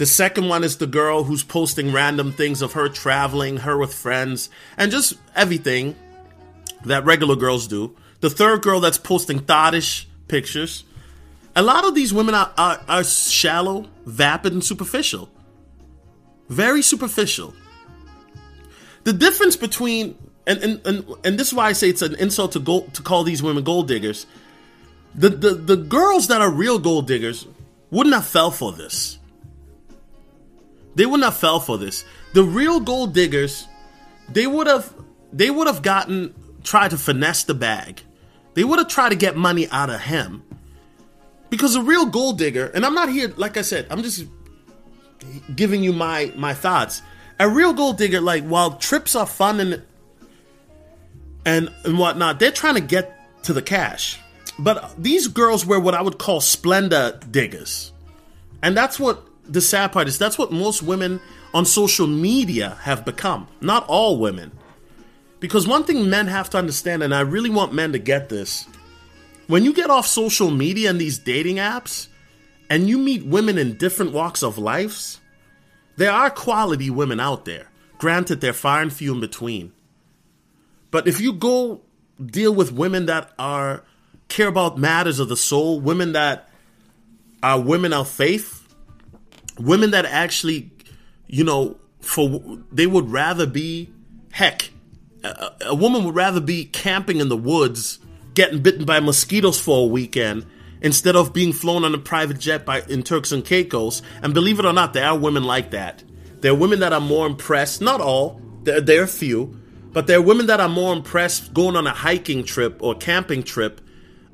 The 0.00 0.06
second 0.06 0.48
one 0.48 0.64
is 0.64 0.78
the 0.78 0.86
girl 0.86 1.24
who's 1.24 1.42
posting 1.42 1.92
random 1.92 2.32
things 2.32 2.62
of 2.62 2.72
her 2.72 2.88
traveling, 2.88 3.58
her 3.58 3.76
with 3.76 3.92
friends, 3.92 4.48
and 4.78 4.90
just 4.90 5.12
everything 5.36 5.94
that 6.86 7.04
regular 7.04 7.36
girls 7.36 7.66
do. 7.66 7.94
The 8.20 8.30
third 8.30 8.62
girl 8.62 8.80
that's 8.80 8.96
posting 8.96 9.40
thottish 9.40 10.08
pictures. 10.26 10.84
A 11.54 11.60
lot 11.60 11.84
of 11.84 11.94
these 11.94 12.14
women 12.14 12.34
are, 12.34 12.50
are, 12.56 12.80
are 12.88 13.04
shallow, 13.04 13.90
vapid, 14.06 14.54
and 14.54 14.64
superficial. 14.64 15.28
Very 16.48 16.80
superficial. 16.80 17.52
The 19.04 19.12
difference 19.12 19.56
between 19.56 20.16
and, 20.46 20.62
and, 20.62 20.86
and, 20.86 21.14
and 21.24 21.38
this 21.38 21.48
is 21.48 21.54
why 21.54 21.66
I 21.66 21.72
say 21.74 21.90
it's 21.90 22.00
an 22.00 22.14
insult 22.14 22.52
to 22.52 22.58
gold, 22.58 22.94
to 22.94 23.02
call 23.02 23.22
these 23.22 23.42
women 23.42 23.64
gold 23.64 23.86
diggers. 23.88 24.24
The, 25.14 25.28
the 25.28 25.50
the 25.56 25.76
girls 25.76 26.28
that 26.28 26.40
are 26.40 26.50
real 26.50 26.78
gold 26.78 27.06
diggers 27.06 27.46
wouldn't 27.90 28.14
have 28.14 28.26
fell 28.26 28.50
for 28.50 28.72
this. 28.72 29.18
They 30.94 31.06
wouldn't 31.06 31.24
have 31.24 31.36
fell 31.36 31.60
for 31.60 31.78
this. 31.78 32.04
The 32.32 32.42
real 32.42 32.80
gold 32.80 33.14
diggers, 33.14 33.66
they 34.28 34.46
would 34.46 34.66
have 34.66 34.92
they 35.32 35.50
would 35.50 35.66
have 35.66 35.82
gotten 35.82 36.34
tried 36.62 36.90
to 36.90 36.98
finesse 36.98 37.44
the 37.44 37.54
bag. 37.54 38.02
They 38.54 38.64
would 38.64 38.78
have 38.78 38.88
tried 38.88 39.10
to 39.10 39.16
get 39.16 39.36
money 39.36 39.68
out 39.70 39.90
of 39.90 40.00
him. 40.00 40.42
Because 41.48 41.74
a 41.74 41.82
real 41.82 42.06
gold 42.06 42.38
digger, 42.38 42.66
and 42.66 42.84
I'm 42.84 42.94
not 42.94 43.08
here, 43.08 43.32
like 43.36 43.56
I 43.56 43.62
said, 43.62 43.86
I'm 43.90 44.02
just 44.02 44.24
giving 45.54 45.82
you 45.82 45.92
my 45.92 46.32
my 46.36 46.54
thoughts. 46.54 47.02
A 47.38 47.48
real 47.48 47.72
gold 47.72 47.98
digger, 47.98 48.20
like 48.20 48.44
while 48.44 48.76
trips 48.76 49.16
are 49.16 49.26
fun 49.26 49.60
and 49.60 49.82
and 51.44 51.72
and 51.84 51.98
whatnot, 51.98 52.38
they're 52.38 52.52
trying 52.52 52.74
to 52.74 52.80
get 52.80 53.16
to 53.44 53.52
the 53.52 53.62
cash. 53.62 54.20
But 54.58 54.94
these 55.02 55.26
girls 55.26 55.64
were 55.64 55.80
what 55.80 55.94
I 55.94 56.02
would 56.02 56.18
call 56.18 56.40
splendor 56.40 57.18
diggers, 57.30 57.92
and 58.62 58.76
that's 58.76 59.00
what 59.00 59.29
the 59.44 59.60
sad 59.60 59.92
part 59.92 60.08
is. 60.08 60.18
That's 60.18 60.38
what 60.38 60.52
most 60.52 60.82
women 60.82 61.20
on 61.52 61.66
social 61.66 62.06
media 62.06 62.78
have 62.82 63.04
become. 63.04 63.48
Not 63.60 63.86
all 63.86 64.18
women, 64.18 64.52
because 65.40 65.66
one 65.66 65.84
thing 65.84 66.08
men 66.08 66.26
have 66.28 66.50
to 66.50 66.58
understand, 66.58 67.02
and 67.02 67.14
I 67.14 67.20
really 67.20 67.50
want 67.50 67.72
men 67.72 67.92
to 67.92 67.98
get 67.98 68.28
this: 68.28 68.66
when 69.46 69.64
you 69.64 69.72
get 69.72 69.90
off 69.90 70.06
social 70.06 70.50
media 70.50 70.90
and 70.90 71.00
these 71.00 71.18
dating 71.18 71.56
apps, 71.56 72.08
and 72.68 72.88
you 72.88 72.98
meet 72.98 73.26
women 73.26 73.58
in 73.58 73.76
different 73.76 74.12
walks 74.12 74.42
of 74.42 74.58
lives, 74.58 75.20
there 75.96 76.12
are 76.12 76.30
quality 76.30 76.90
women 76.90 77.18
out 77.18 77.44
there. 77.44 77.68
Granted, 77.98 78.40
they're 78.40 78.52
far 78.52 78.80
and 78.80 78.92
few 78.92 79.12
in 79.12 79.20
between. 79.20 79.72
But 80.90 81.06
if 81.06 81.20
you 81.20 81.32
go 81.32 81.82
deal 82.24 82.54
with 82.54 82.72
women 82.72 83.06
that 83.06 83.32
are 83.38 83.84
care 84.28 84.48
about 84.48 84.78
matters 84.78 85.18
of 85.18 85.28
the 85.28 85.36
soul, 85.36 85.80
women 85.80 86.12
that 86.12 86.48
are 87.42 87.60
women 87.60 87.92
of 87.92 88.08
faith, 88.08 88.59
women 89.60 89.90
that 89.92 90.06
actually, 90.06 90.70
you 91.26 91.44
know, 91.44 91.78
for 92.00 92.58
they 92.72 92.86
would 92.86 93.10
rather 93.10 93.46
be 93.46 93.90
heck, 94.32 94.70
a, 95.22 95.52
a 95.66 95.74
woman 95.74 96.04
would 96.04 96.14
rather 96.14 96.40
be 96.40 96.64
camping 96.64 97.20
in 97.20 97.28
the 97.28 97.36
woods, 97.36 97.98
getting 98.34 98.62
bitten 98.62 98.84
by 98.84 99.00
mosquitoes 99.00 99.60
for 99.60 99.84
a 99.84 99.86
weekend 99.86 100.46
instead 100.82 101.14
of 101.14 101.32
being 101.32 101.52
flown 101.52 101.84
on 101.84 101.94
a 101.94 101.98
private 101.98 102.38
jet 102.38 102.64
by 102.64 102.82
in 102.88 103.02
Turks 103.02 103.32
and 103.32 103.44
Caicos. 103.44 104.02
And 104.22 104.32
believe 104.32 104.58
it 104.58 104.64
or 104.64 104.72
not, 104.72 104.94
there 104.94 105.06
are 105.06 105.18
women 105.18 105.44
like 105.44 105.70
that. 105.72 106.02
There 106.40 106.52
are 106.52 106.56
women 106.56 106.80
that 106.80 106.92
are 106.92 107.00
more 107.00 107.26
impressed. 107.26 107.82
Not 107.82 108.00
all. 108.00 108.40
There, 108.62 108.80
there 108.80 109.02
are 109.02 109.06
few 109.06 109.60
but 109.92 110.06
there 110.06 110.18
are 110.18 110.22
women 110.22 110.46
that 110.46 110.60
are 110.60 110.68
more 110.68 110.92
impressed 110.92 111.52
going 111.52 111.76
on 111.76 111.86
a 111.86 111.92
hiking 111.92 112.44
trip 112.44 112.78
or 112.80 112.94
camping 112.94 113.42
trip 113.42 113.80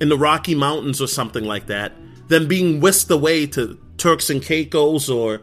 in 0.00 0.08
the 0.08 0.18
Rocky 0.18 0.54
Mountains 0.54 1.00
or 1.00 1.06
something 1.06 1.44
like 1.44 1.66
that 1.66 1.92
than 2.28 2.48
being 2.48 2.80
whisked 2.80 3.10
away 3.10 3.46
to 3.48 3.78
Turks 3.96 4.30
and 4.30 4.42
Caicos 4.42 5.08
or 5.08 5.42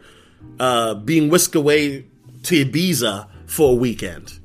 uh, 0.60 0.94
being 0.94 1.28
whisked 1.28 1.54
away 1.54 2.06
to 2.44 2.64
Ibiza 2.64 3.28
for 3.46 3.72
a 3.72 3.74
weekend. 3.74 4.38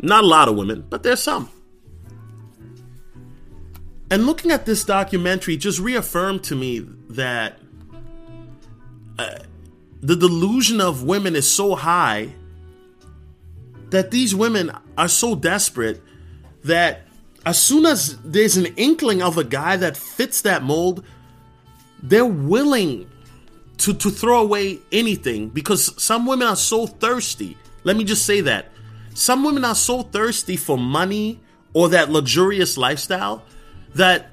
Not 0.00 0.24
a 0.24 0.26
lot 0.26 0.48
of 0.48 0.56
women, 0.56 0.84
but 0.88 1.02
there's 1.02 1.22
some. 1.22 1.50
And 4.10 4.26
looking 4.26 4.50
at 4.50 4.66
this 4.66 4.84
documentary 4.84 5.56
just 5.56 5.80
reaffirmed 5.80 6.44
to 6.44 6.54
me 6.54 6.80
that 7.10 7.58
uh, 9.18 9.38
the 10.00 10.14
delusion 10.14 10.80
of 10.80 11.02
women 11.02 11.34
is 11.34 11.48
so 11.50 11.74
high 11.74 12.32
that 13.90 14.10
these 14.10 14.34
women 14.34 14.70
are 14.96 15.08
so 15.08 15.34
desperate 15.34 16.02
that 16.64 17.02
as 17.44 17.60
soon 17.60 17.86
as 17.86 18.18
there's 18.22 18.56
an 18.56 18.66
inkling 18.76 19.22
of 19.22 19.38
a 19.38 19.44
guy 19.44 19.76
that 19.76 19.96
fits 19.96 20.42
that 20.42 20.62
mold, 20.62 21.04
they're 22.02 22.24
willing 22.24 23.08
to, 23.78 23.94
to 23.94 24.10
throw 24.10 24.42
away 24.42 24.80
anything 24.92 25.48
because 25.48 26.00
some 26.02 26.26
women 26.26 26.48
are 26.48 26.56
so 26.56 26.86
thirsty. 26.86 27.56
Let 27.84 27.96
me 27.96 28.04
just 28.04 28.24
say 28.24 28.40
that. 28.42 28.66
Some 29.14 29.44
women 29.44 29.64
are 29.64 29.74
so 29.74 30.02
thirsty 30.02 30.56
for 30.56 30.76
money 30.76 31.40
or 31.72 31.88
that 31.90 32.10
luxurious 32.10 32.76
lifestyle 32.76 33.42
that 33.94 34.30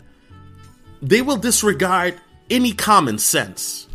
they 1.02 1.22
will 1.22 1.38
disregard 1.38 2.20
any 2.50 2.74
common 2.74 3.18
sense. 3.18 3.88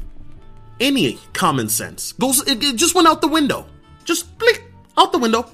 Any 0.80 1.18
common 1.32 1.68
sense 1.68 2.12
goes 2.12 2.46
it, 2.46 2.62
it 2.62 2.76
just 2.76 2.94
went 2.94 3.08
out 3.08 3.20
the 3.20 3.28
window. 3.28 3.66
Just 4.04 4.38
blink 4.38 4.64
out 4.96 5.12
the 5.12 5.18
window. 5.18 5.50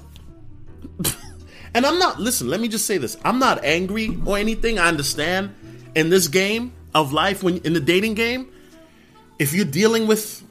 and 1.73 1.85
I'm 1.85 1.97
not, 1.97 2.19
listen, 2.19 2.47
let 2.47 2.59
me 2.59 2.67
just 2.67 2.85
say 2.85 2.97
this. 2.97 3.17
I'm 3.25 3.39
not 3.39 3.63
angry 3.63 4.17
or 4.25 4.37
anything. 4.37 4.77
I 4.77 4.87
understand 4.87 5.53
in 5.95 6.09
this 6.09 6.27
game 6.27 6.73
of 6.95 7.13
life, 7.13 7.43
when 7.43 7.57
in 7.59 7.73
the 7.73 7.79
dating 7.79 8.15
game, 8.15 8.51
if 9.37 9.53
you're 9.53 9.65
dealing 9.65 10.07
with 10.07 10.43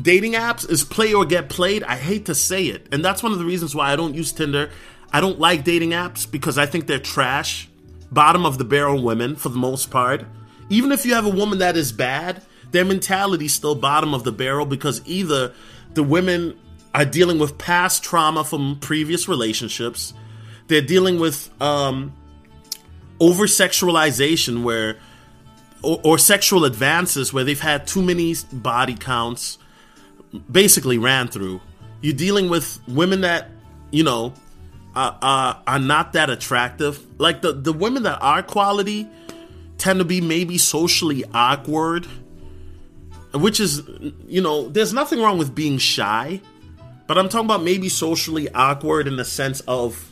dating 0.00 0.32
apps, 0.32 0.68
is 0.68 0.82
play 0.82 1.14
or 1.14 1.24
get 1.24 1.48
played. 1.48 1.84
I 1.84 1.96
hate 1.96 2.26
to 2.26 2.34
say 2.34 2.64
it. 2.64 2.88
And 2.90 3.04
that's 3.04 3.22
one 3.22 3.32
of 3.32 3.38
the 3.38 3.44
reasons 3.44 3.74
why 3.74 3.92
I 3.92 3.96
don't 3.96 4.14
use 4.14 4.32
Tinder. 4.32 4.70
I 5.12 5.20
don't 5.20 5.38
like 5.38 5.62
dating 5.62 5.90
apps 5.90 6.28
because 6.28 6.58
I 6.58 6.66
think 6.66 6.86
they're 6.86 6.98
trash. 6.98 7.68
Bottom 8.10 8.44
of 8.44 8.58
the 8.58 8.64
barrel 8.64 9.02
women 9.02 9.36
for 9.36 9.50
the 9.50 9.58
most 9.58 9.90
part. 9.90 10.24
Even 10.68 10.90
if 10.90 11.04
you 11.04 11.14
have 11.14 11.26
a 11.26 11.30
woman 11.30 11.58
that 11.58 11.76
is 11.76 11.92
bad, 11.92 12.42
their 12.70 12.84
mentality 12.84 13.48
still 13.48 13.74
bottom 13.74 14.14
of 14.14 14.24
the 14.24 14.32
barrel 14.32 14.66
because 14.66 15.02
either 15.04 15.52
the 15.94 16.02
women 16.02 16.58
are 16.94 17.04
dealing 17.04 17.38
with 17.38 17.58
past 17.58 18.02
trauma 18.02 18.42
from 18.44 18.78
previous 18.80 19.28
relationships. 19.28 20.14
They're 20.68 20.80
dealing 20.80 21.18
with 21.18 21.50
um, 21.60 22.14
over 23.18 23.46
sexualization, 23.46 24.62
where 24.62 24.98
or, 25.82 26.18
sexual 26.18 26.64
advances 26.64 27.32
where 27.32 27.44
they've 27.44 27.60
had 27.60 27.86
too 27.86 28.02
many 28.02 28.34
body 28.52 28.94
counts, 28.94 29.58
basically 30.50 30.98
ran 30.98 31.28
through. 31.28 31.60
You're 32.00 32.14
dealing 32.14 32.48
with 32.48 32.80
women 32.88 33.22
that 33.22 33.50
you 33.90 34.04
know 34.04 34.34
are, 34.94 35.18
are, 35.22 35.62
are 35.66 35.78
not 35.78 36.12
that 36.14 36.30
attractive. 36.30 37.04
Like 37.18 37.42
the 37.42 37.52
the 37.52 37.72
women 37.72 38.02
that 38.04 38.18
are 38.20 38.42
quality, 38.42 39.08
tend 39.80 39.98
to 39.98 40.04
be 40.04 40.20
maybe 40.20 40.58
socially 40.58 41.24
awkward, 41.32 42.06
which 43.32 43.58
is, 43.58 43.82
you 44.26 44.42
know, 44.42 44.68
there's 44.68 44.92
nothing 44.92 45.20
wrong 45.20 45.38
with 45.38 45.54
being 45.54 45.78
shy, 45.78 46.40
but 47.06 47.18
I'm 47.18 47.28
talking 47.28 47.46
about 47.46 47.62
maybe 47.62 47.88
socially 47.88 48.48
awkward 48.50 49.08
in 49.08 49.16
the 49.16 49.24
sense 49.24 49.60
of 49.60 50.08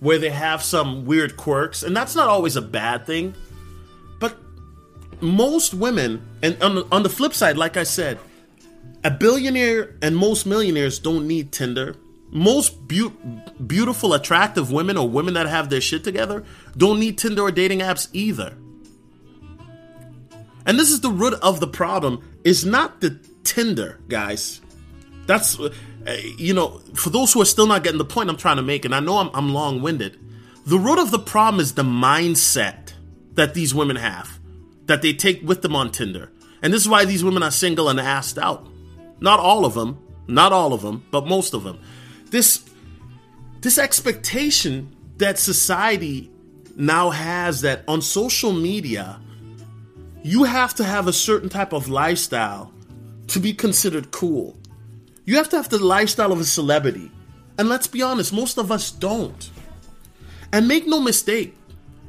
where 0.00 0.18
they 0.18 0.30
have 0.30 0.62
some 0.62 1.06
weird 1.06 1.36
quirks, 1.36 1.82
and 1.82 1.96
that's 1.96 2.14
not 2.14 2.28
always 2.28 2.56
a 2.56 2.62
bad 2.62 3.06
thing. 3.06 3.34
Most 5.20 5.74
women, 5.74 6.26
and 6.42 6.62
on 6.62 6.74
the, 6.74 6.86
on 6.92 7.02
the 7.02 7.08
flip 7.08 7.32
side, 7.32 7.56
like 7.56 7.76
I 7.76 7.84
said, 7.84 8.18
a 9.04 9.10
billionaire 9.10 9.94
and 10.02 10.16
most 10.16 10.46
millionaires 10.46 10.98
don't 10.98 11.26
need 11.26 11.52
Tinder. 11.52 11.96
Most 12.30 12.88
be- 12.88 13.12
beautiful, 13.66 14.14
attractive 14.14 14.72
women 14.72 14.96
or 14.96 15.08
women 15.08 15.34
that 15.34 15.46
have 15.46 15.70
their 15.70 15.80
shit 15.80 16.04
together 16.04 16.44
don't 16.76 16.98
need 16.98 17.16
Tinder 17.16 17.42
or 17.42 17.50
dating 17.50 17.80
apps 17.80 18.08
either. 18.12 18.56
And 20.66 20.78
this 20.78 20.90
is 20.90 21.00
the 21.00 21.10
root 21.10 21.34
of 21.34 21.60
the 21.60 21.68
problem 21.68 22.40
is 22.42 22.66
not 22.66 23.00
the 23.00 23.20
Tinder, 23.44 24.00
guys. 24.08 24.60
That's 25.26 25.58
uh, 25.58 25.70
you 26.36 26.52
know, 26.52 26.80
for 26.94 27.10
those 27.10 27.32
who 27.32 27.40
are 27.40 27.46
still 27.46 27.66
not 27.66 27.84
getting 27.84 27.98
the 27.98 28.04
point 28.04 28.28
I'm 28.28 28.36
trying 28.36 28.56
to 28.56 28.62
make 28.62 28.84
and 28.84 28.94
I 28.94 29.00
know 29.00 29.18
I'm, 29.18 29.30
I'm 29.32 29.52
long-winded. 29.52 30.18
The 30.66 30.78
root 30.78 30.98
of 30.98 31.12
the 31.12 31.18
problem 31.20 31.60
is 31.60 31.74
the 31.74 31.84
mindset 31.84 32.92
that 33.34 33.54
these 33.54 33.72
women 33.72 33.96
have 33.96 34.35
that 34.86 35.02
they 35.02 35.12
take 35.12 35.42
with 35.42 35.62
them 35.62 35.76
on 35.76 35.90
Tinder. 35.90 36.30
And 36.62 36.72
this 36.72 36.82
is 36.82 36.88
why 36.88 37.04
these 37.04 37.22
women 37.22 37.42
are 37.42 37.50
single 37.50 37.88
and 37.88 38.00
asked 38.00 38.38
out. 38.38 38.66
Not 39.20 39.40
all 39.40 39.64
of 39.64 39.74
them, 39.74 39.98
not 40.26 40.52
all 40.52 40.72
of 40.72 40.82
them, 40.82 41.04
but 41.10 41.26
most 41.26 41.54
of 41.54 41.64
them. 41.64 41.80
This 42.30 42.68
this 43.60 43.78
expectation 43.78 44.94
that 45.16 45.38
society 45.38 46.30
now 46.76 47.10
has 47.10 47.62
that 47.62 47.82
on 47.88 48.02
social 48.02 48.52
media 48.52 49.18
you 50.26 50.42
have 50.42 50.74
to 50.74 50.82
have 50.82 51.06
a 51.06 51.12
certain 51.12 51.48
type 51.48 51.72
of 51.72 51.88
lifestyle 51.88 52.72
to 53.28 53.38
be 53.38 53.52
considered 53.52 54.10
cool. 54.10 54.56
You 55.24 55.36
have 55.36 55.48
to 55.50 55.56
have 55.56 55.68
the 55.68 55.78
lifestyle 55.78 56.32
of 56.32 56.40
a 56.40 56.44
celebrity. 56.44 57.12
And 57.58 57.68
let's 57.68 57.86
be 57.86 58.02
honest, 58.02 58.32
most 58.32 58.58
of 58.58 58.72
us 58.72 58.90
don't. 58.90 59.50
And 60.52 60.66
make 60.66 60.84
no 60.84 61.00
mistake, 61.00 61.56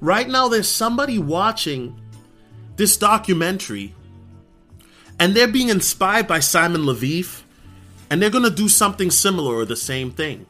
right 0.01 0.27
now 0.27 0.47
there's 0.47 0.67
somebody 0.67 1.19
watching 1.19 2.01
this 2.77 2.95
documentary 2.95 3.93
and 5.19 5.35
they're 5.35 5.47
being 5.47 5.69
inspired 5.69 6.27
by 6.27 6.39
Simon 6.39 6.81
Leviev, 6.81 7.41
and 8.09 8.21
they're 8.21 8.29
going 8.29 8.43
to 8.43 8.49
do 8.49 8.69
something 8.69 9.11
similar 9.11 9.55
or 9.55 9.65
the 9.65 9.75
same 9.75 10.11
thing. 10.11 10.45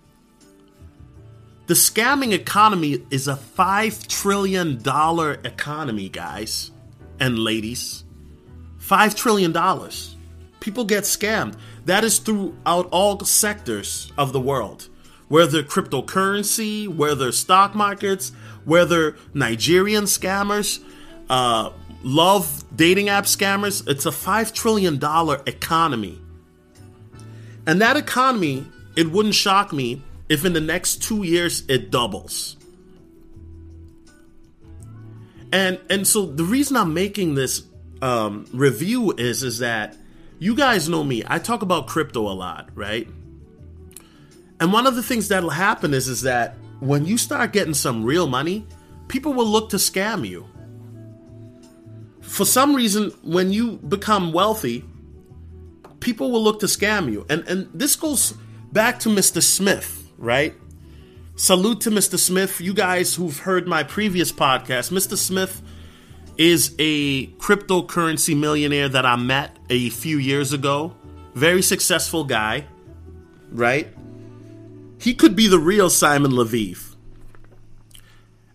The 1.67 1.73
scamming 1.73 2.31
economy 2.31 3.03
is 3.09 3.27
a 3.27 3.35
$5 3.35 4.07
trillion 4.07 4.77
economy, 5.45 6.09
guys 6.09 6.71
and 7.19 7.39
ladies. 7.39 8.03
$5 8.79 9.15
trillion. 9.15 9.51
People 10.59 10.85
get 10.85 11.03
scammed. 11.03 11.55
That 11.85 12.03
is 12.03 12.19
throughout 12.19 12.87
all 12.91 13.19
sectors 13.21 14.11
of 14.17 14.33
the 14.33 14.39
world. 14.39 14.87
Whether 15.27 15.61
cryptocurrency, 15.63 16.87
whether 16.87 17.33
stock 17.33 17.75
markets, 17.75 18.31
whether 18.63 19.17
Nigerian 19.33 20.05
scammers, 20.05 20.81
uh, 21.29 21.71
love 22.03 22.63
dating 22.75 23.09
app 23.09 23.25
scammers, 23.25 23.87
it's 23.87 24.05
a 24.05 24.11
$5 24.11 24.53
trillion 24.53 24.95
economy. 25.45 26.21
And 27.65 27.81
that 27.81 27.97
economy, 27.97 28.65
it 28.95 29.11
wouldn't 29.11 29.35
shock 29.35 29.73
me 29.73 30.01
if 30.29 30.45
in 30.45 30.53
the 30.53 30.61
next 30.61 31.03
two 31.03 31.23
years 31.23 31.63
it 31.67 31.91
doubles. 31.91 32.57
And 35.51 35.79
and 35.89 36.05
so 36.05 36.25
the 36.25 36.43
reason 36.43 36.75
I'm 36.75 36.93
making 36.93 37.35
this 37.35 37.63
um, 38.01 38.47
review 38.53 39.13
is 39.17 39.43
is 39.43 39.59
that 39.59 39.95
you 40.39 40.55
guys 40.55 40.89
know 40.89 41.03
me. 41.03 41.23
I 41.25 41.39
talk 41.39 41.61
about 41.61 41.87
crypto 41.87 42.21
a 42.21 42.33
lot, 42.33 42.69
right? 42.75 43.07
And 44.59 44.73
one 44.73 44.87
of 44.87 44.95
the 44.95 45.03
things 45.03 45.29
that'll 45.29 45.49
happen 45.49 45.93
is 45.93 46.07
is 46.07 46.23
that 46.23 46.57
when 46.79 47.05
you 47.05 47.17
start 47.17 47.53
getting 47.53 47.73
some 47.73 48.03
real 48.03 48.27
money, 48.27 48.65
people 49.07 49.33
will 49.33 49.47
look 49.47 49.69
to 49.69 49.77
scam 49.77 50.27
you. 50.27 50.47
For 52.27 52.45
some 52.45 52.75
reason, 52.75 53.11
when 53.23 53.51
you 53.51 53.77
become 53.77 54.33
wealthy, 54.33 54.85
people 55.99 56.29
will 56.31 56.43
look 56.43 56.59
to 56.59 56.67
scam 56.67 57.11
you. 57.11 57.25
And 57.29 57.47
and 57.47 57.69
this 57.73 57.95
goes 57.95 58.33
back 58.71 58.99
to 59.01 59.09
Mr. 59.09 59.41
Smith, 59.41 60.11
right? 60.17 60.53
Salute 61.35 61.81
to 61.81 61.91
Mr. 61.91 62.19
Smith. 62.19 62.59
You 62.59 62.73
guys 62.73 63.15
who've 63.15 63.37
heard 63.39 63.67
my 63.67 63.83
previous 63.83 64.31
podcast, 64.31 64.91
Mr. 64.91 65.17
Smith 65.17 65.61
is 66.37 66.75
a 66.77 67.27
cryptocurrency 67.37 68.37
millionaire 68.37 68.89
that 68.89 69.05
I 69.05 69.15
met 69.15 69.55
a 69.69 69.89
few 69.89 70.17
years 70.17 70.53
ago. 70.53 70.95
Very 71.33 71.61
successful 71.61 72.23
guy, 72.23 72.65
right? 73.51 73.87
He 74.99 75.13
could 75.13 75.35
be 75.35 75.47
the 75.47 75.59
real 75.59 75.89
Simon 75.89 76.31
Leviev. 76.31 76.86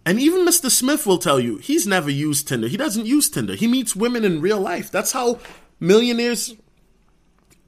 And 0.05 0.19
even 0.19 0.45
Mr. 0.45 0.71
Smith 0.71 1.07
will 1.07 1.19
tell 1.19 1.38
you 1.38 1.59
he's 1.59 1.87
never 1.87 2.11
used 2.11 2.49
Tinder. 2.49 2.69
He 2.69 2.77
doesn't 2.77 3.07
use 3.07 3.31
Tinder. 3.31 3.55
He 3.55 3.67
meets 3.67 3.95
women 3.95 4.25
in 4.25 4.41
real 4.41 4.61
life. 4.61 4.91
That's 4.91 5.12
how 5.12 5.38
millionaires, 5.79 6.55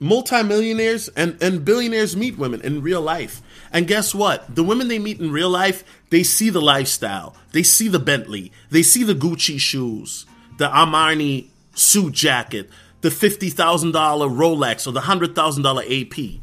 multimillionaires, 0.00 1.08
and, 1.08 1.40
and 1.40 1.64
billionaires 1.64 2.16
meet 2.16 2.36
women 2.36 2.60
in 2.62 2.82
real 2.82 3.00
life. 3.00 3.40
And 3.72 3.86
guess 3.86 4.14
what? 4.14 4.54
The 4.54 4.64
women 4.64 4.88
they 4.88 4.98
meet 4.98 5.20
in 5.20 5.30
real 5.30 5.50
life, 5.50 5.84
they 6.10 6.24
see 6.24 6.50
the 6.50 6.62
lifestyle. 6.62 7.36
They 7.52 7.62
see 7.62 7.88
the 7.88 8.00
Bentley. 8.00 8.52
They 8.70 8.82
see 8.82 9.04
the 9.04 9.14
Gucci 9.14 9.58
shoes, 9.60 10.26
the 10.58 10.68
Armani 10.68 11.48
suit 11.74 12.14
jacket, 12.14 12.68
the 13.00 13.10
$50,000 13.10 13.92
Rolex 13.92 14.86
or 14.86 14.92
the 14.92 15.00
$100,000 15.00 16.36
AP. 16.36 16.40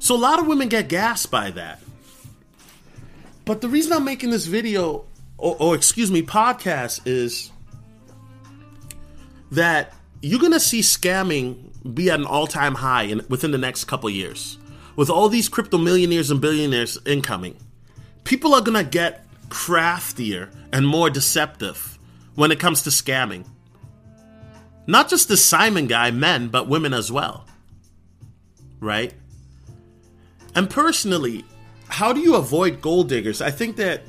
So 0.00 0.16
a 0.16 0.18
lot 0.18 0.40
of 0.40 0.48
women 0.48 0.68
get 0.68 0.88
gassed 0.88 1.30
by 1.30 1.50
that. 1.52 1.80
But 3.44 3.60
the 3.60 3.68
reason 3.68 3.92
I'm 3.92 4.04
making 4.04 4.30
this 4.30 4.46
video, 4.46 5.04
or, 5.38 5.56
or 5.58 5.74
excuse 5.74 6.10
me, 6.10 6.22
podcast, 6.22 7.00
is 7.06 7.50
that 9.50 9.94
you're 10.20 10.40
gonna 10.40 10.60
see 10.60 10.80
scamming 10.80 11.70
be 11.94 12.10
at 12.10 12.20
an 12.20 12.26
all-time 12.26 12.76
high 12.76 13.04
in, 13.04 13.22
within 13.28 13.50
the 13.50 13.58
next 13.58 13.84
couple 13.84 14.08
years 14.08 14.58
with 14.96 15.10
all 15.10 15.28
these 15.28 15.48
crypto 15.48 15.78
millionaires 15.78 16.30
and 16.30 16.40
billionaires 16.40 16.98
incoming, 17.06 17.56
people 18.24 18.54
are 18.54 18.60
gonna 18.60 18.84
get 18.84 19.26
craftier 19.48 20.50
and 20.72 20.86
more 20.86 21.10
deceptive 21.10 21.98
when 22.34 22.50
it 22.50 22.60
comes 22.60 22.82
to 22.82 22.90
scamming. 22.90 23.46
Not 24.86 25.08
just 25.08 25.28
the 25.28 25.36
Simon 25.36 25.86
guy, 25.86 26.10
men, 26.10 26.48
but 26.48 26.68
women 26.68 26.92
as 26.92 27.12
well. 27.12 27.46
Right? 28.80 29.14
And 30.54 30.68
personally, 30.68 31.44
how 31.92 32.12
do 32.12 32.20
you 32.20 32.36
avoid 32.36 32.80
gold 32.80 33.10
diggers? 33.10 33.42
I 33.42 33.50
think 33.50 33.76
that 33.76 34.02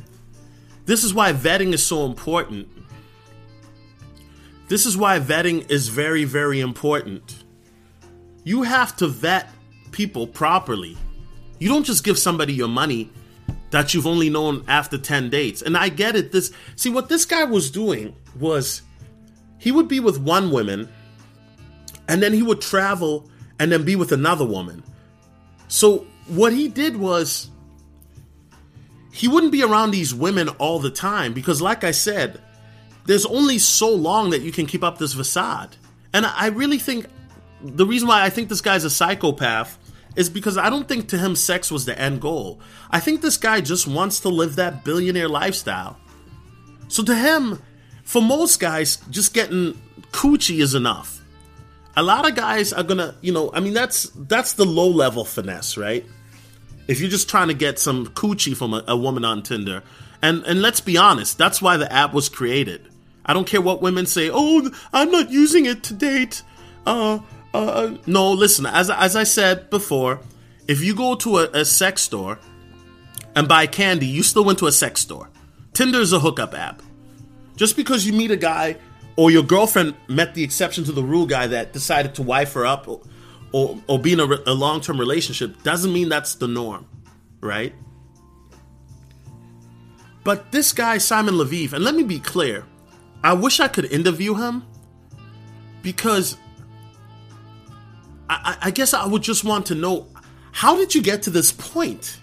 this 0.85 1.03
is 1.03 1.13
why 1.13 1.33
vetting 1.33 1.73
is 1.73 1.85
so 1.85 2.05
important. 2.05 2.69
This 4.69 4.85
is 4.85 4.95
why 4.95 5.19
vetting 5.19 5.69
is 5.69 5.89
very, 5.89 6.23
very 6.23 6.61
important. 6.61 7.43
You 8.45 8.63
have 8.63 8.95
to 8.97 9.07
vet 9.07 9.49
people 9.91 10.25
properly. 10.27 10.97
You 11.59 11.67
don't 11.67 11.83
just 11.83 12.05
give 12.05 12.17
somebody 12.17 12.53
your 12.53 12.69
money 12.69 13.11
that 13.71 13.93
you've 13.93 14.07
only 14.07 14.29
known 14.29 14.63
after 14.69 14.97
10 14.97 15.29
dates. 15.29 15.61
And 15.61 15.75
I 15.75 15.89
get 15.89 16.15
it. 16.15 16.31
This 16.31 16.53
see 16.77 16.89
what 16.89 17.09
this 17.09 17.25
guy 17.25 17.43
was 17.43 17.69
doing 17.69 18.15
was 18.39 18.81
he 19.59 19.73
would 19.73 19.89
be 19.89 19.99
with 19.99 20.19
one 20.19 20.51
woman 20.51 20.87
and 22.07 22.23
then 22.23 22.31
he 22.31 22.43
would 22.43 22.61
travel 22.61 23.29
and 23.59 23.71
then 23.71 23.83
be 23.83 23.97
with 23.97 24.13
another 24.13 24.45
woman. 24.45 24.83
So 25.67 26.07
what 26.27 26.53
he 26.53 26.69
did 26.69 26.95
was 26.95 27.49
he 29.13 29.27
wouldn't 29.27 29.51
be 29.51 29.63
around 29.63 29.91
these 29.91 30.13
women 30.13 30.49
all 30.49 30.79
the 30.79 30.89
time 30.89 31.33
because 31.33 31.61
like 31.61 31.83
I 31.83 31.91
said, 31.91 32.41
there's 33.05 33.27
only 33.27 33.59
so 33.59 33.93
long 33.93 34.31
that 34.31 34.41
you 34.41 34.51
can 34.51 34.65
keep 34.65 34.83
up 34.83 34.97
this 34.97 35.13
facade. 35.13 35.75
And 36.13 36.25
I 36.25 36.47
really 36.47 36.79
think 36.79 37.05
the 37.61 37.85
reason 37.85 38.07
why 38.07 38.23
I 38.23 38.31
think 38.31 38.49
this 38.49 38.61
guy's 38.61 38.85
a 38.85 38.89
psychopath 38.89 39.77
is 40.15 40.31
because 40.31 40.57
I 40.57 40.71
don't 40.71 40.87
think 40.87 41.09
to 41.09 41.19
him 41.19 41.35
sex 41.35 41.71
was 41.71 41.85
the 41.85 41.97
end 41.99 42.21
goal. 42.21 42.59
I 42.89 42.99
think 42.99 43.21
this 43.21 43.37
guy 43.37 43.61
just 43.61 43.87
wants 43.87 44.19
to 44.21 44.29
live 44.29 44.55
that 44.55 44.83
billionaire 44.83 45.29
lifestyle. 45.29 45.99
So 46.87 47.03
to 47.03 47.15
him, 47.15 47.61
for 48.03 48.21
most 48.21 48.59
guys, 48.59 48.97
just 49.11 49.35
getting 49.35 49.79
coochie 50.11 50.59
is 50.59 50.73
enough. 50.73 51.21
A 51.95 52.01
lot 52.01 52.27
of 52.27 52.35
guys 52.35 52.73
are 52.73 52.83
gonna, 52.83 53.13
you 53.21 53.31
know, 53.31 53.51
I 53.53 53.59
mean 53.59 53.73
that's 53.73 54.09
that's 54.15 54.53
the 54.53 54.65
low 54.65 54.87
level 54.87 55.23
finesse, 55.23 55.77
right? 55.77 56.03
If 56.87 56.99
you're 56.99 57.09
just 57.09 57.29
trying 57.29 57.47
to 57.47 57.53
get 57.53 57.79
some 57.79 58.07
coochie 58.07 58.55
from 58.55 58.73
a, 58.73 58.83
a 58.87 58.97
woman 58.97 59.23
on 59.25 59.43
Tinder, 59.43 59.83
and 60.21 60.43
and 60.45 60.61
let's 60.61 60.81
be 60.81 60.97
honest, 60.97 61.37
that's 61.37 61.61
why 61.61 61.77
the 61.77 61.91
app 61.91 62.13
was 62.13 62.29
created. 62.29 62.87
I 63.25 63.33
don't 63.33 63.47
care 63.47 63.61
what 63.61 63.81
women 63.81 64.05
say. 64.05 64.29
Oh, 64.31 64.69
I'm 64.91 65.11
not 65.11 65.29
using 65.29 65.65
it 65.65 65.83
to 65.83 65.93
date. 65.93 66.43
Uh, 66.85 67.19
uh, 67.53 67.95
no, 68.05 68.31
listen. 68.31 68.65
As 68.65 68.89
as 68.89 69.15
I 69.15 69.23
said 69.23 69.69
before, 69.69 70.19
if 70.67 70.83
you 70.83 70.95
go 70.95 71.15
to 71.15 71.39
a, 71.39 71.43
a 71.51 71.65
sex 71.65 72.01
store 72.01 72.39
and 73.35 73.47
buy 73.47 73.67
candy, 73.67 74.07
you 74.07 74.23
still 74.23 74.43
went 74.43 74.59
to 74.59 74.67
a 74.67 74.71
sex 74.71 75.01
store. 75.01 75.29
Tinder 75.73 75.99
is 75.99 76.13
a 76.13 76.19
hookup 76.19 76.53
app. 76.53 76.81
Just 77.55 77.75
because 77.75 78.05
you 78.05 78.13
meet 78.13 78.31
a 78.31 78.37
guy 78.37 78.77
or 79.15 79.31
your 79.31 79.43
girlfriend 79.43 79.95
met 80.07 80.33
the 80.33 80.43
exception 80.43 80.83
to 80.85 80.91
the 80.91 81.03
rule 81.03 81.25
guy 81.25 81.47
that 81.47 81.73
decided 81.73 82.15
to 82.15 82.23
wife 82.23 82.53
her 82.53 82.65
up 82.65 82.87
or, 83.53 83.69
or, 83.69 83.83
or 83.87 83.99
be 83.99 84.13
in 84.13 84.19
a, 84.19 84.25
a 84.45 84.53
long 84.53 84.81
term 84.81 84.99
relationship 84.99 85.63
doesn't 85.63 85.93
mean 85.93 86.09
that's 86.09 86.35
the 86.35 86.47
norm, 86.47 86.85
right? 87.39 87.73
But 90.23 90.51
this 90.51 90.73
guy, 90.73 90.97
Simon 90.97 91.35
Leviev, 91.35 91.73
and 91.73 91.83
let 91.83 91.95
me 91.95 92.03
be 92.03 92.19
clear, 92.19 92.65
I 93.23 93.33
wish 93.33 93.59
I 93.59 93.67
could 93.67 93.85
interview 93.85 94.35
him 94.35 94.63
because 95.81 96.37
I, 98.29 98.57
I 98.61 98.71
guess 98.71 98.93
I 98.93 99.05
would 99.05 99.21
just 99.21 99.43
want 99.43 99.67
to 99.67 99.75
know 99.75 100.07
how 100.51 100.75
did 100.75 100.95
you 100.95 101.01
get 101.01 101.23
to 101.23 101.29
this 101.29 101.51
point? 101.51 102.19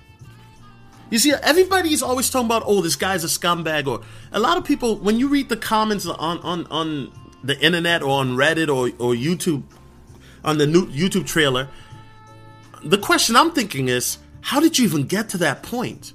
You 1.11 1.19
see, 1.19 1.33
everybody's 1.33 2.03
always 2.03 2.31
talking 2.31 2.47
about, 2.47 2.63
oh, 2.65 2.81
this 2.81 2.97
guy's 2.97 3.25
a 3.25 3.27
scumbag, 3.27 3.89
or 3.89 4.03
a 4.31 4.39
lot 4.39 4.57
of 4.57 4.65
people. 4.65 4.97
When 4.97 5.19
you 5.19 5.29
read 5.29 5.49
the 5.49 5.57
comments 5.57 6.07
on 6.07 6.39
on 6.39 6.67
on 6.69 7.13
the 7.43 7.59
internet 7.59 8.03
or 8.03 8.21
on 8.21 8.37
Reddit 8.37 8.69
or 8.69 8.87
or 9.05 9.15
YouTube, 9.15 9.65
on 10.45 10.59
the 10.59 10.67
new 10.67 10.87
YouTube 10.87 11.27
trailer, 11.27 11.69
the 12.85 12.99
question 12.99 13.37
I'm 13.37 13.53
thinking 13.53 13.89
is, 13.89 14.19
how 14.41 14.61
did 14.61 14.79
you 14.79 14.85
even 14.85 15.05
get 15.05 15.29
to 15.31 15.39
that 15.39 15.63
point? 15.63 16.13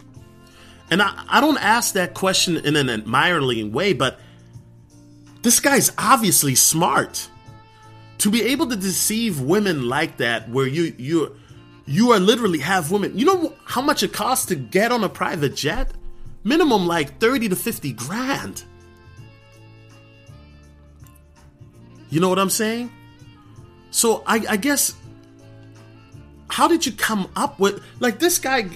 And 0.89 1.01
I, 1.01 1.23
I 1.27 1.41
don't 1.41 1.57
ask 1.57 1.93
that 1.93 2.13
question 2.13 2.57
in 2.57 2.75
an 2.75 2.89
admiring 2.89 3.71
way, 3.71 3.93
but 3.93 4.19
this 5.41 5.59
guy's 5.59 5.91
obviously 5.97 6.55
smart 6.55 7.29
to 8.19 8.31
be 8.31 8.41
able 8.43 8.67
to 8.67 8.75
deceive 8.75 9.41
women 9.41 9.87
like 9.87 10.17
that, 10.17 10.49
where 10.49 10.67
you 10.67 10.95
you 10.97 11.35
you 11.85 12.11
are 12.11 12.19
literally 12.19 12.59
have 12.59 12.91
women. 12.91 13.17
You 13.17 13.25
know 13.25 13.53
how 13.65 13.81
much 13.81 14.03
it 14.03 14.13
costs 14.13 14.47
to 14.47 14.55
get 14.55 14.91
on 14.91 15.03
a 15.03 15.09
private 15.09 15.55
jet? 15.55 15.91
Minimum 16.43 16.87
like 16.87 17.19
30 17.19 17.49
to 17.49 17.55
50 17.55 17.93
grand. 17.93 18.63
You 22.09 22.19
know 22.19 22.29
what 22.29 22.39
I'm 22.39 22.49
saying? 22.49 22.91
So 23.95 24.23
I, 24.27 24.45
I 24.49 24.57
guess 24.57 24.93
how 26.49 26.67
did 26.67 26.85
you 26.85 26.91
come 26.91 27.29
up 27.33 27.57
with 27.61 27.81
like 28.01 28.19
this 28.19 28.37
guy 28.37 28.67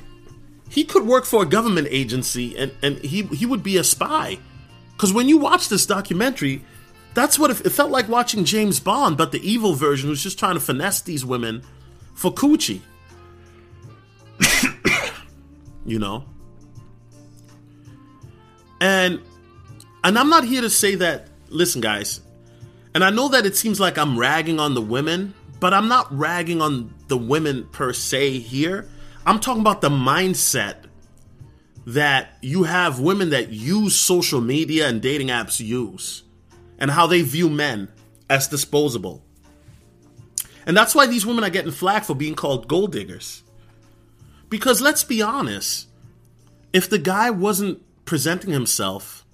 he 0.70 0.86
could 0.86 1.06
work 1.06 1.26
for 1.26 1.44
a 1.44 1.46
government 1.46 1.90
agency 1.92 2.58
and, 2.58 2.72
and 2.82 3.00
he 3.00 3.24
he 3.24 3.46
would 3.46 3.62
be 3.62 3.76
a 3.76 3.84
spy. 3.84 4.40
Cause 4.98 5.12
when 5.12 5.28
you 5.28 5.38
watch 5.38 5.68
this 5.68 5.86
documentary, 5.86 6.64
that's 7.16 7.38
what 7.38 7.52
it, 7.52 7.66
it 7.66 7.72
felt 7.72 7.92
like 7.92 8.08
watching 8.08 8.46
James 8.46 8.80
Bond, 8.80 9.18
but 9.18 9.34
the 9.34 9.42
evil 9.42 9.74
version 9.74 10.10
was 10.10 10.24
just 10.24 10.40
trying 10.40 10.54
to 10.54 10.62
finesse 10.62 11.02
these 11.02 11.26
women 11.26 11.64
for 12.14 12.32
coochie. 12.34 12.80
you 15.86 16.00
know? 16.00 16.24
And 18.80 19.20
and 20.02 20.18
I'm 20.18 20.30
not 20.30 20.46
here 20.46 20.62
to 20.62 20.70
say 20.70 20.96
that 20.96 21.28
listen 21.50 21.82
guys, 21.82 22.22
and 22.94 23.04
I 23.04 23.10
know 23.10 23.30
that 23.30 23.46
it 23.46 23.56
seems 23.56 23.80
like 23.80 23.98
I'm 23.98 24.18
ragging 24.18 24.60
on 24.60 24.74
the 24.74 24.82
women, 24.82 25.34
but 25.60 25.74
I'm 25.74 25.88
not 25.88 26.08
ragging 26.16 26.62
on 26.62 26.94
the 27.08 27.18
women 27.18 27.68
per 27.72 27.94
se 27.94 28.40
here. 28.40 28.90
I'm 29.26 29.40
talking 29.40 29.62
about 29.62 29.82
the 29.82 29.90
mindset 29.90 30.86
that 31.86 32.38
you 32.42 32.64
have 32.64 33.00
women 33.00 33.32
that 33.32 33.50
use 33.50 33.96
social 33.96 34.42
media 34.42 34.88
and 34.88 35.02
dating 35.02 35.28
apps 35.28 35.60
use 35.60 36.24
and 36.78 36.92
how 36.92 37.08
they 37.08 37.22
view 37.22 37.50
men 37.50 37.90
as 38.30 38.48
disposable. 38.48 39.24
And 40.66 40.78
that's 40.78 40.94
why 40.94 41.08
these 41.08 41.26
women 41.26 41.44
are 41.44 41.50
getting 41.50 41.72
flack 41.72 42.04
for 42.04 42.16
being 42.16 42.36
called 42.36 42.68
gold 42.68 42.92
diggers. 42.92 43.44
Because 44.50 44.82
let's 44.82 45.04
be 45.04 45.22
honest, 45.22 45.88
if 46.74 46.90
the 46.90 47.00
guy 47.00 47.30
wasn't 47.30 47.82
presenting 48.06 48.52
himself 48.52 49.26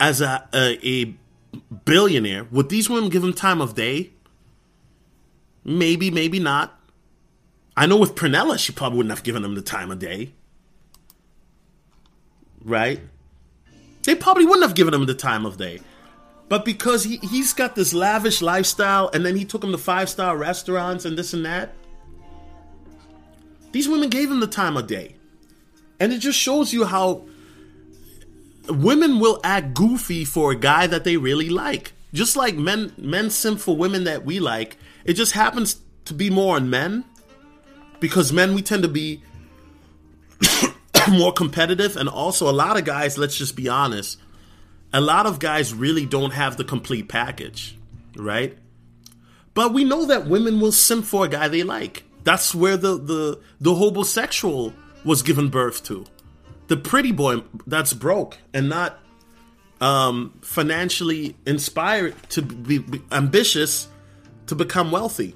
as 0.00 0.20
a, 0.20 0.48
a, 0.52 0.78
a 0.86 1.14
billionaire, 1.84 2.44
would 2.44 2.68
these 2.68 2.88
women 2.88 3.08
give 3.10 3.24
him 3.24 3.32
time 3.32 3.60
of 3.60 3.74
day? 3.74 4.10
Maybe, 5.64 6.10
maybe 6.10 6.38
not. 6.38 6.78
I 7.76 7.86
know 7.86 7.96
with 7.96 8.14
Pernilla, 8.14 8.58
she 8.58 8.72
probably 8.72 8.98
wouldn't 8.98 9.14
have 9.14 9.24
given 9.24 9.44
him 9.44 9.54
the 9.54 9.62
time 9.62 9.90
of 9.90 9.98
day. 9.98 10.32
Right? 12.62 13.00
They 14.04 14.14
probably 14.14 14.44
wouldn't 14.44 14.62
have 14.62 14.74
given 14.74 14.94
him 14.94 15.06
the 15.06 15.14
time 15.14 15.44
of 15.44 15.56
day. 15.56 15.80
But 16.48 16.64
because 16.64 17.04
he, 17.04 17.16
he's 17.16 17.52
got 17.52 17.74
this 17.74 17.94
lavish 17.94 18.42
lifestyle 18.42 19.10
and 19.12 19.24
then 19.24 19.36
he 19.36 19.44
took 19.44 19.64
him 19.64 19.72
to 19.72 19.78
five 19.78 20.08
star 20.08 20.36
restaurants 20.36 21.04
and 21.04 21.18
this 21.18 21.32
and 21.32 21.44
that, 21.46 21.74
these 23.72 23.88
women 23.88 24.10
gave 24.10 24.30
him 24.30 24.40
the 24.40 24.46
time 24.46 24.76
of 24.76 24.86
day. 24.86 25.16
And 25.98 26.12
it 26.12 26.18
just 26.18 26.38
shows 26.38 26.72
you 26.72 26.84
how 26.84 27.24
women 28.68 29.20
will 29.20 29.40
act 29.44 29.74
goofy 29.74 30.24
for 30.24 30.52
a 30.52 30.56
guy 30.56 30.86
that 30.86 31.04
they 31.04 31.16
really 31.16 31.48
like. 31.48 31.92
Just 32.12 32.36
like 32.36 32.56
men 32.56 32.92
men 32.96 33.30
simp 33.30 33.60
for 33.60 33.76
women 33.76 34.04
that 34.04 34.24
we 34.24 34.40
like. 34.40 34.76
It 35.04 35.14
just 35.14 35.32
happens 35.32 35.80
to 36.06 36.14
be 36.14 36.30
more 36.30 36.56
on 36.56 36.70
men. 36.70 37.04
Because 38.00 38.32
men 38.32 38.54
we 38.54 38.62
tend 38.62 38.82
to 38.82 38.88
be 38.88 39.22
more 41.10 41.32
competitive 41.32 41.96
and 41.96 42.08
also 42.08 42.50
a 42.50 42.52
lot 42.52 42.76
of 42.76 42.84
guys, 42.84 43.16
let's 43.16 43.36
just 43.36 43.56
be 43.56 43.68
honest, 43.68 44.18
a 44.92 45.00
lot 45.00 45.26
of 45.26 45.38
guys 45.38 45.72
really 45.72 46.06
don't 46.06 46.32
have 46.32 46.56
the 46.56 46.64
complete 46.64 47.08
package, 47.08 47.78
right? 48.16 48.56
But 49.54 49.72
we 49.72 49.84
know 49.84 50.04
that 50.06 50.26
women 50.26 50.60
will 50.60 50.72
simp 50.72 51.04
for 51.04 51.24
a 51.24 51.28
guy 51.28 51.48
they 51.48 51.62
like. 51.62 52.04
That's 52.24 52.54
where 52.54 52.76
the 52.76 52.96
the 52.96 53.40
the 53.60 53.74
homosexual 53.74 54.72
was 55.04 55.22
given 55.22 55.48
birth 55.48 55.84
to. 55.84 56.06
The 56.66 56.76
pretty 56.76 57.12
boy 57.12 57.42
that's 57.66 57.92
broke 57.92 58.38
and 58.52 58.68
not 58.68 58.98
um, 59.80 60.38
financially 60.42 61.36
inspired 61.46 62.14
to 62.30 62.42
be, 62.42 62.78
be 62.78 63.02
ambitious 63.12 63.88
to 64.46 64.54
become 64.54 64.90
wealthy. 64.90 65.34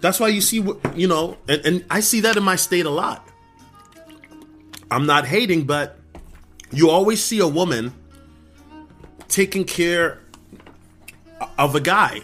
That's 0.00 0.20
why 0.20 0.28
you 0.28 0.40
see, 0.40 0.64
you 0.94 1.08
know, 1.08 1.36
and, 1.48 1.66
and 1.66 1.84
I 1.90 2.00
see 2.00 2.20
that 2.20 2.36
in 2.36 2.44
my 2.44 2.56
state 2.56 2.86
a 2.86 2.90
lot. 2.90 3.26
I'm 4.90 5.06
not 5.06 5.26
hating, 5.26 5.64
but 5.64 5.98
you 6.70 6.88
always 6.90 7.22
see 7.22 7.40
a 7.40 7.48
woman 7.48 7.92
taking 9.28 9.64
care 9.64 10.20
of 11.58 11.74
a 11.74 11.80
guy. 11.80 12.20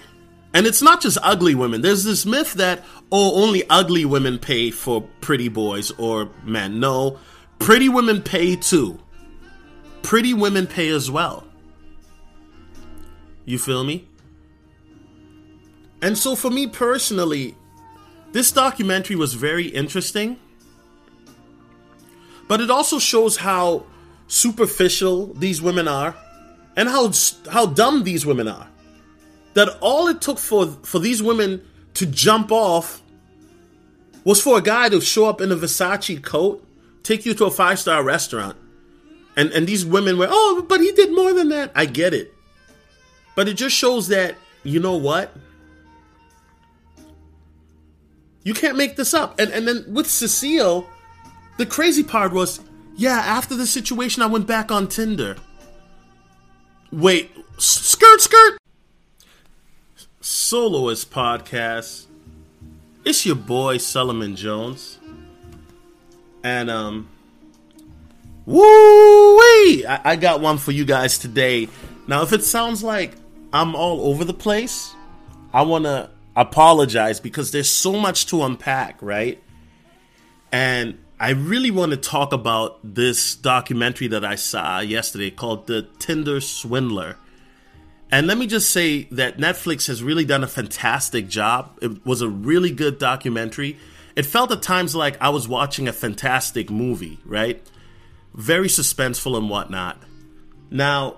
And 0.53 0.67
it's 0.67 0.83
not 0.83 1.01
just 1.01 1.19
ugly 1.23 1.55
women. 1.55 1.83
There's 1.83 2.05
this 2.05 2.25
myth 2.25 2.55
that, 2.55 2.85
oh, 3.17 3.45
only 3.45 3.63
ugly 3.71 4.05
women 4.05 4.41
pay 4.41 4.73
for 4.73 5.01
pretty 5.21 5.49
boys 5.49 5.93
or 5.93 6.29
men. 6.43 6.81
No, 6.81 7.17
pretty 7.61 7.89
women 7.89 8.21
pay 8.21 8.57
too. 8.57 8.99
Pretty 10.03 10.35
women 10.35 10.67
pay 10.67 10.89
as 10.89 11.09
well. 11.09 11.47
You 13.45 13.57
feel 13.57 13.85
me? 13.85 14.09
And 16.03 16.19
so 16.19 16.35
for 16.35 16.51
me 16.51 16.67
personally, 16.67 17.55
this 18.33 18.51
documentary 18.51 19.15
was 19.15 19.35
very 19.35 19.69
interesting. 19.69 20.37
But 22.49 22.61
it 22.61 22.69
also 22.69 22.99
shows 22.99 23.37
how 23.37 23.87
superficial 24.27 25.33
these 25.35 25.63
women 25.63 25.87
are 25.87 26.17
and 26.77 26.89
how 26.89 27.13
how 27.49 27.67
dumb 27.67 28.03
these 28.03 28.27
women 28.27 28.49
are. 28.49 28.69
That 29.55 29.79
all 29.81 30.09
it 30.09 30.21
took 30.21 30.41
for 30.41 30.67
for 30.83 30.99
these 30.99 31.23
women 31.23 31.63
to 31.95 32.07
jump 32.07 32.51
off 32.51 33.04
was 34.25 34.41
for 34.41 34.59
a 34.59 34.63
guy 34.63 34.89
to 34.89 35.01
show 35.01 35.27
up 35.27 35.41
in 35.41 35.53
a 35.53 35.57
Versace 35.57 36.23
coat, 36.23 36.67
take 37.03 37.27
you 37.27 37.35
to 37.35 37.45
a 37.45 37.51
five 37.51 37.79
star 37.79 38.03
restaurant, 38.03 38.57
and 39.37 39.51
and 39.53 39.67
these 39.67 39.85
women 39.85 40.19
were 40.19 40.29
oh, 40.29 40.65
but 40.69 40.81
he 40.81 40.93
did 40.93 41.13
more 41.13 41.33
than 41.33 41.51
that. 41.51 41.71
I 41.75 41.87
get 41.87 42.15
it, 42.15 42.33
but 43.37 43.49
it 43.49 43.55
just 43.55 43.77
shows 43.77 44.09
that 44.09 44.37
you 44.63 44.81
know 44.81 44.97
what. 44.97 45.35
You 48.43 48.53
can't 48.53 48.77
make 48.77 48.97
this 48.97 49.15
up. 49.15 49.39
And 49.39 49.51
and 49.53 49.67
then 49.67 49.85
with 49.89 50.07
Cecile, 50.07 50.89
the 51.57 51.67
crazy 51.67 52.03
part 52.03 52.33
was 52.33 52.61
yeah, 52.97 53.19
after 53.19 53.57
the 53.57 53.67
situation, 53.67 54.23
I 54.23 54.27
went 54.27 54.47
back 54.47 54.71
on 54.71 54.87
Tinder. 54.87 55.37
Wait, 56.93 57.33
skirt, 57.59 58.21
skirt. 58.21 58.59
Soloist 60.21 61.11
podcast. 61.11 62.07
It's 63.05 63.27
your 63.27 63.37
boy 63.37 63.77
Solomon 63.77 64.35
Jones, 64.35 64.99
and 66.43 66.71
um, 66.71 67.09
woo 68.47 69.37
wee! 69.37 69.85
I-, 69.87 70.13
I 70.13 70.17
got 70.17 70.41
one 70.41 70.57
for 70.57 70.73
you 70.73 70.87
guys 70.87 71.19
today. 71.19 71.69
Now, 72.07 72.23
if 72.23 72.33
it 72.33 72.43
sounds 72.43 72.83
like 72.83 73.13
I'm 73.53 73.77
all 73.77 74.09
over 74.09 74.25
the 74.25 74.33
place, 74.33 74.95
I 75.53 75.63
want 75.63 75.85
to 75.85 76.09
apologize 76.35 77.21
because 77.21 77.51
there's 77.51 77.69
so 77.69 77.93
much 77.93 78.25
to 78.29 78.43
unpack, 78.43 79.03
right? 79.03 79.43
And 80.51 80.99
I 81.21 81.31
really 81.31 81.71
want 81.71 81.91
to 81.91 81.99
talk 81.99 82.33
about 82.33 82.79
this 82.83 83.35
documentary 83.35 84.09
that 84.09 84.25
I 84.25 84.37
saw 84.37 84.81
yesterday 84.81 85.31
called 85.31 85.67
The 85.67 85.83
Tinder 85.99 86.41
Swindler. 86.41 87.19
And 88.11 88.27
let 88.27 88.39
me 88.39 88.47
just 88.47 88.71
say 88.71 89.05
that 89.13 89.39
Netflix 89.39 89.89
has 89.89 90.03
really 90.03 90.25
done 90.25 90.45
a 90.45 90.49
fantastic 90.49 91.29
job. 91.29 91.79
It 91.83 92.07
was 92.07 92.23
a 92.23 92.29
really 92.29 92.71
good 92.71 92.99
documentary. 92.99 93.77
It 94.15 94.25
felt 94.25 94.53
at 94.53 94.63
times 94.63 94.95
like 94.95 95.21
I 95.21 95.31
was 95.31 95.49
watching 95.49 95.89
a 95.89 95.93
fantastic 95.93 96.71
movie, 96.71 97.19
right? 97.25 97.61
very 98.35 98.67
suspenseful 98.69 99.37
and 99.39 99.49
whatnot. 99.49 100.03
Now, 100.71 101.17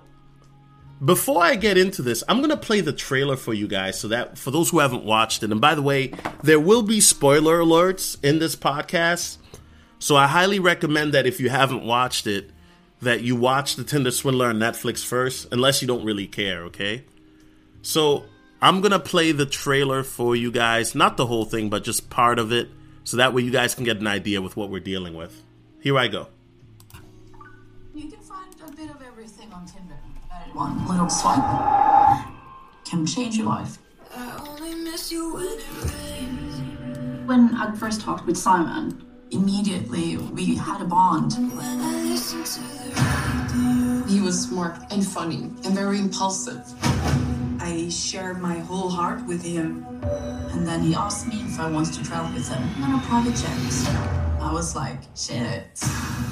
before 1.05 1.43
I 1.43 1.57
get 1.57 1.77
into 1.77 2.03
this, 2.03 2.23
I'm 2.29 2.41
gonna 2.41 2.57
play 2.57 2.81
the 2.81 2.93
trailer 2.93 3.37
for 3.37 3.53
you 3.53 3.67
guys 3.67 3.99
so 3.99 4.09
that 4.09 4.39
for 4.39 4.51
those 4.51 4.71
who 4.71 4.79
haven't 4.79 5.05
watched 5.05 5.43
it, 5.43 5.51
and 5.51 5.61
by 5.61 5.75
the 5.75 5.83
way, 5.83 6.13
there 6.43 6.61
will 6.61 6.83
be 6.83 7.01
spoiler 7.01 7.59
alerts 7.59 8.23
in 8.23 8.39
this 8.39 8.55
podcast. 8.55 9.39
So 9.99 10.15
I 10.15 10.27
highly 10.27 10.59
recommend 10.59 11.15
that 11.15 11.27
if 11.27 11.41
you 11.41 11.49
haven't 11.49 11.85
watched 11.85 12.27
it, 12.27 12.51
that 13.01 13.23
you 13.23 13.37
watch 13.37 13.77
the 13.77 13.85
Tinder 13.85 14.11
Swindler 14.11 14.49
on 14.49 14.59
Netflix 14.59 15.05
first, 15.05 15.49
unless 15.53 15.83
you 15.83 15.89
don't 15.89 16.05
really 16.05 16.27
care, 16.27 16.65
okay? 16.65 17.05
So 17.83 18.25
I'm 18.61 18.81
gonna 18.81 18.99
play 18.99 19.33
the 19.33 19.47
trailer 19.47 20.03
for 20.03 20.35
you 20.35 20.51
guys, 20.51 20.95
not 20.95 21.17
the 21.17 21.27
whole 21.27 21.45
thing, 21.45 21.69
but 21.69 21.85
just 21.85 22.09
part 22.11 22.39
of 22.39 22.53
it, 22.53 22.71
so 23.05 23.17
that 23.19 23.35
way 23.35 23.43
you 23.43 23.51
guys 23.51 23.75
can 23.75 23.85
get 23.85 23.99
an 23.99 24.07
idea 24.07 24.41
with 24.41 24.57
what 24.57 24.71
we're 24.71 24.81
dealing 24.81 25.15
with. 25.15 25.43
Here 25.81 25.99
I 25.99 26.09
go. 26.09 26.29
You 27.95 28.11
can 28.11 28.21
find 28.21 28.55
a 28.67 28.71
bit 28.73 28.91
of 28.91 29.01
everything 29.03 29.53
on 29.53 29.67
Tinder. 29.67 29.95
One 30.53 30.89
little 30.89 31.09
swipe 31.09 31.45
can 32.85 33.07
change 33.07 33.37
your 33.37 33.47
life. 33.47 33.79
When 37.27 37.55
I 37.55 37.75
first 37.77 38.01
talked 38.01 38.25
with 38.27 38.37
Simon, 38.39 39.06
immediately 39.31 40.17
we 40.17 40.57
had 40.57 40.81
a 40.81 40.85
bond. 40.85 41.33
He 44.09 44.21
was 44.21 44.43
smart 44.43 44.77
and 44.91 45.07
funny 45.07 45.51
and 45.65 45.75
very 45.75 45.99
impulsive. 45.99 46.63
I 47.61 47.89
shared 47.89 48.41
my 48.41 48.59
whole 48.59 48.89
heart 48.89 49.27
with 49.27 49.43
him. 49.43 49.85
And 50.53 50.67
then 50.67 50.83
he 50.83 50.95
asked 50.95 51.27
me 51.27 51.41
if 51.43 51.59
I 51.59 51.71
wanted 51.71 51.95
to 51.95 52.05
travel 52.05 52.33
with 52.33 52.49
him 52.49 52.63
on 52.85 52.99
a 52.99 53.03
private 53.03 53.35
jet. 53.35 53.57
I 54.41 54.53
was 54.53 54.77
like, 54.77 54.99
shit. 55.17 55.65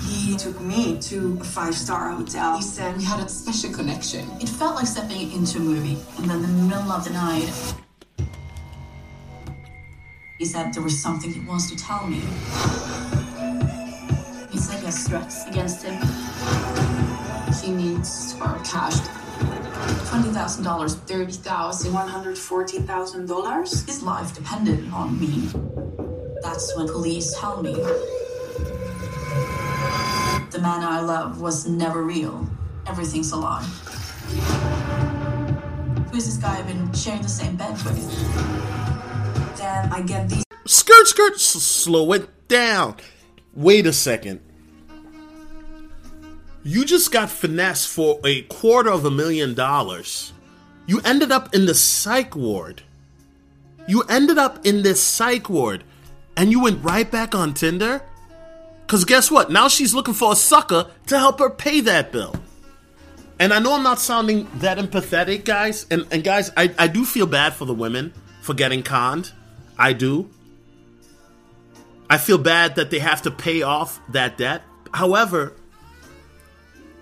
He 0.06 0.36
took 0.36 0.60
me 0.60 0.98
to 1.00 1.38
a 1.40 1.44
five 1.44 1.74
star 1.74 2.10
hotel. 2.10 2.56
He 2.56 2.62
said, 2.62 2.96
We 2.96 3.04
had 3.04 3.24
a 3.24 3.28
special 3.28 3.72
connection. 3.72 4.30
It 4.40 4.48
felt 4.48 4.76
like 4.76 4.86
stepping 4.86 5.32
into 5.32 5.58
a 5.58 5.60
movie. 5.60 5.98
And 6.18 6.30
then 6.30 6.44
in 6.44 6.56
the 6.56 6.62
middle 6.62 6.92
of 6.92 7.04
the 7.04 7.10
night, 7.10 7.74
he 10.44 10.50
said 10.50 10.74
there 10.74 10.82
was 10.82 11.00
something 11.00 11.32
he 11.32 11.40
wants 11.40 11.70
to 11.70 11.76
tell 11.76 12.06
me. 12.06 12.20
He 14.50 14.58
said 14.58 14.78
he 14.80 14.84
has 14.84 15.08
threats 15.08 15.46
against 15.46 15.82
him. 15.82 15.94
He 17.62 17.72
needs 17.72 18.36
our 18.42 18.58
cash. 18.62 18.98
Twenty 20.10 20.28
thousand 20.28 20.64
dollars. 20.64 20.96
Thirty 20.96 21.32
thousand. 21.32 21.94
$140,000? 21.94 23.86
His 23.86 24.02
life 24.02 24.34
depended 24.34 24.86
on 24.92 25.18
me. 25.18 25.48
That's 26.42 26.76
when 26.76 26.88
police 26.88 27.34
tell 27.40 27.62
me 27.62 27.72
the 30.50 30.60
man 30.60 30.84
I 30.84 31.00
love 31.00 31.40
was 31.40 31.66
never 31.66 32.02
real. 32.02 32.46
Everything's 32.86 33.32
a 33.32 33.36
lie. 33.36 33.64
Who 36.10 36.18
is 36.18 36.26
this 36.26 36.36
guy 36.36 36.58
I've 36.58 36.66
been 36.66 36.92
sharing 36.92 37.22
the 37.22 37.30
same 37.30 37.56
bed 37.56 37.82
with? 37.82 38.83
Then 39.64 39.92
I 39.92 40.02
get 40.02 40.28
these 40.28 40.44
Skirt, 40.66 41.06
skirt, 41.06 41.34
s- 41.34 41.40
slow 41.42 42.12
it 42.12 42.28
down. 42.48 42.96
Wait 43.54 43.86
a 43.86 43.94
second. 43.94 44.40
You 46.62 46.84
just 46.84 47.10
got 47.10 47.30
finessed 47.30 47.88
for 47.88 48.20
a 48.24 48.42
quarter 48.42 48.90
of 48.90 49.06
a 49.06 49.10
million 49.10 49.54
dollars. 49.54 50.34
You 50.86 51.00
ended 51.02 51.32
up 51.32 51.54
in 51.54 51.64
the 51.64 51.72
psych 51.74 52.36
ward. 52.36 52.82
You 53.88 54.02
ended 54.02 54.36
up 54.36 54.66
in 54.66 54.82
this 54.82 55.02
psych 55.02 55.48
ward. 55.48 55.82
And 56.36 56.50
you 56.50 56.60
went 56.62 56.84
right 56.84 57.10
back 57.10 57.34
on 57.34 57.54
Tinder? 57.54 58.02
Because 58.86 59.06
guess 59.06 59.30
what? 59.30 59.50
Now 59.50 59.68
she's 59.68 59.94
looking 59.94 60.12
for 60.14 60.32
a 60.32 60.36
sucker 60.36 60.90
to 61.06 61.18
help 61.18 61.38
her 61.38 61.48
pay 61.48 61.80
that 61.80 62.12
bill. 62.12 62.34
And 63.38 63.52
I 63.54 63.60
know 63.60 63.72
I'm 63.74 63.82
not 63.82 63.98
sounding 63.98 64.46
that 64.56 64.76
empathetic, 64.76 65.46
guys. 65.46 65.86
And, 65.90 66.06
and 66.10 66.22
guys, 66.22 66.50
I, 66.54 66.74
I 66.78 66.86
do 66.86 67.06
feel 67.06 67.26
bad 67.26 67.54
for 67.54 67.64
the 67.64 67.74
women 67.74 68.12
for 68.42 68.52
getting 68.52 68.82
conned. 68.82 69.32
I 69.78 69.92
do. 69.92 70.30
I 72.08 72.18
feel 72.18 72.38
bad 72.38 72.76
that 72.76 72.90
they 72.90 72.98
have 72.98 73.22
to 73.22 73.30
pay 73.30 73.62
off 73.62 74.00
that 74.10 74.38
debt. 74.38 74.62
However, 74.92 75.54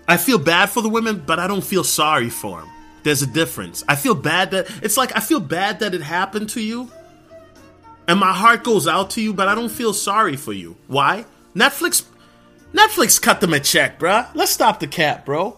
I 0.07 0.17
feel 0.17 0.39
bad 0.39 0.69
for 0.69 0.81
the 0.81 0.89
women, 0.89 1.23
but 1.25 1.39
I 1.39 1.47
don't 1.47 1.63
feel 1.63 1.83
sorry 1.83 2.29
for 2.29 2.61
them. 2.61 2.69
There's 3.03 3.21
a 3.21 3.27
difference. 3.27 3.83
I 3.87 3.95
feel 3.95 4.15
bad 4.15 4.51
that 4.51 4.69
it's 4.81 4.97
like 4.97 5.15
I 5.15 5.19
feel 5.19 5.39
bad 5.39 5.79
that 5.79 5.93
it 5.93 6.01
happened 6.01 6.49
to 6.51 6.61
you. 6.61 6.89
And 8.07 8.19
my 8.19 8.33
heart 8.33 8.63
goes 8.63 8.87
out 8.87 9.11
to 9.11 9.21
you, 9.21 9.33
but 9.33 9.47
I 9.47 9.55
don't 9.55 9.69
feel 9.69 9.93
sorry 9.93 10.35
for 10.35 10.53
you. 10.53 10.75
Why? 10.87 11.25
Netflix 11.55 12.05
Netflix 12.73 13.21
cut 13.21 13.39
them 13.39 13.53
a 13.53 13.59
check, 13.59 13.99
bruh. 13.99 14.27
Let's 14.33 14.51
stop 14.51 14.79
the 14.79 14.87
cap, 14.87 15.25
bro. 15.25 15.57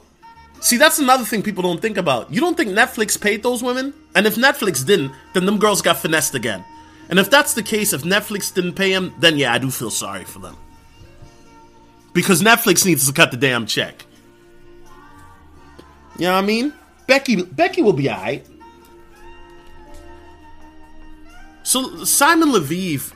See, 0.60 0.78
that's 0.78 1.00
another 1.00 1.24
thing 1.24 1.44
people 1.44 1.64
don't 1.64 1.82
think 1.82 1.98
about. 1.98 2.34
You 2.34 2.42
don't 2.42 2.58
think 2.58 2.72
Netflix 2.72 3.20
paid 3.20 3.44
those 3.44 3.62
women? 3.62 3.94
And 4.16 4.26
if 4.26 4.36
Netflix 4.36 4.86
didn't, 4.86 5.12
then 5.34 5.46
them 5.46 5.60
girls 5.60 5.82
got 5.82 5.98
finessed 5.98 6.34
again. 6.36 6.66
And 7.10 7.20
if 7.20 7.30
that's 7.30 7.54
the 7.54 7.64
case, 7.64 7.94
if 7.94 8.04
Netflix 8.04 8.54
didn't 8.54 8.74
pay 8.74 8.92
him, 8.92 9.14
then 9.20 9.38
yeah, 9.38 9.54
I 9.54 9.58
do 9.58 9.70
feel 9.70 9.92
sorry 9.92 10.24
for 10.24 10.40
them. 10.40 10.58
Because 12.14 12.42
Netflix 12.42 12.86
needs 12.86 13.08
to 13.08 13.14
cut 13.14 13.32
the 13.32 13.38
damn 13.38 13.66
check. 13.66 14.06
You 16.18 16.28
know 16.28 16.34
what 16.34 16.44
I 16.44 16.48
mean? 16.48 16.74
Becky 17.08 17.44
Becky 17.44 17.82
will 17.82 17.94
be 17.94 18.10
alright. 18.10 18.48
So 21.64 22.06
Simon 22.06 22.50
Leviev 22.50 23.14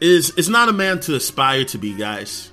is 0.00 0.30
is 0.30 0.48
not 0.48 0.68
a 0.68 0.72
man 0.72 1.00
to 1.00 1.16
aspire 1.16 1.64
to 1.64 1.78
be, 1.78 1.94
guys. 1.94 2.50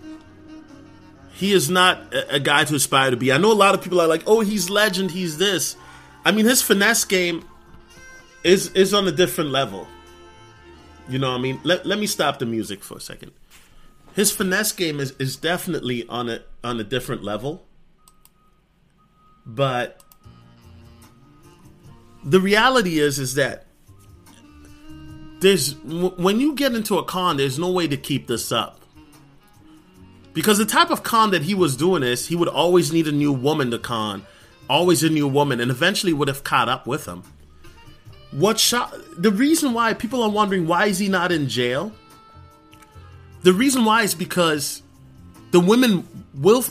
He 1.34 1.52
is 1.52 1.70
not 1.70 2.14
a, 2.14 2.36
a 2.36 2.40
guy 2.40 2.64
to 2.64 2.76
aspire 2.76 3.12
to 3.12 3.18
be. 3.18 3.32
I 3.32 3.38
know 3.38 3.52
a 3.52 3.54
lot 3.54 3.76
of 3.76 3.82
people 3.82 4.02
are 4.02 4.08
like, 4.08 4.24
"Oh, 4.26 4.40
he's 4.42 4.70
legend, 4.70 5.12
he's 5.12 5.38
this." 5.38 5.76
I 6.26 6.32
mean, 6.32 6.46
his 6.46 6.62
finesse 6.62 7.06
game 7.06 7.46
is 8.44 8.70
is 8.70 8.94
on 8.94 9.08
a 9.08 9.12
different 9.12 9.52
level. 9.52 9.88
You 11.10 11.20
know 11.20 11.32
what 11.32 11.38
I 11.38 11.41
mean? 11.41 11.60
Let, 11.64 11.86
let 11.86 11.99
me 11.99 12.08
stop 12.08 12.39
the 12.39 12.45
music 12.45 12.84
for 12.84 12.97
a 12.97 13.01
second. 13.01 13.32
His 14.16 14.32
finesse 14.32 14.72
game 14.72 14.99
is, 14.99 15.12
is 15.20 15.36
definitely 15.36 16.08
on 16.08 16.30
a 16.30 16.41
on 16.64 16.80
a 16.80 16.84
different 16.84 17.24
level. 17.24 17.66
But 19.45 20.01
the 22.24 22.39
reality 22.39 22.99
is 22.99 23.20
is 23.20 23.36
that 23.36 23.66
there's 25.41 25.76
when 25.84 26.39
you 26.39 26.56
get 26.56 26.74
into 26.74 26.97
a 26.97 27.04
con, 27.04 27.38
there's 27.38 27.60
no 27.60 27.72
way 27.72 27.88
to 27.88 27.97
keep 27.97 28.28
this 28.28 28.51
up. 28.51 28.80
Because 30.34 30.58
the 30.58 30.66
type 30.66 30.89
of 30.89 31.04
con 31.04 31.32
that 31.32 31.43
he 31.43 31.54
was 31.54 31.76
doing 31.76 32.01
is 32.01 32.28
he 32.28 32.36
would 32.36 32.47
always 32.47 32.93
need 32.93 33.08
a 33.08 33.12
new 33.12 33.34
woman 33.34 33.70
to 33.72 33.78
con, 33.78 34.26
always 34.70 35.04
a 35.04 35.10
new 35.10 35.28
woman, 35.28 35.60
and 35.60 35.70
eventually 35.70 36.14
would 36.14 36.28
have 36.28 36.43
caught 36.43 36.70
up 36.70 36.88
with 36.88 37.06
him. 37.06 37.24
What 38.34 38.60
shot 38.60 38.94
the 39.16 39.32
reason 39.32 39.74
why 39.74 39.94
people 39.94 40.24
are 40.24 40.30
wondering 40.30 40.66
why 40.66 40.88
is 40.88 40.98
he 40.98 41.08
not 41.08 41.32
in 41.32 41.48
jail? 41.48 41.92
The 43.44 43.54
reason 43.54 43.86
why 43.86 44.04
is 44.04 44.16
because 44.16 44.82
the 45.52 45.60
women 45.60 46.08
will 46.34 46.66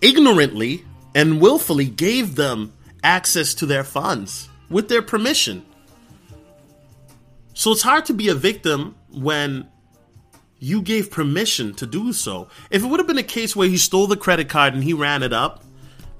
ignorantly 0.00 0.84
and 1.14 1.40
willfully 1.40 1.86
gave 1.86 2.34
them 2.34 2.72
access 3.04 3.54
to 3.54 3.66
their 3.66 3.84
funds 3.84 4.48
with 4.68 4.88
their 4.88 5.02
permission. 5.02 5.64
So 7.52 7.70
it's 7.70 7.82
hard 7.82 8.04
to 8.06 8.14
be 8.14 8.28
a 8.28 8.34
victim 8.34 8.96
when 9.12 9.68
you 10.58 10.82
gave 10.82 11.10
permission 11.10 11.74
to 11.74 11.86
do 11.86 12.12
so. 12.12 12.48
If 12.70 12.82
it 12.82 12.86
would 12.86 12.98
have 12.98 13.06
been 13.06 13.18
a 13.18 13.22
case 13.22 13.54
where 13.54 13.68
he 13.68 13.76
stole 13.76 14.08
the 14.08 14.16
credit 14.16 14.48
card 14.48 14.74
and 14.74 14.82
he 14.82 14.94
ran 14.94 15.22
it 15.22 15.32
up, 15.32 15.62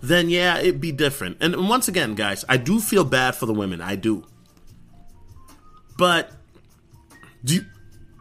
then 0.09 0.29
yeah, 0.29 0.59
it'd 0.59 0.81
be 0.81 0.93
different. 0.93 1.39
And 1.41 1.69
once 1.69 1.89
again, 1.89 2.15
guys, 2.15 2.45
I 2.49 2.57
do 2.57 2.81
feel 2.81 3.05
bad 3.05 3.35
for 3.35 3.47
the 3.47 3.55
women. 3.55 3.81
I 3.81 3.97
do. 3.97 4.25
But 5.97 6.31
do 7.45 7.55
you, 7.55 7.67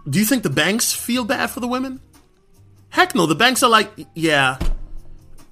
do 0.10 0.20
you 0.20 0.26
think 0.26 0.44
the 0.44 0.50
banks 0.50 0.94
feel 0.94 1.26
bad 1.26 1.50
for 1.50 1.60
the 1.60 1.68
women? 1.68 2.00
Heck 2.90 3.16
no, 3.16 3.26
the 3.26 3.36
banks 3.36 3.64
are 3.64 3.70
like, 3.70 3.92
yeah, 4.14 4.60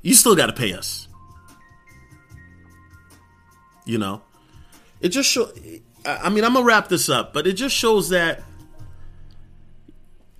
you 0.01 0.13
still 0.13 0.35
got 0.35 0.47
to 0.47 0.53
pay 0.53 0.73
us. 0.73 1.07
You 3.85 3.97
know, 3.97 4.21
it 5.01 5.09
just 5.09 5.29
shows. 5.29 5.51
I 6.05 6.29
mean, 6.29 6.43
I'm 6.43 6.53
gonna 6.53 6.65
wrap 6.65 6.87
this 6.87 7.09
up, 7.09 7.33
but 7.33 7.47
it 7.47 7.53
just 7.53 7.75
shows 7.75 8.09
that 8.09 8.43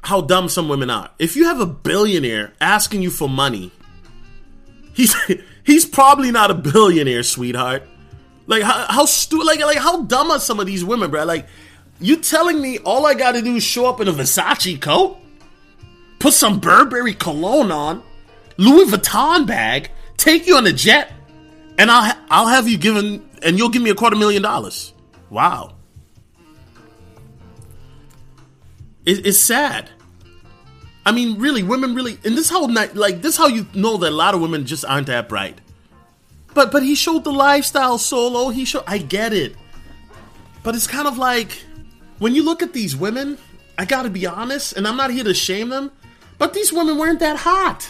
how 0.03 0.21
dumb 0.21 0.47
some 0.47 0.69
women 0.69 0.89
are. 0.89 1.09
If 1.17 1.35
you 1.35 1.45
have 1.45 1.59
a 1.59 1.65
billionaire 1.65 2.53
asking 2.61 3.01
you 3.01 3.09
for 3.09 3.27
money, 3.27 3.71
he's 4.93 5.15
he's 5.63 5.85
probably 5.85 6.31
not 6.31 6.51
a 6.51 6.53
billionaire, 6.53 7.23
sweetheart. 7.23 7.83
Like 8.47 8.63
how, 8.63 8.85
how 8.89 9.05
stu- 9.05 9.43
like 9.43 9.59
like 9.59 9.77
how 9.77 10.03
dumb 10.03 10.31
are 10.31 10.39
some 10.39 10.59
of 10.59 10.65
these 10.65 10.83
women, 10.83 11.11
bro? 11.11 11.23
Like 11.23 11.47
you 11.99 12.17
telling 12.17 12.61
me 12.61 12.79
all 12.79 13.05
I 13.05 13.13
got 13.13 13.33
to 13.33 13.41
do 13.41 13.55
is 13.55 13.63
show 13.63 13.85
up 13.85 14.01
in 14.01 14.07
a 14.07 14.11
Versace 14.11 14.81
coat, 14.81 15.17
put 16.19 16.33
some 16.33 16.59
Burberry 16.59 17.13
cologne 17.13 17.71
on, 17.71 18.03
Louis 18.57 18.91
Vuitton 18.91 19.45
bag, 19.45 19.91
take 20.17 20.47
you 20.47 20.57
on 20.57 20.67
a 20.67 20.73
jet, 20.73 21.11
and 21.77 21.89
I'll 21.89 22.15
I'll 22.29 22.47
have 22.47 22.67
you 22.67 22.77
given 22.77 23.27
and 23.41 23.57
you'll 23.57 23.69
give 23.69 23.81
me 23.81 23.89
a 23.89 23.95
quarter 23.95 24.15
million 24.15 24.41
dollars. 24.41 24.93
Wow. 25.29 25.75
It, 29.05 29.25
it's 29.25 29.39
sad. 29.39 29.89
I 31.05 31.11
mean, 31.11 31.39
really, 31.39 31.63
women 31.63 31.95
really, 31.95 32.19
and 32.23 32.37
this 32.37 32.49
how 32.49 32.65
ni- 32.67 32.93
like 32.93 33.21
this 33.21 33.37
how 33.37 33.47
you 33.47 33.65
know 33.73 33.97
that 33.97 34.09
a 34.09 34.15
lot 34.15 34.35
of 34.35 34.41
women 34.41 34.65
just 34.65 34.85
aren't 34.85 35.07
that 35.07 35.27
bright. 35.27 35.59
But 36.53 36.71
but 36.71 36.83
he 36.83 36.95
showed 36.95 37.23
the 37.23 37.31
lifestyle 37.31 37.97
solo. 37.97 38.49
He 38.49 38.65
showed. 38.65 38.83
I 38.87 38.97
get 38.99 39.33
it, 39.33 39.55
but 40.63 40.75
it's 40.75 40.87
kind 40.87 41.07
of 41.07 41.17
like 41.17 41.63
when 42.19 42.35
you 42.35 42.43
look 42.43 42.61
at 42.61 42.73
these 42.73 42.95
women. 42.95 43.37
I 43.77 43.85
got 43.85 44.03
to 44.03 44.11
be 44.11 44.27
honest, 44.27 44.73
and 44.77 44.87
I'm 44.87 44.97
not 44.97 45.09
here 45.09 45.23
to 45.23 45.33
shame 45.33 45.69
them, 45.69 45.91
but 46.37 46.53
these 46.53 46.71
women 46.71 46.99
weren't 46.99 47.19
that 47.21 47.37
hot. 47.37 47.89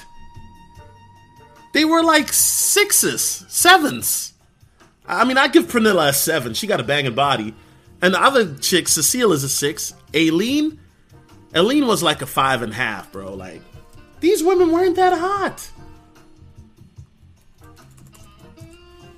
They 1.73 1.83
were 1.83 2.03
like 2.03 2.31
sixes, 2.31 3.43
sevens. 3.49 4.33
I 5.05 5.25
mean, 5.25 5.37
I 5.37 5.49
give 5.49 5.67
Pernilla 5.67 6.09
a 6.09 6.13
seven. 6.13 6.53
She 6.53 6.67
got 6.67 6.79
a 6.79 6.83
banging 6.83 7.15
body. 7.15 7.53
And 8.01 8.13
the 8.13 8.21
other 8.21 8.55
chick, 8.55 8.87
Cecile, 8.87 9.33
is 9.33 9.43
a 9.43 9.49
six. 9.49 9.93
Ayleen, 10.13 10.77
Ayleen 11.53 11.85
was 11.85 12.01
like 12.01 12.21
a 12.21 12.25
five 12.25 12.61
and 12.61 12.71
a 12.71 12.75
half, 12.75 13.11
bro. 13.11 13.33
Like, 13.33 13.61
these 14.19 14.43
women 14.43 14.71
weren't 14.71 14.95
that 14.95 15.17
hot. 15.17 15.69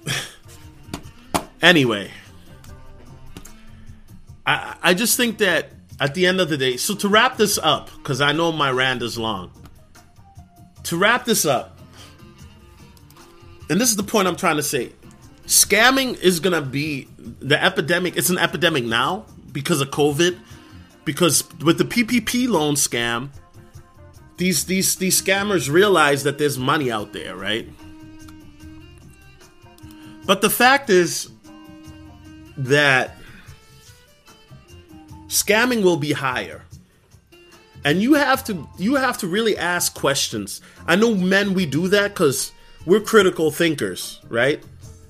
anyway, 1.61 2.09
I 4.45 4.75
I 4.81 4.93
just 4.93 5.15
think 5.17 5.37
that 5.39 5.71
at 5.99 6.15
the 6.15 6.25
end 6.25 6.41
of 6.41 6.49
the 6.49 6.57
day, 6.57 6.77
so 6.77 6.95
to 6.95 7.07
wrap 7.07 7.37
this 7.37 7.59
up, 7.61 7.89
because 7.97 8.19
I 8.21 8.31
know 8.31 8.51
my 8.51 8.71
rant 8.71 9.01
is 9.01 9.17
long. 9.17 9.51
To 10.85 10.97
wrap 10.97 11.25
this 11.25 11.45
up, 11.45 11.79
and 13.69 13.79
this 13.79 13.89
is 13.89 13.95
the 13.95 14.03
point 14.03 14.27
I'm 14.27 14.35
trying 14.35 14.57
to 14.57 14.63
say 14.63 14.91
scamming 15.45 16.19
is 16.19 16.39
gonna 16.39 16.61
be 16.61 17.07
the 17.17 17.61
epidemic. 17.63 18.17
It's 18.17 18.29
an 18.29 18.37
epidemic 18.39 18.85
now 18.85 19.25
because 19.51 19.81
of 19.81 19.91
COVID. 19.91 20.39
Because 21.05 21.43
with 21.59 21.77
the 21.77 21.83
PPP 21.83 22.47
loan 22.47 22.75
scam, 22.75 23.29
these 24.37 24.65
these 24.65 24.95
these 24.95 25.21
scammers 25.21 25.69
realize 25.69 26.23
that 26.23 26.37
there's 26.37 26.57
money 26.57 26.91
out 26.91 27.13
there, 27.13 27.35
right? 27.35 27.67
But 30.25 30.41
the 30.41 30.49
fact 30.49 30.89
is 30.89 31.29
that 32.57 33.17
scamming 35.27 35.83
will 35.83 35.97
be 35.97 36.13
higher. 36.13 36.63
And 37.85 38.01
you 38.01 38.13
have 38.13 38.43
to 38.45 38.67
you 38.77 38.95
have 38.95 39.17
to 39.19 39.27
really 39.27 39.57
ask 39.57 39.93
questions. 39.93 40.61
I 40.87 40.95
know 40.95 41.13
men 41.13 41.53
we 41.53 41.65
do 41.65 41.89
that 41.89 42.15
cuz 42.15 42.51
we're 42.85 43.01
critical 43.01 43.51
thinkers, 43.51 44.19
right? 44.29 44.63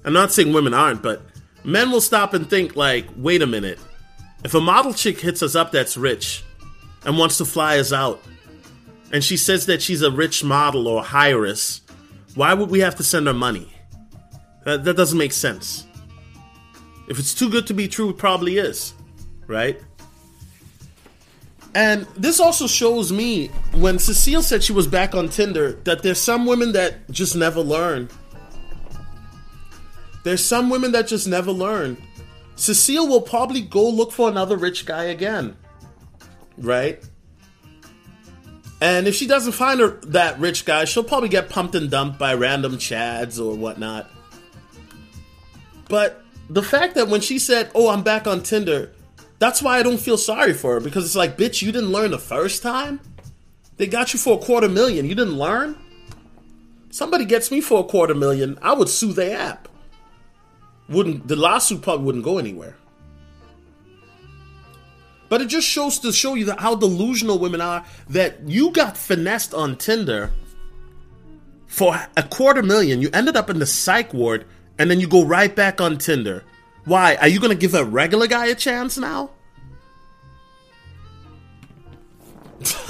I'm 0.04 0.14
not 0.14 0.32
saying 0.32 0.54
women 0.54 0.74
aren't, 0.74 1.02
but 1.02 1.22
men 1.64 1.92
will 1.92 2.02
stop 2.02 2.34
and 2.34 2.50
think 2.50 2.76
like, 2.76 3.06
wait 3.16 3.42
a 3.42 3.48
minute. 3.48 3.80
If 4.44 4.54
a 4.54 4.62
model 4.62 4.94
chick 4.94 5.20
hits 5.20 5.42
us 5.42 5.56
up 5.56 5.72
that's 5.72 5.96
rich 5.96 6.44
and 7.06 7.18
wants 7.18 7.38
to 7.38 7.46
fly 7.46 7.80
us 7.80 7.94
out, 7.94 8.22
and 9.12 9.24
she 9.24 9.38
says 9.38 9.68
that 9.68 9.82
she's 9.82 10.02
a 10.02 10.12
rich 10.12 10.44
model 10.44 10.88
or 10.88 11.06
heiress, 11.14 11.82
why 12.36 12.54
would 12.54 12.70
we 12.70 12.80
have 12.80 12.96
to 12.96 13.04
send 13.04 13.28
her 13.28 13.34
money? 13.34 13.72
That, 14.66 14.84
that 14.84 14.98
doesn't 14.98 15.18
make 15.18 15.34
sense. 15.34 15.86
If 17.08 17.20
it's 17.20 17.34
too 17.34 17.50
good 17.50 17.68
to 17.68 17.74
be 17.74 17.88
true, 17.88 18.10
it 18.10 18.18
probably 18.18 18.58
is, 18.58 18.94
right? 19.48 19.80
And 21.76 22.06
this 22.16 22.40
also 22.40 22.68
shows 22.68 23.12
me 23.12 23.48
when 23.74 23.98
Cecile 23.98 24.42
said 24.42 24.64
she 24.64 24.74
was 24.74 24.88
back 24.88 25.16
on 25.16 25.30
Tinder 25.30 25.74
that 25.84 26.04
there's 26.04 26.22
some 26.22 26.46
women 26.46 26.72
that 26.74 27.10
just 27.10 27.36
never 27.36 27.62
learn. 27.62 28.10
There's 30.24 30.44
some 30.44 30.70
women 30.70 30.92
that 30.92 31.08
just 31.08 31.28
never 31.28 31.52
learn. 31.52 31.98
Cecile 32.56 33.08
will 33.08 33.22
probably 33.22 33.62
go 33.62 33.90
look 33.90 34.12
for 34.12 34.30
another 34.30 34.58
rich 34.58 34.86
guy 34.86 35.06
again. 35.06 35.56
Right? 36.58 37.04
And 38.80 39.08
if 39.08 39.16
she 39.16 39.28
doesn't 39.28 39.54
find 39.54 39.80
her, 39.80 40.00
that 40.08 40.40
rich 40.40 40.66
guy, 40.66 40.86
she'll 40.86 41.04
probably 41.04 41.30
get 41.30 41.50
pumped 41.50 41.74
and 41.76 41.90
dumped 41.90 42.20
by 42.20 42.34
random 42.34 42.74
chads 42.74 43.44
or 43.44 43.56
whatnot. 43.56 44.12
But 45.88 46.22
the 46.50 46.64
fact 46.64 46.96
that 46.96 47.08
when 47.08 47.22
she 47.22 47.40
said, 47.40 47.72
Oh, 47.74 47.90
I'm 47.90 48.04
back 48.04 48.28
on 48.28 48.44
Tinder, 48.44 48.92
that's 49.40 49.62
why 49.62 49.80
I 49.80 49.84
don't 49.84 50.00
feel 50.00 50.18
sorry 50.18 50.54
for 50.54 50.74
her 50.74 50.80
because 50.80 51.06
it's 51.06 51.16
like, 51.16 51.38
bitch, 51.38 51.62
you 51.62 51.72
didn't 51.72 51.92
learn 51.92 52.12
the 52.12 52.20
first 52.20 52.62
time? 52.62 53.00
They 53.78 53.88
got 53.88 54.14
you 54.14 54.20
for 54.20 54.38
a 54.38 54.42
quarter 54.42 54.70
million. 54.70 55.06
You 55.06 55.16
didn't 55.16 55.38
learn? 55.38 55.78
Somebody 56.92 57.26
gets 57.26 57.52
me 57.52 57.60
for 57.60 57.80
a 57.80 57.84
quarter 57.84 58.14
million, 58.14 58.60
I 58.62 58.74
would 58.74 58.88
sue 58.88 59.14
the 59.14 59.34
app. 59.34 59.68
Wouldn't 60.90 61.28
the 61.28 61.36
lawsuit 61.36 61.82
probably 61.82 62.06
wouldn't 62.06 62.24
go 62.24 62.38
anywhere. 62.38 62.76
But 65.30 65.42
it 65.42 65.48
just 65.48 65.68
shows 65.68 66.00
to 66.00 66.12
show 66.12 66.36
you 66.36 66.46
that 66.46 66.60
how 66.60 66.76
delusional 66.76 67.40
women 67.40 67.62
are 67.62 67.84
that 68.10 68.48
you 68.48 68.72
got 68.72 68.96
finessed 68.96 69.54
on 69.54 69.78
Tinder 69.78 70.32
for 71.66 72.00
a 72.16 72.24
quarter 72.24 72.62
million. 72.62 73.02
You 73.02 73.10
ended 73.14 73.36
up 73.36 73.50
in 73.50 73.58
the 73.58 73.66
psych 73.66 74.14
ward 74.14 74.46
and 74.78 74.92
then 74.92 75.00
you 75.00 75.08
go 75.08 75.26
right 75.26 75.56
back 75.56 75.82
on 75.82 75.98
Tinder. 75.98 76.44
Why? 76.86 77.16
Are 77.16 77.28
you 77.28 77.40
going 77.40 77.50
to 77.50 77.60
give 77.60 77.74
a 77.74 77.84
regular 77.84 78.28
guy 78.28 78.46
a 78.48 78.56
chance 78.56 78.98
now? 78.98 79.32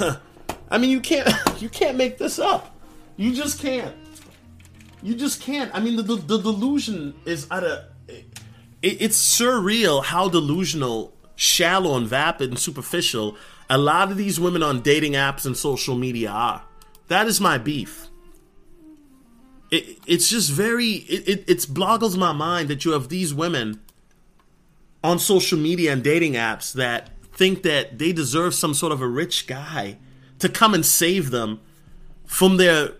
I 0.70 0.78
mean, 0.78 0.90
you 0.90 1.00
can't 1.00 1.28
you 1.62 1.68
can't 1.68 1.96
make 1.96 2.18
this 2.18 2.38
up. 2.38 2.76
You 3.16 3.32
just 3.32 3.60
can't. 3.60 3.94
You 5.04 5.14
just 5.14 5.40
can't. 5.40 5.70
I 5.72 5.78
mean, 5.78 5.96
the 5.96 6.02
the, 6.02 6.16
the 6.16 6.38
delusion 6.38 7.14
is 7.24 7.46
at 7.50 7.62
a. 7.62 7.88
It, 8.08 8.26
it's 8.82 9.38
surreal 9.38 10.04
how 10.04 10.28
delusional, 10.28 11.14
shallow, 11.36 11.96
and 11.96 12.08
vapid 12.08 12.50
and 12.50 12.58
superficial 12.58 13.36
a 13.68 13.78
lot 13.78 14.10
of 14.10 14.16
these 14.16 14.38
women 14.38 14.62
on 14.62 14.80
dating 14.80 15.12
apps 15.12 15.46
and 15.46 15.56
social 15.56 15.94
media 15.94 16.30
are. 16.30 16.62
That 17.08 17.26
is 17.26 17.40
my 17.40 17.58
beef. 17.58 18.08
It, 19.70 19.98
it's 20.06 20.28
just 20.28 20.50
very 20.50 20.90
it, 20.92 21.44
it 21.48 21.66
boggles 21.74 22.16
my 22.16 22.32
mind 22.32 22.68
that 22.68 22.84
you 22.84 22.92
have 22.92 23.08
these 23.08 23.34
women 23.34 23.80
on 25.02 25.18
social 25.18 25.58
media 25.58 25.92
and 25.92 26.02
dating 26.02 26.34
apps 26.34 26.72
that 26.74 27.10
think 27.32 27.62
that 27.62 27.98
they 27.98 28.12
deserve 28.12 28.54
some 28.54 28.74
sort 28.74 28.92
of 28.92 29.00
a 29.00 29.08
rich 29.08 29.46
guy 29.46 29.98
to 30.38 30.48
come 30.48 30.74
and 30.74 30.84
save 30.84 31.30
them 31.30 31.60
from 32.26 32.56
their 32.56 32.92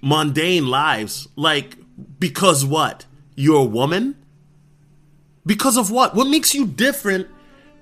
mundane 0.00 0.66
lives. 0.66 1.28
Like, 1.36 1.76
because 2.18 2.64
what? 2.64 3.06
You're 3.34 3.62
a 3.62 3.64
woman? 3.64 4.16
Because 5.46 5.76
of 5.76 5.90
what? 5.90 6.14
What 6.14 6.28
makes 6.28 6.54
you 6.54 6.66
different 6.66 7.28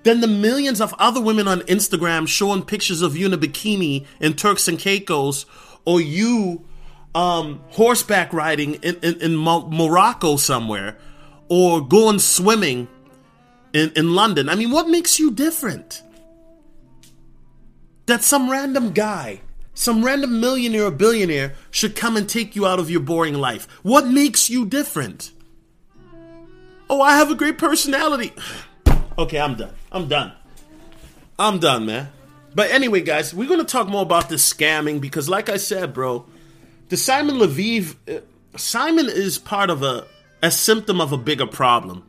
than 0.04 0.20
the 0.20 0.26
millions 0.26 0.80
of 0.80 0.94
other 0.98 1.20
women 1.20 1.48
on 1.48 1.60
Instagram 1.62 2.28
showing 2.28 2.62
pictures 2.62 3.02
of 3.02 3.16
you 3.16 3.26
in 3.26 3.34
a 3.34 3.38
bikini 3.38 4.06
in 4.20 4.34
Turks 4.34 4.68
and 4.68 4.78
Caicos 4.78 5.44
or 5.84 6.00
you 6.00 6.64
um, 7.14 7.62
horseback 7.70 8.32
riding 8.32 8.74
in, 8.74 8.96
in, 9.02 9.20
in 9.20 9.36
Mo- 9.36 9.68
Morocco 9.68 10.36
somewhere 10.36 10.96
or 11.48 11.80
going 11.80 12.18
swimming 12.18 12.88
in, 13.72 13.92
in 13.96 14.14
London. 14.14 14.48
I 14.48 14.54
mean, 14.54 14.70
what 14.70 14.88
makes 14.88 15.18
you 15.18 15.30
different? 15.30 16.02
That 18.06 18.22
some 18.22 18.50
random 18.50 18.92
guy, 18.92 19.40
some 19.78 20.04
random 20.04 20.40
millionaire 20.40 20.86
or 20.86 20.90
billionaire 20.90 21.54
should 21.70 21.94
come 21.94 22.16
and 22.16 22.28
take 22.28 22.56
you 22.56 22.66
out 22.66 22.80
of 22.80 22.90
your 22.90 22.98
boring 22.98 23.34
life. 23.34 23.68
What 23.84 24.08
makes 24.08 24.50
you 24.50 24.66
different? 24.66 25.30
Oh, 26.90 27.00
I 27.00 27.16
have 27.16 27.30
a 27.30 27.36
great 27.36 27.58
personality. 27.58 28.32
okay, 29.18 29.38
I'm 29.38 29.54
done. 29.54 29.72
I'm 29.92 30.08
done. 30.08 30.32
I'm 31.38 31.60
done, 31.60 31.86
man. 31.86 32.08
But 32.56 32.72
anyway, 32.72 33.02
guys, 33.02 33.32
we're 33.32 33.46
going 33.46 33.60
to 33.60 33.64
talk 33.64 33.86
more 33.86 34.02
about 34.02 34.28
this 34.28 34.52
scamming 34.52 35.00
because, 35.00 35.28
like 35.28 35.48
I 35.48 35.58
said, 35.58 35.94
bro, 35.94 36.26
the 36.88 36.96
Simon 36.96 37.36
Leviev, 37.36 37.94
uh, 38.08 38.22
Simon 38.56 39.06
is 39.08 39.38
part 39.38 39.70
of 39.70 39.84
a, 39.84 40.08
a 40.42 40.50
symptom 40.50 41.00
of 41.00 41.12
a 41.12 41.18
bigger 41.18 41.46
problem 41.46 42.04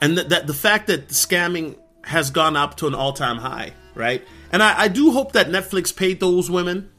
and 0.00 0.16
that, 0.16 0.28
that 0.28 0.46
the 0.46 0.54
fact 0.54 0.86
that 0.86 1.08
scamming 1.08 1.76
has 2.04 2.30
gone 2.30 2.56
up 2.56 2.76
to 2.76 2.86
an 2.86 2.94
all-time 2.94 3.38
high 3.38 3.72
right? 3.94 4.26
And 4.52 4.62
I, 4.62 4.82
I 4.82 4.88
do 4.88 5.10
hope 5.10 5.32
that 5.32 5.48
netflix 5.48 5.94
paid 5.94 6.20
those 6.20 6.50
women. 6.50 6.90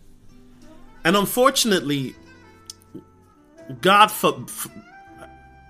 And 1.04 1.16
unfortunately 1.16 2.16
god 3.82 4.12
for, 4.12 4.46
for, 4.48 4.70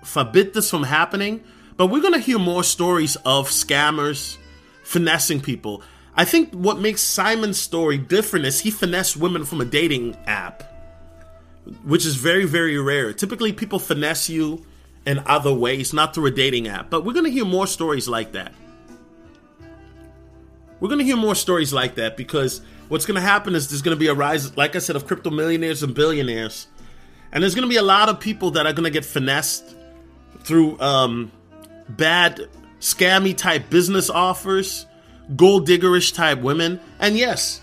forbid 0.04 0.54
this 0.54 0.70
from 0.70 0.84
happening. 0.84 1.42
But 1.76 1.86
we're 1.86 2.02
going 2.02 2.14
to 2.14 2.20
hear 2.20 2.38
more 2.38 2.62
stories 2.62 3.16
of 3.16 3.48
scammers 3.48 4.36
finessing 4.84 5.40
people. 5.40 5.82
I 6.14 6.24
think 6.24 6.52
what 6.52 6.78
makes 6.78 7.00
simon's 7.00 7.58
story 7.58 7.96
different 7.96 8.44
is 8.44 8.60
he 8.60 8.70
finessed 8.70 9.16
women 9.16 9.44
from 9.44 9.60
a 9.60 9.64
dating 9.64 10.16
app 10.26 10.64
which 11.84 12.04
is 12.04 12.16
very 12.16 12.44
very 12.44 12.78
rare. 12.78 13.12
Typically 13.12 13.52
people 13.52 13.78
finesse 13.78 14.28
you 14.28 14.66
in 15.06 15.22
other 15.26 15.52
ways, 15.52 15.92
not 15.92 16.14
through 16.14 16.26
a 16.26 16.30
dating 16.30 16.68
app. 16.68 16.90
But 16.90 17.04
we're 17.04 17.12
going 17.12 17.24
to 17.24 17.30
hear 17.30 17.44
more 17.44 17.66
stories 17.66 18.08
like 18.08 18.32
that. 18.32 18.52
We're 20.82 20.88
going 20.88 20.98
to 20.98 21.04
hear 21.04 21.16
more 21.16 21.36
stories 21.36 21.72
like 21.72 21.94
that 21.94 22.16
because 22.16 22.60
what's 22.88 23.06
going 23.06 23.14
to 23.14 23.20
happen 23.20 23.54
is 23.54 23.70
there's 23.70 23.82
going 23.82 23.96
to 23.96 24.00
be 24.00 24.08
a 24.08 24.14
rise, 24.14 24.56
like 24.56 24.74
I 24.74 24.80
said, 24.80 24.96
of 24.96 25.06
crypto 25.06 25.30
millionaires 25.30 25.84
and 25.84 25.94
billionaires. 25.94 26.66
And 27.30 27.40
there's 27.40 27.54
going 27.54 27.62
to 27.62 27.68
be 27.68 27.76
a 27.76 27.84
lot 27.84 28.08
of 28.08 28.18
people 28.18 28.50
that 28.50 28.66
are 28.66 28.72
going 28.72 28.82
to 28.82 28.90
get 28.90 29.04
finessed 29.04 29.76
through 30.40 30.80
um, 30.80 31.30
bad, 31.88 32.48
scammy 32.80 33.36
type 33.36 33.70
business 33.70 34.10
offers, 34.10 34.86
gold 35.36 35.68
diggerish 35.68 36.12
type 36.16 36.40
women. 36.40 36.80
And 36.98 37.16
yes, 37.16 37.60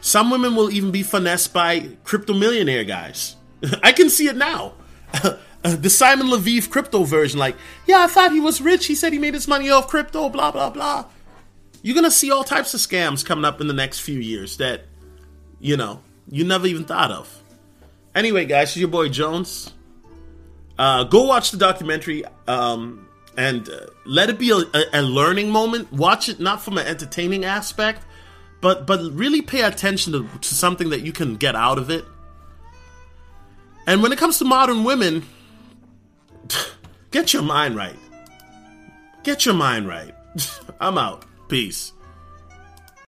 Some 0.00 0.30
women 0.30 0.56
will 0.56 0.72
even 0.72 0.90
be 0.90 1.04
finessed 1.04 1.52
by 1.52 1.90
crypto 2.02 2.34
millionaire 2.34 2.82
guys. 2.82 3.36
I 3.84 3.92
can 3.92 4.10
see 4.10 4.26
it 4.26 4.36
now. 4.36 4.74
the 5.62 5.90
Simon 5.90 6.26
Leviev 6.26 6.70
crypto 6.70 7.04
version, 7.04 7.38
like, 7.38 7.54
yeah, 7.86 8.00
I 8.00 8.08
thought 8.08 8.32
he 8.32 8.40
was 8.40 8.60
rich. 8.60 8.86
He 8.86 8.96
said 8.96 9.12
he 9.12 9.20
made 9.20 9.34
his 9.34 9.46
money 9.46 9.70
off 9.70 9.86
crypto, 9.86 10.28
blah, 10.28 10.50
blah, 10.50 10.70
blah. 10.70 11.04
You're 11.88 12.02
to 12.02 12.10
see 12.10 12.30
all 12.30 12.44
types 12.44 12.74
of 12.74 12.80
scams 12.80 13.24
coming 13.24 13.46
up 13.46 13.62
in 13.62 13.66
the 13.66 13.72
next 13.72 14.00
few 14.00 14.20
years 14.20 14.58
that, 14.58 14.82
you 15.58 15.74
know, 15.74 16.02
you 16.30 16.44
never 16.44 16.66
even 16.66 16.84
thought 16.84 17.10
of. 17.10 17.42
Anyway, 18.14 18.44
guys, 18.44 18.68
it's 18.68 18.76
your 18.76 18.88
boy 18.90 19.08
Jones. 19.08 19.72
Uh, 20.78 21.04
go 21.04 21.22
watch 21.22 21.50
the 21.50 21.56
documentary 21.56 22.24
um, 22.46 23.08
and 23.38 23.70
uh, 23.70 23.86
let 24.04 24.28
it 24.28 24.38
be 24.38 24.50
a, 24.50 24.56
a, 24.56 25.00
a 25.00 25.02
learning 25.02 25.50
moment. 25.50 25.90
Watch 25.90 26.28
it 26.28 26.38
not 26.38 26.60
from 26.60 26.76
an 26.76 26.86
entertaining 26.86 27.46
aspect, 27.46 28.04
but 28.60 28.86
but 28.86 29.00
really 29.14 29.40
pay 29.40 29.62
attention 29.62 30.12
to, 30.12 30.28
to 30.40 30.54
something 30.54 30.90
that 30.90 31.00
you 31.00 31.12
can 31.12 31.36
get 31.36 31.56
out 31.56 31.78
of 31.78 31.88
it. 31.88 32.04
And 33.86 34.02
when 34.02 34.12
it 34.12 34.18
comes 34.18 34.36
to 34.40 34.44
modern 34.44 34.84
women, 34.84 35.24
get 37.12 37.32
your 37.32 37.44
mind 37.44 37.76
right. 37.76 37.96
Get 39.22 39.46
your 39.46 39.54
mind 39.54 39.88
right. 39.88 40.14
I'm 40.82 40.98
out. 40.98 41.24
Peace. 41.48 41.94